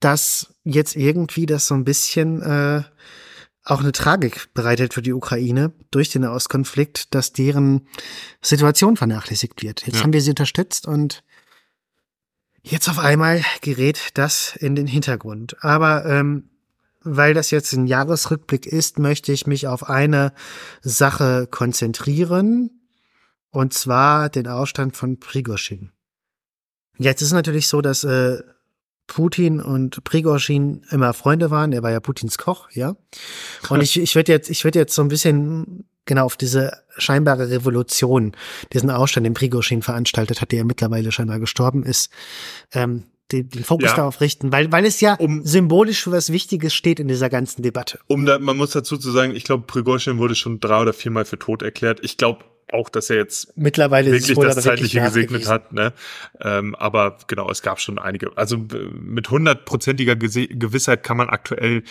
dass 0.00 0.54
jetzt 0.64 0.96
irgendwie 0.96 1.46
das 1.46 1.66
so 1.66 1.74
ein 1.74 1.84
bisschen 1.84 2.42
äh, 2.42 2.82
auch 3.64 3.80
eine 3.80 3.92
Tragik 3.92 4.48
bereitet 4.54 4.94
für 4.94 5.02
die 5.02 5.12
Ukraine 5.12 5.72
durch 5.90 6.08
den 6.08 6.24
Auskonflikt, 6.24 7.14
dass 7.14 7.32
deren 7.32 7.86
Situation 8.40 8.96
vernachlässigt 8.96 9.62
wird. 9.62 9.86
Jetzt 9.86 9.96
ja. 9.96 10.02
haben 10.02 10.12
wir 10.12 10.20
sie 10.22 10.30
unterstützt 10.30 10.86
und 10.86 11.22
Jetzt 12.68 12.88
auf 12.88 12.98
einmal 12.98 13.42
gerät 13.60 14.08
das 14.14 14.56
in 14.56 14.74
den 14.74 14.88
Hintergrund. 14.88 15.56
Aber 15.62 16.04
ähm, 16.04 16.50
weil 17.02 17.32
das 17.32 17.52
jetzt 17.52 17.72
ein 17.74 17.86
Jahresrückblick 17.86 18.66
ist, 18.66 18.98
möchte 18.98 19.30
ich 19.30 19.46
mich 19.46 19.68
auf 19.68 19.88
eine 19.88 20.32
Sache 20.82 21.46
konzentrieren. 21.48 22.70
Und 23.50 23.72
zwar 23.72 24.30
den 24.30 24.48
Ausstand 24.48 24.96
von 24.96 25.20
Prigozhin. 25.20 25.92
Jetzt 26.98 27.22
ist 27.22 27.28
es 27.28 27.34
natürlich 27.34 27.68
so, 27.68 27.82
dass 27.82 28.02
äh, 28.02 28.42
Putin 29.06 29.60
und 29.60 30.02
Prigozhin 30.02 30.82
immer 30.90 31.14
Freunde 31.14 31.52
waren. 31.52 31.72
Er 31.72 31.84
war 31.84 31.92
ja 31.92 32.00
Putins 32.00 32.36
Koch, 32.36 32.68
ja. 32.72 32.96
Und 33.68 33.80
ich, 33.84 33.96
ich 33.96 34.16
würde 34.16 34.32
jetzt, 34.32 34.50
ich 34.50 34.64
würde 34.64 34.80
jetzt 34.80 34.96
so 34.96 35.02
ein 35.02 35.08
bisschen 35.08 35.84
genau 36.04 36.24
auf 36.24 36.36
diese 36.36 36.82
scheinbare 36.98 37.50
Revolution, 37.50 38.32
diesen 38.72 38.90
Ausstand, 38.90 39.26
den 39.26 39.34
Prigozhin 39.34 39.82
veranstaltet 39.82 40.40
hat, 40.40 40.52
der 40.52 40.58
ja 40.60 40.64
mittlerweile 40.64 41.12
scheinbar 41.12 41.40
gestorben 41.40 41.82
ist, 41.82 42.10
ähm, 42.72 43.04
den, 43.32 43.48
den 43.48 43.64
Fokus 43.64 43.90
ja. 43.90 43.96
darauf 43.96 44.20
richten, 44.20 44.52
weil, 44.52 44.70
weil 44.70 44.84
es 44.84 45.00
ja 45.00 45.14
um, 45.14 45.42
symbolisch 45.44 46.02
für 46.04 46.12
was 46.12 46.30
Wichtiges 46.30 46.74
steht 46.74 47.00
in 47.00 47.08
dieser 47.08 47.28
ganzen 47.28 47.62
Debatte. 47.62 47.98
Um 48.06 48.24
da, 48.24 48.38
man 48.38 48.56
muss 48.56 48.70
dazu 48.70 48.96
zu 48.96 49.10
sagen, 49.10 49.34
ich 49.34 49.44
glaube, 49.44 49.64
Prigozhin 49.66 50.18
wurde 50.18 50.34
schon 50.34 50.60
drei 50.60 50.80
oder 50.82 50.92
viermal 50.92 51.24
für 51.24 51.38
tot 51.38 51.62
erklärt. 51.62 51.98
Ich 52.02 52.16
glaube, 52.16 52.44
auch, 52.72 52.88
dass 52.88 53.10
er 53.10 53.16
jetzt 53.16 53.56
mittlerweile 53.56 54.10
wirklich 54.10 54.36
das 54.36 54.62
Zeitliche 54.62 55.00
gesegnet 55.00 55.48
hat. 55.48 55.72
Ne? 55.72 55.92
Ähm, 56.40 56.74
aber 56.74 57.18
genau, 57.26 57.48
es 57.50 57.62
gab 57.62 57.80
schon 57.80 57.98
einige. 57.98 58.36
Also 58.36 58.58
mit 58.92 59.30
hundertprozentiger 59.30 60.16
Gewissheit 60.16 61.02
kann 61.02 61.16
man 61.16 61.28
aktuell 61.28 61.84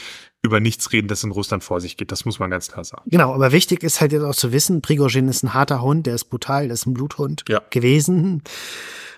über 0.46 0.60
nichts 0.60 0.92
reden, 0.92 1.08
das 1.08 1.24
in 1.24 1.32
Russland 1.32 1.64
vor 1.64 1.82
sich 1.82 1.98
geht. 1.98 2.12
Das 2.12 2.26
muss 2.26 2.40
man 2.40 2.50
ganz 2.50 2.70
klar 2.70 2.86
sagen. 2.86 3.04
Genau, 3.08 3.34
aber 3.34 3.52
wichtig 3.52 3.84
ist 3.84 4.00
halt 4.00 4.12
jetzt 4.12 4.24
auch 4.24 4.36
zu 4.36 4.52
wissen, 4.52 4.82
Prigozhin 4.82 5.28
ist 5.28 5.44
ein 5.44 5.54
harter 5.54 5.82
Hund, 5.82 6.06
der 6.06 6.16
ist 6.16 6.26
brutal, 6.26 6.66
der 6.66 6.74
ist 6.74 6.86
ein 6.86 6.94
Bluthund 6.94 7.44
ja. 7.50 7.62
gewesen. 7.70 8.44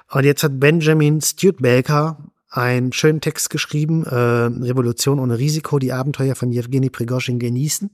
Und 0.10 0.24
jetzt 0.24 0.44
hat 0.44 0.60
Benjamin 0.60 1.22
Studebaker 1.22 2.18
einen 2.50 2.94
schönen 2.94 3.22
Text 3.22 3.50
geschrieben, 3.50 4.06
äh, 4.06 4.16
Revolution 4.16 5.20
ohne 5.20 5.38
Risiko, 5.38 5.80
die 5.80 5.92
Abenteuer 5.92 6.36
von 6.36 6.52
Jewgeni 6.52 6.90
Prigozhin 6.90 7.40
genießen. 7.40 7.90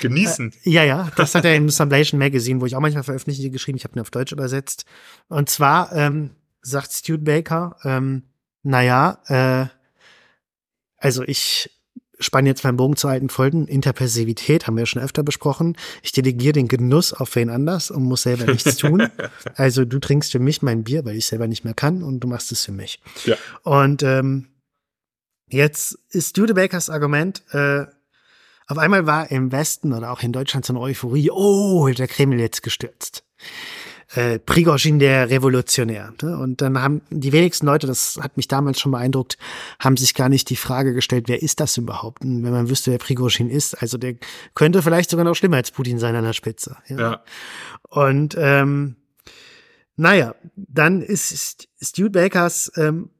Genießen? 0.00 0.52
Äh, 0.64 0.70
ja, 0.70 0.84
ja, 0.84 1.10
das 1.16 1.34
hat 1.34 1.44
er 1.44 1.56
im 1.56 1.68
Sublation 1.68 2.18
Magazine, 2.18 2.60
wo 2.60 2.66
ich 2.66 2.76
auch 2.76 2.80
manchmal 2.80 3.02
veröffentliche, 3.02 3.50
geschrieben. 3.50 3.76
Ich 3.76 3.84
habe 3.84 3.98
ihn 3.98 4.00
auf 4.00 4.10
Deutsch 4.10 4.32
übersetzt. 4.32 4.84
Und 5.28 5.50
zwar 5.50 5.92
ähm, 5.92 6.30
sagt 6.62 6.92
Studebaker, 6.92 7.76
ähm, 7.84 8.22
naja, 8.62 9.18
äh, 9.26 9.66
also 10.96 11.24
ich 11.24 11.70
spanne 12.22 12.48
jetzt 12.48 12.64
meinen 12.64 12.76
Bogen 12.76 12.96
zu 12.96 13.08
alten 13.08 13.28
Folgen. 13.28 13.66
Interpersivität 13.66 14.66
haben 14.66 14.76
wir 14.76 14.82
ja 14.82 14.86
schon 14.86 15.02
öfter 15.02 15.22
besprochen. 15.22 15.76
Ich 16.02 16.12
delegiere 16.12 16.54
den 16.54 16.68
Genuss 16.68 17.12
auf 17.12 17.34
wen 17.36 17.50
anders 17.50 17.90
und 17.90 18.04
muss 18.04 18.22
selber 18.22 18.50
nichts 18.50 18.76
tun. 18.76 19.08
also 19.56 19.84
du 19.84 19.98
trinkst 19.98 20.32
für 20.32 20.38
mich 20.38 20.62
mein 20.62 20.84
Bier, 20.84 21.04
weil 21.04 21.16
ich 21.16 21.26
selber 21.26 21.46
nicht 21.46 21.64
mehr 21.64 21.74
kann 21.74 22.02
und 22.02 22.20
du 22.20 22.28
machst 22.28 22.52
es 22.52 22.64
für 22.64 22.72
mich. 22.72 23.00
Ja. 23.24 23.36
Und 23.62 24.02
ähm, 24.02 24.48
jetzt 25.48 25.98
ist 26.10 26.30
Studebakers 26.30 26.90
Argument, 26.90 27.42
äh, 27.52 27.84
auf 28.68 28.78
einmal 28.78 29.06
war 29.06 29.30
im 29.30 29.52
Westen 29.52 29.92
oder 29.92 30.12
auch 30.12 30.22
in 30.22 30.32
Deutschland 30.32 30.64
so 30.64 30.72
eine 30.72 30.80
Euphorie, 30.80 31.30
oh, 31.30 31.88
der 31.88 32.08
Kreml 32.08 32.40
jetzt 32.40 32.62
gestürzt 32.62 33.24
äh, 34.14 34.38
Prigozhin 34.38 34.98
der 34.98 35.30
Revolutionär. 35.30 36.12
Ne? 36.22 36.36
Und 36.36 36.60
dann 36.60 36.80
haben 36.80 37.02
die 37.10 37.32
wenigsten 37.32 37.66
Leute, 37.66 37.86
das 37.86 38.18
hat 38.20 38.36
mich 38.36 38.48
damals 38.48 38.80
schon 38.80 38.92
beeindruckt, 38.92 39.38
haben 39.78 39.96
sich 39.96 40.14
gar 40.14 40.28
nicht 40.28 40.50
die 40.50 40.56
Frage 40.56 40.92
gestellt, 40.92 41.28
wer 41.28 41.42
ist 41.42 41.60
das 41.60 41.76
überhaupt? 41.76 42.22
Und 42.22 42.44
wenn 42.44 42.52
man 42.52 42.68
wüsste, 42.68 42.90
wer 42.90 42.98
Prigozhin 42.98 43.48
ist, 43.48 43.74
also 43.80 43.98
der 43.98 44.16
könnte 44.54 44.82
vielleicht 44.82 45.10
sogar 45.10 45.24
noch 45.24 45.34
schlimmer 45.34 45.56
als 45.56 45.70
Putin 45.70 45.98
sein 45.98 46.14
an 46.14 46.24
der 46.24 46.34
Spitze. 46.34 46.76
Ja. 46.88 46.98
ja. 46.98 47.24
Und 47.88 48.36
ähm, 48.38 48.96
naja, 49.96 50.34
dann 50.56 51.00
ist 51.00 51.68
Studebakers 51.80 52.72
ähm, 52.76 53.10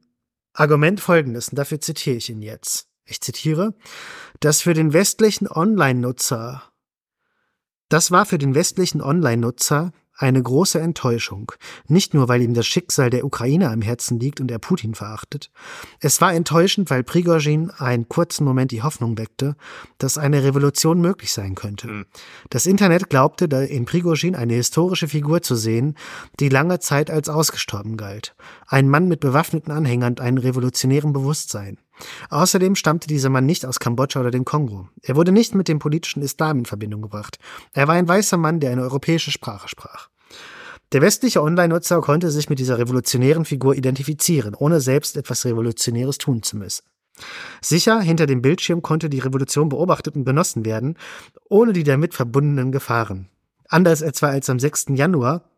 Argument 0.53 1.01
folgendes, 1.01 1.49
und 1.49 1.59
dafür 1.59 1.81
zitiere 1.81 2.17
ich 2.17 2.29
ihn 2.29 2.43
jetzt. 2.43 2.89
Ich 3.05 3.21
zitiere, 3.21 3.75
dass 4.41 4.61
für 4.61 4.75
den 4.75 4.93
westlichen 4.93 5.49
Online-Nutzer, 5.49 6.63
das 7.89 8.11
war 8.11 8.27
für 8.27 8.39
den 8.39 8.55
westlichen 8.55 9.01
Online-Nutzer 9.01 9.93
eine 10.17 10.43
große 10.43 10.81
Enttäuschung, 10.81 11.53
nicht 11.89 12.15
nur 12.15 12.29
weil 12.29 12.43
ihm 12.43 12.55
das 12.55 12.67
Schicksal 12.67 13.11
der 13.11 13.25
Ukraine 13.25 13.71
am 13.71 13.83
Herzen 13.83 14.21
liegt 14.21 14.41
und 14.41 14.51
er 14.51 14.59
Putin 14.59 14.95
verachtet. 14.95 15.51
Es 16.01 16.21
war 16.21 16.33
enttäuschend, 16.33 16.91
weil 16.91 17.03
Prigozhin 17.03 17.71
einen 17.71 18.09
kurzen 18.09 18.45
Moment 18.45 18.71
die 18.71 18.83
Hoffnung 18.83 19.19
weckte, 19.19 19.57
dass 19.99 20.19
eine 20.19 20.45
Revolution 20.45 21.01
möglich 21.01 21.33
sein 21.33 21.55
könnte. 21.55 21.89
Mhm. 21.89 22.07
Das 22.51 22.67
Internet 22.67 23.11
glaubte, 23.11 23.45
in 23.45 23.85
Prigozhin 23.85 24.37
eine 24.37 24.55
historische 24.55 25.09
Figur 25.09 25.43
zu 25.43 25.57
sehen, 25.57 25.97
die 26.41 26.49
lange 26.49 26.79
Zeit 26.79 27.11
als 27.11 27.29
ausgestorben 27.29 27.97
galt. 27.97 28.35
Ein 28.67 28.89
Mann 28.89 29.09
mit 29.09 29.21
bewaffneten 29.21 29.73
Anhängern 29.73 30.13
und 30.13 30.21
einem 30.21 30.39
revolutionären 30.39 31.13
Bewusstsein. 31.13 31.79
Außerdem 32.31 32.75
stammte 32.75 33.07
dieser 33.07 33.29
Mann 33.29 33.47
nicht 33.47 33.67
aus 33.67 33.79
Kambodscha 33.79 34.21
oder 34.21 34.31
dem 34.31 34.45
Kongo. 34.45 34.89
Er 35.03 35.17
wurde 35.17 35.33
nicht 35.33 35.55
mit 35.55 35.69
dem 35.69 35.79
politischen 35.79 36.23
Islam 36.23 36.61
in 36.61 36.65
Verbindung 36.67 37.03
gebracht. 37.03 37.39
Er 37.73 37.89
war 37.89 37.95
ein 37.95 38.09
weißer 38.09 38.37
Mann, 38.37 38.61
der 38.61 38.73
eine 38.73 38.83
europäische 38.83 39.31
Sprache 39.31 39.69
sprach. 39.69 40.09
Der 40.93 41.01
westliche 41.01 41.43
Online-Nutzer 41.43 42.01
konnte 42.03 42.31
sich 42.31 42.51
mit 42.51 42.59
dieser 42.59 42.79
revolutionären 42.79 43.47
Figur 43.47 43.75
identifizieren, 43.75 44.55
ohne 44.55 44.81
selbst 44.81 45.17
etwas 45.17 45.45
Revolutionäres 45.47 46.19
tun 46.19 46.43
zu 46.43 46.59
müssen. 46.59 46.85
Sicher, 47.61 48.01
hinter 48.01 48.27
dem 48.27 48.43
Bildschirm 48.43 48.83
konnte 48.83 49.09
die 49.09 49.19
Revolution 49.19 49.69
beobachtet 49.69 50.17
und 50.17 50.25
genossen 50.25 50.65
werden, 50.65 50.97
ohne 51.49 51.73
die 51.73 51.85
damit 51.85 52.15
verbundenen 52.15 52.73
Gefahren. 52.73 53.29
Anders 53.69 54.03
etwa 54.03 54.29
als 54.29 54.51
am 54.51 54.59
6. 54.59 54.87
Januar, 54.91 55.52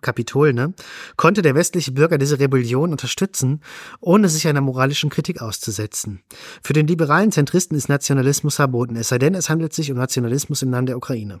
Kapitol, 0.00 0.52
ne, 0.52 0.74
konnte 1.16 1.42
der 1.42 1.54
westliche 1.54 1.92
Bürger 1.92 2.18
diese 2.18 2.38
Rebellion 2.38 2.90
unterstützen, 2.90 3.60
ohne 4.00 4.28
sich 4.28 4.46
einer 4.48 4.60
moralischen 4.60 5.10
Kritik 5.10 5.42
auszusetzen. 5.42 6.22
Für 6.62 6.72
den 6.72 6.86
liberalen 6.86 7.32
Zentristen 7.32 7.76
ist 7.76 7.88
Nationalismus 7.88 8.56
verboten, 8.56 8.96
es 8.96 9.08
sei 9.08 9.18
denn, 9.18 9.34
es 9.34 9.48
handelt 9.50 9.72
sich 9.72 9.90
um 9.90 9.98
Nationalismus 9.98 10.62
im 10.62 10.70
Land 10.70 10.88
der 10.88 10.96
Ukraine. 10.96 11.40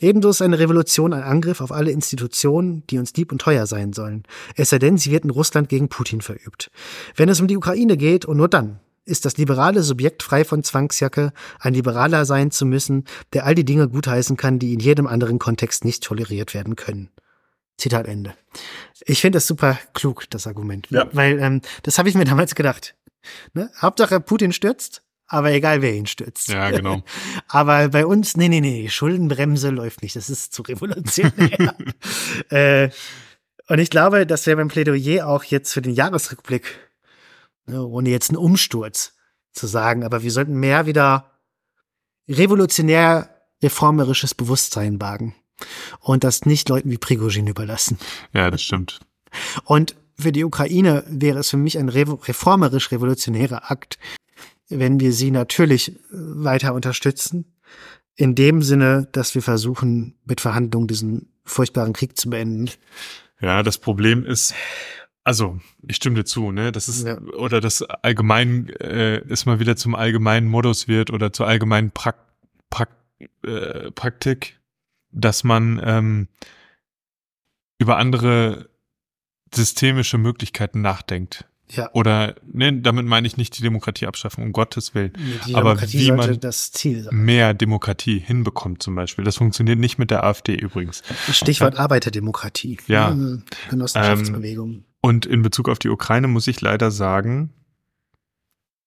Ebenso 0.00 0.30
ist 0.30 0.42
eine 0.42 0.58
Revolution 0.58 1.12
ein 1.12 1.22
Angriff 1.22 1.60
auf 1.60 1.72
alle 1.72 1.90
Institutionen, 1.90 2.84
die 2.88 2.98
uns 2.98 3.12
lieb 3.14 3.32
und 3.32 3.40
teuer 3.40 3.66
sein 3.66 3.92
sollen. 3.92 4.24
Es 4.56 4.70
sei 4.70 4.78
denn, 4.78 4.98
sie 4.98 5.10
wird 5.10 5.24
in 5.24 5.30
Russland 5.30 5.68
gegen 5.68 5.88
Putin 5.88 6.20
verübt. 6.20 6.70
Wenn 7.16 7.28
es 7.28 7.40
um 7.40 7.46
die 7.46 7.56
Ukraine 7.56 7.96
geht, 7.96 8.24
und 8.24 8.36
nur 8.36 8.48
dann, 8.48 8.80
ist 9.04 9.24
das 9.24 9.36
liberale 9.36 9.82
Subjekt 9.82 10.22
frei 10.22 10.44
von 10.44 10.62
Zwangsjacke, 10.62 11.32
ein 11.58 11.74
Liberaler 11.74 12.24
sein 12.24 12.50
zu 12.50 12.64
müssen, 12.64 13.04
der 13.32 13.44
all 13.44 13.54
die 13.54 13.64
Dinge 13.64 13.88
gutheißen 13.88 14.36
kann, 14.36 14.58
die 14.58 14.74
in 14.74 14.80
jedem 14.80 15.06
anderen 15.06 15.38
Kontext 15.38 15.84
nicht 15.84 16.04
toleriert 16.04 16.54
werden 16.54 16.76
können. 16.76 17.10
Zitat 17.78 18.06
Ende. 18.06 18.34
Ich 19.04 19.20
finde 19.20 19.36
das 19.36 19.46
super 19.46 19.78
klug, 19.94 20.28
das 20.30 20.46
Argument. 20.46 20.88
Ja. 20.90 21.08
Weil 21.12 21.38
ähm, 21.40 21.62
das 21.82 21.98
habe 21.98 22.08
ich 22.08 22.14
mir 22.14 22.24
damals 22.24 22.54
gedacht. 22.54 22.94
Ne? 23.54 23.70
Hauptsache 23.80 24.20
Putin 24.20 24.52
stürzt, 24.52 25.02
aber 25.26 25.52
egal 25.52 25.82
wer 25.82 25.94
ihn 25.94 26.06
stürzt. 26.06 26.48
Ja, 26.48 26.70
genau. 26.70 27.02
aber 27.48 27.88
bei 27.88 28.06
uns, 28.06 28.36
nee, 28.36 28.48
nee, 28.48 28.60
nee, 28.60 28.88
Schuldenbremse 28.88 29.70
läuft 29.70 30.02
nicht. 30.02 30.16
Das 30.16 30.30
ist 30.30 30.52
zu 30.52 30.62
revolutionär. 30.62 31.74
äh, 32.50 32.90
und 33.68 33.78
ich 33.78 33.90
glaube, 33.90 34.26
das 34.26 34.46
wäre 34.46 34.56
beim 34.56 34.68
Plädoyer 34.68 35.26
auch 35.26 35.44
jetzt 35.44 35.72
für 35.72 35.82
den 35.82 35.94
Jahresrückblick, 35.94 36.66
ne, 37.66 37.84
ohne 37.84 38.10
jetzt 38.10 38.30
einen 38.30 38.38
Umsturz 38.38 39.14
zu 39.52 39.66
sagen, 39.66 40.04
aber 40.04 40.22
wir 40.22 40.30
sollten 40.30 40.54
mehr 40.54 40.86
wieder 40.86 41.30
revolutionär 42.28 43.28
reformerisches 43.62 44.34
Bewusstsein 44.34 45.00
wagen 45.00 45.34
und 46.00 46.24
das 46.24 46.46
nicht 46.46 46.68
Leuten 46.68 46.90
wie 46.90 46.98
Prigozhin 46.98 47.46
überlassen. 47.46 47.98
Ja, 48.32 48.50
das 48.50 48.62
stimmt. 48.62 49.00
Und 49.64 49.96
für 50.18 50.32
die 50.32 50.44
Ukraine 50.44 51.04
wäre 51.08 51.38
es 51.40 51.50
für 51.50 51.56
mich 51.56 51.78
ein 51.78 51.88
reformerisch-revolutionärer 51.88 53.70
Akt, 53.70 53.98
wenn 54.68 55.00
wir 55.00 55.12
sie 55.12 55.30
natürlich 55.30 55.98
weiter 56.10 56.74
unterstützen. 56.74 57.56
In 58.14 58.34
dem 58.34 58.62
Sinne, 58.62 59.08
dass 59.12 59.34
wir 59.34 59.42
versuchen, 59.42 60.16
mit 60.24 60.40
Verhandlungen 60.40 60.86
diesen 60.86 61.32
furchtbaren 61.44 61.92
Krieg 61.92 62.16
zu 62.16 62.30
beenden. 62.30 62.70
Ja, 63.40 63.62
das 63.62 63.78
Problem 63.78 64.24
ist, 64.24 64.54
also 65.24 65.58
ich 65.86 65.96
stimme 65.96 66.16
dir 66.16 66.24
zu, 66.24 66.52
ne? 66.52 66.72
Das 66.72 66.88
ist 66.88 67.06
ja. 67.06 67.18
oder 67.20 67.60
das 67.60 67.82
allgemein 67.82 68.68
äh, 68.80 69.20
ist 69.28 69.46
mal 69.46 69.60
wieder 69.60 69.76
zum 69.76 69.94
allgemeinen 69.94 70.48
Modus 70.48 70.88
wird 70.88 71.10
oder 71.10 71.32
zur 71.32 71.46
allgemeinen 71.46 71.90
Prak 71.90 72.16
Prak 72.70 72.90
äh, 73.44 73.90
Praktik 73.92 74.58
dass 75.12 75.44
man 75.44 75.80
ähm, 75.84 76.28
über 77.78 77.96
andere 77.96 78.70
systemische 79.54 80.18
Möglichkeiten 80.18 80.80
nachdenkt. 80.80 81.46
Ja. 81.70 81.90
Oder, 81.94 82.34
ne, 82.44 82.80
damit 82.80 83.06
meine 83.06 83.26
ich 83.26 83.38
nicht 83.38 83.56
die 83.56 83.62
Demokratie 83.62 84.06
abschaffen, 84.06 84.44
um 84.44 84.52
Gottes 84.52 84.94
Willen. 84.94 85.12
Nee, 85.46 85.54
aber 85.54 85.80
wie 85.80 86.12
man 86.12 86.38
mehr 87.10 87.54
Demokratie 87.54 88.18
hinbekommt 88.18 88.82
zum 88.82 88.94
Beispiel. 88.94 89.24
Das 89.24 89.36
funktioniert 89.36 89.78
nicht 89.78 89.98
mit 89.98 90.10
der 90.10 90.24
AfD 90.24 90.54
übrigens. 90.54 91.02
Stichwort 91.30 91.78
Arbeiterdemokratie. 91.78 92.78
Ja. 92.88 93.16
Genossenschaftsbewegung. 93.70 94.70
Ähm, 94.70 94.84
und 95.00 95.24
in 95.24 95.42
Bezug 95.42 95.68
auf 95.68 95.78
die 95.78 95.88
Ukraine 95.88 96.28
muss 96.28 96.46
ich 96.46 96.60
leider 96.60 96.90
sagen, 96.90 97.54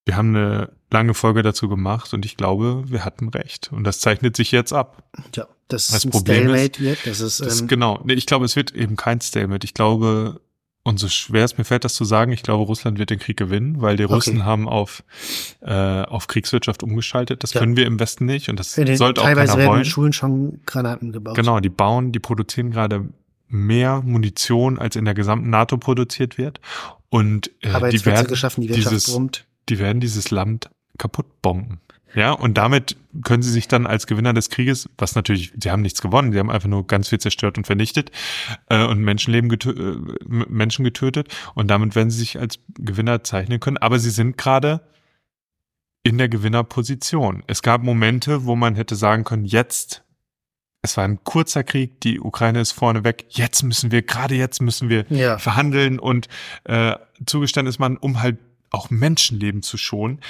wir 0.06 0.16
haben 0.16 0.36
eine 0.36 0.72
lange 0.91 1.14
Folge 1.14 1.41
dazu 1.41 1.68
gemacht 1.68 2.14
und 2.14 2.26
ich 2.26 2.38
glaube, 2.38 2.84
wir 2.88 3.03
hatten 3.03 3.30
recht. 3.30 3.72
Und 3.72 3.84
das 3.84 3.99
zeichnet 3.99 4.36
sich 4.38 4.51
jetzt 4.51 4.72
ab. 4.72 5.03
Ja, 5.36 5.47
dass 5.68 5.88
das 5.88 5.97
es 5.97 6.06
ein 6.06 6.12
Problem 6.12 6.43
Stalemate 6.43 6.64
ist, 6.64 6.80
wird. 6.80 7.08
Das 7.08 7.20
ist, 7.20 7.39
das, 7.39 7.62
ähm, 7.62 7.68
genau. 7.68 7.99
Nee, 8.03 8.14
ich 8.14 8.26
glaube, 8.26 8.45
es 8.45 8.56
wird 8.56 8.74
eben 8.76 8.95
kein 8.95 9.20
Stalemate. 9.20 9.66
Ich 9.66 9.74
glaube, 9.74 10.39
Und 10.88 10.99
so 10.99 11.08
schwer 11.08 11.43
es 11.43 11.58
mir 11.58 11.64
fällt, 11.64 11.84
das 11.84 11.95
zu 11.95 12.06
sagen, 12.06 12.32
ich 12.32 12.43
glaube, 12.43 12.64
Russland 12.66 12.99
wird 12.99 13.10
den 13.10 13.18
Krieg 13.18 13.38
gewinnen, 13.38 13.82
weil 13.82 13.97
die 13.97 14.03
Russen 14.03 14.38
okay. 14.38 14.45
haben 14.45 14.70
auf, 14.70 15.03
äh, 15.62 15.74
auf 16.03 16.28
Kriegswirtschaft 16.28 16.84
umgeschaltet. 16.84 17.41
Das 17.41 17.53
ja. 17.53 17.60
können 17.60 17.76
wir 17.76 17.88
im 17.88 17.99
Westen 17.99 18.26
nicht 18.26 18.49
und 18.49 18.60
das 18.60 18.74
sollte 18.74 19.22
auch 19.22 19.26
teilweise 19.26 19.53
keiner 19.53 19.58
werden 19.58 19.70
wollen. 19.72 19.80
in 19.80 19.86
Schulen 19.86 20.14
schon 20.14 20.60
Granaten 20.68 21.12
gebaut. 21.12 21.36
Genau, 21.36 21.60
die 21.60 21.70
bauen, 21.70 22.12
die 22.12 22.20
produzieren 22.20 22.70
gerade 22.70 23.10
mehr 23.47 24.03
Munition, 24.03 24.78
als 24.78 24.95
in 24.95 25.06
der 25.06 25.16
gesamten 25.16 25.49
NATO 25.49 25.78
produziert 25.78 26.38
wird. 26.38 26.62
Und 27.10 27.47
äh, 27.62 27.89
die, 27.89 28.06
werden, 28.06 28.28
die, 28.58 28.68
dieses, 28.68 29.20
die 29.70 29.80
werden 29.80 29.99
dieses 29.99 30.32
Land 30.32 30.70
kaputt 30.97 31.41
bomben. 31.41 31.82
Ja, 32.16 32.32
und 32.32 32.57
damit 32.57 32.95
können 33.24 33.43
sie 33.43 33.51
sich 33.51 33.68
dann 33.68 33.86
als 33.86 34.07
Gewinner 34.07 34.34
des 34.34 34.49
Krieges, 34.49 34.89
was 34.97 35.16
natürlich, 35.16 35.51
sie 35.61 35.70
haben 35.70 35.82
nichts 35.82 36.01
gewonnen, 36.01 36.32
sie 36.32 36.39
haben 36.39 36.49
einfach 36.49 36.70
nur 36.70 36.88
ganz 36.88 37.09
viel 37.09 37.20
zerstört 37.20 37.57
und 37.57 37.68
vernichtet 37.68 38.09
äh, 38.70 38.86
und 38.86 38.99
Menschenleben 39.01 39.49
getö 39.49 39.72
äh, 39.72 40.26
Menschen 40.26 40.86
getötet 40.86 41.28
und 41.53 41.68
damit 41.70 41.93
werden 41.95 42.09
sie 42.09 42.20
sich 42.20 42.39
als 42.39 42.59
Gewinner 42.80 43.24
zeichnen 43.26 43.59
können. 43.59 43.78
Aber 43.78 43.99
sie 43.99 44.11
sind 44.11 44.38
gerade 44.38 44.82
in 46.03 46.18
der 46.18 46.30
Gewinnerposition. 46.30 47.43
Es 47.47 47.61
gab 47.61 47.84
Momente, 47.84 48.45
wo 48.45 48.55
man 48.55 48.76
hätte 48.76 48.95
sagen 48.95 49.26
können, 49.26 49.43
jetzt, 49.43 50.03
es 50.84 50.95
war 50.95 51.03
ein 51.03 51.22
kurzer 51.26 51.66
Krieg, 51.66 51.99
die 51.99 52.22
Ukraine 52.22 52.61
ist 52.61 52.72
vorne 52.72 53.03
weg, 53.03 53.26
jetzt 53.30 53.63
müssen 53.63 53.91
wir, 53.91 54.03
gerade 54.03 54.36
jetzt 54.36 54.61
müssen 54.61 54.88
wir 54.88 55.05
ja. 55.09 55.38
verhandeln 55.38 55.99
und 55.99 56.30
äh, 56.63 56.95
zugestanden 57.26 57.70
ist 57.70 57.80
man, 57.80 57.97
um 57.97 58.22
halt 58.22 58.38
auch 58.72 58.89
Menschenleben 58.89 59.61
zu 59.61 59.78
schonen. 59.78 60.22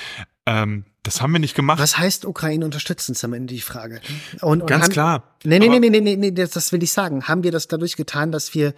Ähm, 0.45 0.86
das 1.03 1.21
haben 1.21 1.31
wir 1.33 1.39
nicht 1.39 1.55
gemacht. 1.55 1.79
Was 1.79 1.97
heißt 1.97 2.25
Ukraine 2.25 2.65
unterstützen, 2.65 3.11
ist 3.11 3.23
am 3.23 3.33
Ende 3.33 3.53
die 3.53 3.61
Frage. 3.61 4.01
Und, 4.41 4.61
und 4.61 4.67
Ganz 4.67 4.86
haben, 4.86 4.91
klar. 4.91 5.36
Nee, 5.43 5.59
nee, 5.59 5.69
nee, 5.69 5.89
nee, 5.89 6.01
nee, 6.01 6.15
nee, 6.15 6.31
das, 6.31 6.51
das 6.51 6.71
will 6.71 6.81
ich 6.81 6.91
sagen. 6.91 7.27
Haben 7.27 7.43
wir 7.43 7.51
das 7.51 7.67
dadurch 7.67 7.95
getan, 7.95 8.31
dass 8.31 8.53
wir 8.53 8.73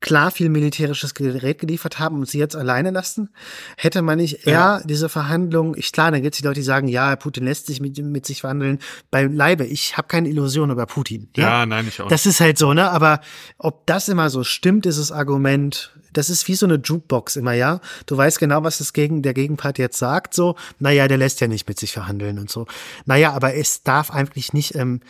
klar 0.00 0.30
viel 0.30 0.48
militärisches 0.48 1.14
Gerät 1.14 1.58
geliefert 1.58 1.98
haben 1.98 2.16
und 2.16 2.28
sie 2.28 2.38
jetzt 2.38 2.56
alleine 2.56 2.90
lassen? 2.90 3.30
Hätte 3.76 4.02
man 4.02 4.18
nicht 4.18 4.46
eher 4.46 4.52
ja. 4.52 4.82
diese 4.84 5.08
Verhandlungen, 5.08 5.74
ich 5.76 5.92
klar, 5.92 6.10
dann 6.10 6.22
gibt 6.22 6.34
es 6.34 6.40
die 6.40 6.46
Leute, 6.46 6.60
die 6.60 6.64
sagen, 6.64 6.88
ja, 6.88 7.14
Putin 7.16 7.44
lässt 7.44 7.66
sich 7.66 7.80
mit, 7.80 7.98
mit 7.98 8.26
sich 8.26 8.40
verhandeln. 8.40 8.78
Bei 9.10 9.24
Leibe, 9.24 9.64
ich 9.64 9.96
habe 9.96 10.08
keine 10.08 10.28
Illusion 10.28 10.70
über 10.70 10.86
Putin. 10.86 11.28
Ja? 11.36 11.60
ja, 11.60 11.66
nein, 11.66 11.86
ich 11.88 12.00
auch. 12.00 12.08
Das 12.08 12.26
ist 12.26 12.40
halt 12.40 12.58
so, 12.58 12.72
ne? 12.72 12.90
Aber 12.90 13.20
ob 13.58 13.86
das 13.86 14.08
immer 14.08 14.30
so 14.30 14.42
stimmt, 14.44 14.86
ist 14.86 14.98
das 14.98 15.12
Argument, 15.12 15.92
das 16.12 16.30
ist 16.30 16.48
wie 16.48 16.54
so 16.54 16.66
eine 16.66 16.76
Jukebox 16.76 17.36
immer, 17.36 17.52
ja. 17.52 17.80
Du 18.06 18.16
weißt 18.16 18.38
genau, 18.38 18.64
was 18.64 18.78
das 18.78 18.92
gegen, 18.92 19.22
der 19.22 19.34
Gegenpart 19.34 19.78
jetzt 19.78 19.98
sagt, 19.98 20.34
so, 20.34 20.56
naja, 20.78 21.08
der 21.08 21.18
lässt 21.18 21.40
ja 21.40 21.48
nicht 21.48 21.68
mit 21.68 21.78
sich 21.78 21.92
verhandeln 21.92 22.38
und 22.38 22.50
so. 22.50 22.66
Naja, 23.04 23.32
aber 23.32 23.54
es 23.54 23.82
darf 23.82 24.10
eigentlich 24.10 24.52
nicht, 24.52 24.74
ähm, 24.74 25.00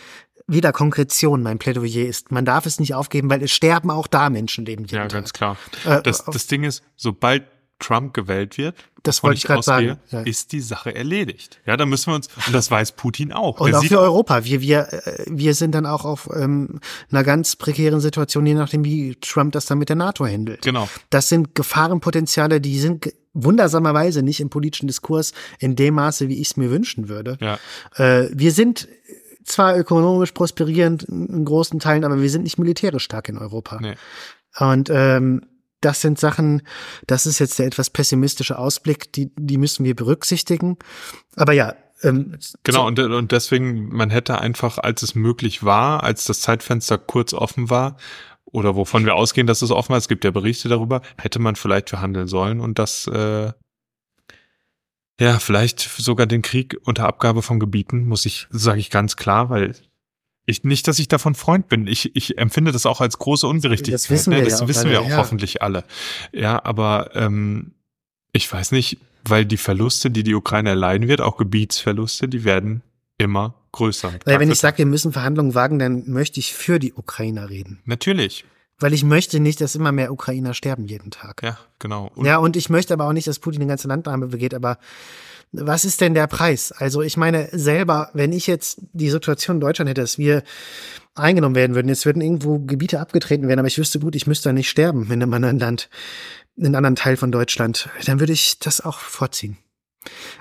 wieder 0.53 0.72
Konkretion 0.72 1.42
mein 1.42 1.59
Plädoyer 1.59 2.07
ist. 2.07 2.30
Man 2.30 2.44
darf 2.44 2.66
es 2.66 2.80
nicht 2.80 2.94
aufgeben, 2.94 3.30
weil 3.30 3.42
es 3.42 3.51
sterben 3.51 3.90
auch 3.90 4.07
da 4.07 4.30
Menschenleben 4.30 4.86
Ja, 4.86 5.03
Tag. 5.03 5.12
ganz 5.12 5.32
klar. 5.32 5.57
Äh, 5.84 6.03
das, 6.03 6.24
das 6.24 6.46
Ding 6.46 6.64
ist, 6.64 6.82
sobald 6.96 7.44
Trump 7.78 8.14
gewählt 8.14 8.59
wird, 8.59 8.76
das 9.03 9.22
wollte 9.22 9.38
ich 9.38 9.44
gerade 9.44 9.62
sagen, 9.62 9.98
ja. 10.11 10.20
ist 10.20 10.53
die 10.53 10.61
Sache 10.61 10.94
erledigt. 10.94 11.59
Ja, 11.64 11.76
da 11.76 11.86
müssen 11.86 12.11
wir 12.11 12.16
uns, 12.16 12.28
und 12.46 12.55
das 12.55 12.70
weiß 12.70 12.92
Putin 12.92 13.32
auch. 13.32 13.59
Und 13.59 13.70
Der 13.70 13.78
auch 13.78 13.84
für 13.84 13.98
Europa. 13.98 14.44
Wir, 14.44 14.61
wir, 14.61 14.92
äh, 14.92 15.24
wir 15.26 15.55
sind 15.55 15.74
dann 15.74 15.86
auch 15.86 16.05
auf 16.05 16.28
ähm, 16.34 16.80
einer 17.11 17.24
ganz 17.24 17.57
prekären 17.57 18.01
Situation, 18.01 18.44
je 18.44 18.55
nachdem, 18.55 18.84
wie 18.84 19.16
Trump 19.16 19.53
das 19.53 19.66
dann 19.66 19.78
mit 19.78 19.88
der 19.88 19.96
NATO 19.96 20.26
handelt. 20.26 20.62
Genau. 20.62 20.88
Das 21.09 21.28
sind 21.28 21.55
Gefahrenpotenziale, 21.55 22.61
die 22.61 22.78
sind 22.78 23.12
wundersamerweise 23.32 24.22
nicht 24.22 24.40
im 24.40 24.51
politischen 24.51 24.86
Diskurs 24.86 25.32
in 25.59 25.76
dem 25.76 25.94
Maße, 25.94 26.28
wie 26.28 26.40
ich 26.40 26.48
es 26.48 26.57
mir 26.57 26.70
wünschen 26.70 27.09
würde. 27.09 27.38
Ja. 27.40 27.59
Äh, 27.94 28.28
wir 28.32 28.53
sind 28.53 28.88
zwar 29.45 29.76
ökonomisch 29.76 30.32
prosperierend 30.32 31.05
in 31.05 31.45
großen 31.45 31.80
Teilen, 31.80 32.05
aber 32.05 32.20
wir 32.20 32.30
sind 32.30 32.43
nicht 32.43 32.59
militärisch 32.59 33.05
stark 33.05 33.28
in 33.28 33.38
Europa. 33.38 33.78
Nee. 33.80 33.95
Und 34.59 34.91
ähm, 34.91 35.43
das 35.80 36.01
sind 36.01 36.18
Sachen, 36.18 36.62
das 37.07 37.26
ist 37.26 37.38
jetzt 37.38 37.59
der 37.59 37.66
etwas 37.66 37.91
pessimistische 37.91 38.59
Ausblick, 38.59 39.12
die, 39.12 39.32
die 39.36 39.57
müssen 39.57 39.84
wir 39.84 39.97
berücksichtigen. 39.97 40.76
Aber 41.36 41.53
ja. 41.53 41.74
Ähm, 42.03 42.38
genau, 42.64 42.80
so. 42.80 42.86
und, 42.86 42.99
und 42.99 43.32
deswegen, 43.32 43.88
man 43.88 44.11
hätte 44.11 44.41
einfach, 44.41 44.78
als 44.78 45.03
es 45.03 45.14
möglich 45.14 45.64
war, 45.64 46.03
als 46.03 46.24
das 46.24 46.41
Zeitfenster 46.41 46.97
kurz 46.97 47.34
offen 47.34 47.68
war, 47.68 47.97
oder 48.53 48.74
wovon 48.74 49.05
wir 49.05 49.14
ausgehen, 49.14 49.47
dass 49.47 49.62
es 49.62 49.70
offen 49.70 49.91
war, 49.91 49.99
es 49.99 50.09
gibt 50.09 50.24
ja 50.24 50.30
Berichte 50.30 50.68
darüber, 50.68 51.03
hätte 51.18 51.38
man 51.38 51.57
vielleicht 51.57 51.91
verhandeln 51.91 52.26
sollen 52.26 52.61
und 52.61 52.78
das 52.78 53.07
äh, 53.07 53.53
ja, 55.21 55.39
vielleicht 55.39 55.81
sogar 55.81 56.27
den 56.27 56.41
Krieg 56.41 56.77
unter 56.85 57.07
Abgabe 57.07 57.43
von 57.43 57.61
Gebieten, 57.61 58.07
muss 58.07 58.25
ich, 58.25 58.47
sage 58.51 58.81
ich 58.81 58.91
ganz 58.91 59.16
klar, 59.16 59.51
weil 59.51 59.75
ich 60.47 60.64
nicht, 60.64 60.89
dass 60.89 60.99
ich 60.99 61.09
davon 61.09 61.35
Freund 61.35 61.68
bin. 61.68 61.87
Ich, 61.87 62.16
ich 62.16 62.39
empfinde 62.39 62.73
das 62.73 62.87
auch 62.87 63.03
als 63.03 63.18
große 63.18 63.47
Ungerechtigkeit. 63.47 63.95
Das 63.95 64.09
wissen 64.09 64.33
wir, 64.33 64.39
ne? 64.39 64.45
das 64.45 64.61
ja, 64.61 64.68
wissen 64.68 64.91
wir 64.91 65.03
auch 65.03 65.09
ja. 65.09 65.18
hoffentlich 65.18 65.61
alle. 65.61 65.85
Ja, 66.33 66.64
aber 66.64 67.11
ähm, 67.14 67.73
ich 68.33 68.51
weiß 68.51 68.73
nicht, 68.73 68.97
weil 69.23 69.45
die 69.45 69.59
Verluste, 69.59 70.11
die 70.11 70.23
die 70.23 70.35
Ukraine 70.35 70.71
erleiden 70.71 71.07
wird, 71.07 71.21
auch 71.21 71.37
Gebietsverluste, 71.37 72.27
die 72.27 72.45
werden 72.45 72.83
immer 73.18 73.55
größer. 73.73 74.14
Weil 74.25 74.41
wenn 74.41 74.51
ich 74.51 74.59
sage, 74.59 74.79
wir 74.79 74.87
müssen 74.87 75.12
Verhandlungen 75.12 75.55
wagen, 75.55 75.79
dann 75.79 76.09
möchte 76.09 76.41
ich 76.41 76.55
für 76.55 76.79
die 76.79 76.95
Ukrainer 76.95 77.51
reden. 77.51 77.81
Natürlich. 77.85 78.47
Weil 78.81 78.95
ich 78.95 79.05
möchte 79.05 79.41
nicht, 79.41 79.61
dass 79.61 79.74
immer 79.74 79.93
mehr 79.93 80.12
Ukrainer 80.12 80.55
sterben 80.55 80.87
jeden 80.87 81.11
Tag. 81.11 81.43
Ja, 81.43 81.59
genau. 81.78 82.11
Und 82.14 82.24
ja, 82.24 82.39
und 82.39 82.57
ich 82.57 82.70
möchte 82.70 82.95
aber 82.95 83.07
auch 83.07 83.12
nicht, 83.12 83.26
dass 83.26 83.39
Putin 83.39 83.61
den 83.61 83.68
ganze 83.68 83.89
Landnahme 83.89 84.28
begeht, 84.28 84.55
aber 84.55 84.78
was 85.53 85.85
ist 85.85 86.01
denn 86.01 86.14
der 86.14 86.26
Preis? 86.26 86.72
Also 86.72 87.03
ich 87.03 87.16
meine 87.16 87.49
selber, 87.53 88.11
wenn 88.14 88.33
ich 88.33 88.47
jetzt 88.47 88.81
die 88.93 89.11
Situation 89.11 89.57
in 89.57 89.61
Deutschland 89.61 89.89
hätte, 89.89 90.01
dass 90.01 90.16
wir 90.16 90.43
eingenommen 91.14 91.57
werden 91.57 91.74
würden, 91.74 91.89
jetzt 91.89 92.07
würden 92.07 92.22
irgendwo 92.22 92.61
Gebiete 92.61 93.01
abgetreten 93.01 93.49
werden, 93.49 93.59
aber 93.59 93.68
ich 93.68 93.78
wüsste 93.78 93.99
gut, 93.99 94.14
ich 94.14 94.26
müsste 94.26 94.51
da 94.51 94.53
nicht 94.53 94.70
sterben 94.70 95.07
in 95.07 95.22
einem 95.22 95.35
anderen 95.35 95.59
Land, 95.59 95.91
in 96.57 96.66
einem 96.66 96.76
anderen 96.76 96.97
Teil 96.97 97.16
von 97.16 97.33
Deutschland, 97.33 97.89
dann 98.07 98.20
würde 98.20 98.33
ich 98.33 98.59
das 98.61 98.81
auch 98.81 98.99
vorziehen. 98.99 99.59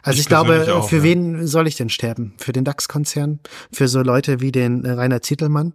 Also 0.03 0.17
ich, 0.17 0.21
ich 0.21 0.27
glaube, 0.27 0.73
auch, 0.73 0.87
für 0.87 0.97
ja. 0.97 1.03
wen 1.03 1.45
soll 1.45 1.67
ich 1.67 1.75
denn 1.75 1.89
sterben? 1.89 2.33
Für 2.37 2.53
den 2.53 2.63
DAX-Konzern? 2.63 3.39
Für 3.71 3.87
so 3.87 4.01
Leute 4.01 4.39
wie 4.39 4.51
den 4.51 4.85
Rainer 4.85 5.21
Zittelmann? 5.21 5.73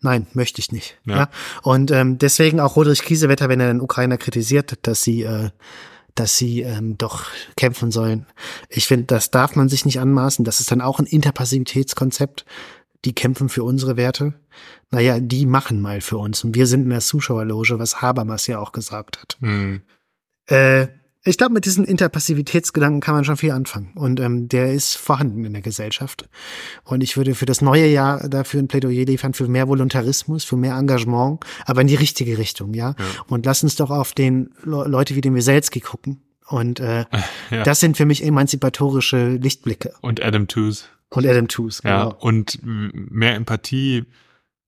Nein, 0.00 0.26
möchte 0.32 0.60
ich 0.60 0.72
nicht. 0.72 0.98
Ja. 1.04 1.16
ja? 1.16 1.30
Und 1.62 1.90
ähm, 1.90 2.18
deswegen 2.18 2.60
auch 2.60 2.76
Roderich 2.76 3.02
Kiesewetter, 3.02 3.48
wenn 3.48 3.60
er 3.60 3.68
den 3.68 3.80
Ukrainer 3.80 4.18
kritisiert, 4.18 4.78
dass 4.82 5.02
sie, 5.02 5.22
äh, 5.22 5.50
dass 6.14 6.36
sie 6.36 6.62
ähm, 6.62 6.98
doch 6.98 7.26
kämpfen 7.56 7.90
sollen. 7.90 8.26
Ich 8.68 8.86
finde, 8.86 9.06
das 9.06 9.30
darf 9.30 9.56
man 9.56 9.68
sich 9.68 9.84
nicht 9.84 10.00
anmaßen. 10.00 10.44
Das 10.44 10.60
ist 10.60 10.70
dann 10.70 10.80
auch 10.80 10.98
ein 10.98 11.06
Interpassivitätskonzept. 11.06 12.44
Die 13.04 13.14
kämpfen 13.14 13.48
für 13.48 13.64
unsere 13.64 13.96
Werte. 13.96 14.34
Naja, 14.90 15.20
die 15.20 15.46
machen 15.46 15.80
mal 15.80 16.00
für 16.00 16.18
uns. 16.18 16.44
Und 16.44 16.54
wir 16.54 16.66
sind 16.66 16.82
in 16.82 16.90
der 16.90 17.00
Zuschauerloge, 17.00 17.78
was 17.78 18.02
Habermas 18.02 18.46
ja 18.46 18.58
auch 18.58 18.72
gesagt 18.72 19.18
hat. 19.20 19.38
Mhm. 19.40 19.82
Äh, 20.46 20.88
ich 21.22 21.36
glaube, 21.36 21.52
mit 21.52 21.66
diesen 21.66 21.84
Interpassivitätsgedanken 21.84 23.00
kann 23.00 23.14
man 23.14 23.24
schon 23.24 23.36
viel 23.36 23.50
anfangen. 23.50 23.92
Und 23.94 24.20
ähm, 24.20 24.48
der 24.48 24.72
ist 24.72 24.96
vorhanden 24.96 25.44
in 25.44 25.52
der 25.52 25.60
Gesellschaft. 25.60 26.28
Und 26.84 27.02
ich 27.02 27.16
würde 27.16 27.34
für 27.34 27.44
das 27.44 27.60
neue 27.60 27.86
Jahr 27.86 28.26
dafür 28.28 28.60
ein 28.60 28.68
Plädoyer 28.68 29.04
liefern, 29.04 29.34
für 29.34 29.46
mehr 29.46 29.68
Voluntarismus, 29.68 30.44
für 30.44 30.56
mehr 30.56 30.76
Engagement, 30.76 31.40
aber 31.66 31.82
in 31.82 31.88
die 31.88 31.94
richtige 31.94 32.38
Richtung, 32.38 32.72
ja. 32.72 32.94
ja. 32.98 33.04
Und 33.28 33.44
lass 33.44 33.62
uns 33.62 33.76
doch 33.76 33.90
auf 33.90 34.12
den 34.12 34.50
Le 34.64 34.84
Leute 34.88 35.14
wie 35.14 35.20
den 35.20 35.34
Weselski 35.34 35.80
gucken. 35.80 36.22
Und 36.46 36.80
äh, 36.80 37.04
ja. 37.50 37.62
das 37.64 37.80
sind 37.80 37.98
für 37.98 38.06
mich 38.06 38.24
emanzipatorische 38.24 39.34
Lichtblicke. 39.34 39.92
Und 40.00 40.22
Adam 40.22 40.48
Tooze. 40.48 40.86
Und 41.10 41.26
Adam 41.26 41.48
Tooze, 41.48 41.82
genau. 41.82 41.94
Ja, 41.94 42.04
und 42.06 42.60
mehr 42.62 43.34
Empathie 43.34 44.04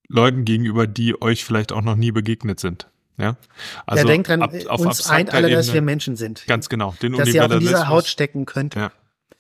Leuten 0.08 0.44
gegenüber, 0.44 0.86
die 0.86 1.20
euch 1.22 1.44
vielleicht 1.44 1.72
auch 1.72 1.80
noch 1.80 1.96
nie 1.96 2.12
begegnet 2.12 2.60
sind. 2.60 2.88
Ja, 3.18 3.36
also 3.86 4.04
ja, 4.04 4.10
denkt 4.10 4.28
dran, 4.28 4.42
ab, 4.42 4.52
auf 4.68 4.80
uns 4.80 5.08
eint 5.08 5.32
alle, 5.32 5.50
dass 5.50 5.72
wir 5.72 5.82
Menschen 5.82 6.16
sind. 6.16 6.46
Ganz 6.46 6.68
genau. 6.68 6.94
Den 7.02 7.12
dass 7.12 7.28
ihr 7.28 7.44
auch 7.44 7.50
in 7.50 7.60
dieser 7.60 7.88
Haut 7.88 8.06
stecken 8.06 8.46
könnt. 8.46 8.74
Ja, 8.74 8.90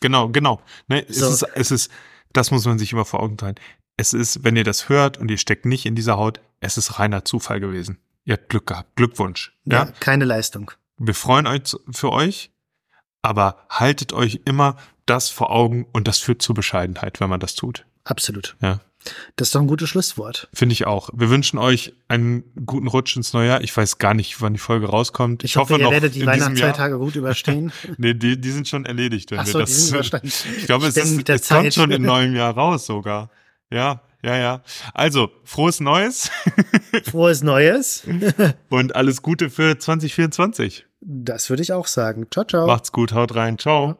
genau, 0.00 0.28
genau. 0.28 0.60
Ne, 0.88 1.04
so. 1.08 1.26
es, 1.26 1.42
ist, 1.42 1.48
es 1.54 1.70
ist, 1.70 1.92
das 2.32 2.50
muss 2.50 2.66
man 2.66 2.78
sich 2.78 2.92
immer 2.92 3.04
vor 3.04 3.20
Augen 3.20 3.36
teilen. 3.36 3.56
Es 3.96 4.12
ist, 4.12 4.44
wenn 4.44 4.56
ihr 4.56 4.64
das 4.64 4.88
hört 4.88 5.18
und 5.18 5.30
ihr 5.30 5.38
steckt 5.38 5.64
nicht 5.64 5.86
in 5.86 5.94
dieser 5.94 6.16
Haut, 6.16 6.40
es 6.60 6.76
ist 6.76 6.98
reiner 6.98 7.24
Zufall 7.24 7.60
gewesen. 7.60 7.98
Ihr 8.24 8.34
habt 8.34 8.48
Glück 8.48 8.66
gehabt. 8.66 8.94
Glückwunsch. 8.96 9.56
Ja, 9.64 9.84
ja 9.84 9.92
keine 10.00 10.24
Leistung. 10.24 10.70
Wir 10.98 11.14
freuen 11.14 11.46
uns 11.46 11.76
für 11.90 12.12
euch, 12.12 12.52
aber 13.22 13.66
haltet 13.68 14.12
euch 14.12 14.40
immer 14.44 14.76
das 15.06 15.30
vor 15.30 15.50
Augen 15.50 15.86
und 15.92 16.06
das 16.08 16.18
führt 16.18 16.42
zur 16.42 16.54
Bescheidenheit, 16.54 17.20
wenn 17.20 17.28
man 17.28 17.40
das 17.40 17.54
tut. 17.54 17.84
Absolut. 18.04 18.56
Ja. 18.60 18.80
Das 19.36 19.48
ist 19.48 19.54
doch 19.54 19.60
ein 19.60 19.66
gutes 19.66 19.88
Schlusswort. 19.88 20.48
Finde 20.52 20.72
ich 20.74 20.86
auch. 20.86 21.10
Wir 21.12 21.30
wünschen 21.30 21.58
euch 21.58 21.94
einen 22.08 22.44
guten 22.66 22.86
Rutsch 22.86 23.16
ins 23.16 23.32
neue 23.32 23.48
Jahr. 23.48 23.60
Ich 23.62 23.76
weiß 23.76 23.98
gar 23.98 24.14
nicht, 24.14 24.40
wann 24.40 24.52
die 24.52 24.58
Folge 24.58 24.86
rauskommt. 24.86 25.44
Ich, 25.44 25.52
ich 25.52 25.56
hoffe, 25.56 25.74
hoffe, 25.74 25.82
ihr 25.82 25.84
noch 25.86 25.92
werdet 25.92 26.14
die 26.14 26.26
Weihnachtsfeiertage 26.26 26.98
gut 26.98 27.16
überstehen. 27.16 27.72
nee, 27.98 28.14
die, 28.14 28.40
die 28.40 28.50
sind 28.50 28.68
schon 28.68 28.84
erledigt. 28.84 29.30
Wenn 29.30 29.40
Ach 29.40 29.46
so, 29.46 29.54
wir 29.54 29.60
das, 29.60 29.70
die 29.70 29.80
sind 29.80 29.94
überstanden. 29.96 30.32
Ich 30.56 30.66
glaube, 30.66 30.86
es, 30.86 30.96
ist, 30.96 31.28
es 31.28 31.48
kommt 31.48 31.74
schon 31.74 31.90
im 31.90 32.02
neuen 32.12 32.34
Jahr 32.36 32.54
raus 32.54 32.86
sogar. 32.86 33.30
Ja, 33.70 34.02
ja, 34.22 34.36
ja. 34.36 34.62
Also, 34.94 35.30
frohes 35.44 35.80
Neues. 35.80 36.30
frohes 37.04 37.42
Neues. 37.42 38.04
Und 38.68 38.94
alles 38.94 39.22
Gute 39.22 39.50
für 39.50 39.78
2024. 39.78 40.86
Das 41.00 41.50
würde 41.50 41.62
ich 41.62 41.72
auch 41.72 41.88
sagen. 41.88 42.26
Ciao, 42.30 42.44
ciao. 42.44 42.66
Macht's 42.66 42.92
gut, 42.92 43.12
haut 43.12 43.34
rein. 43.34 43.58
Ciao. 43.58 43.98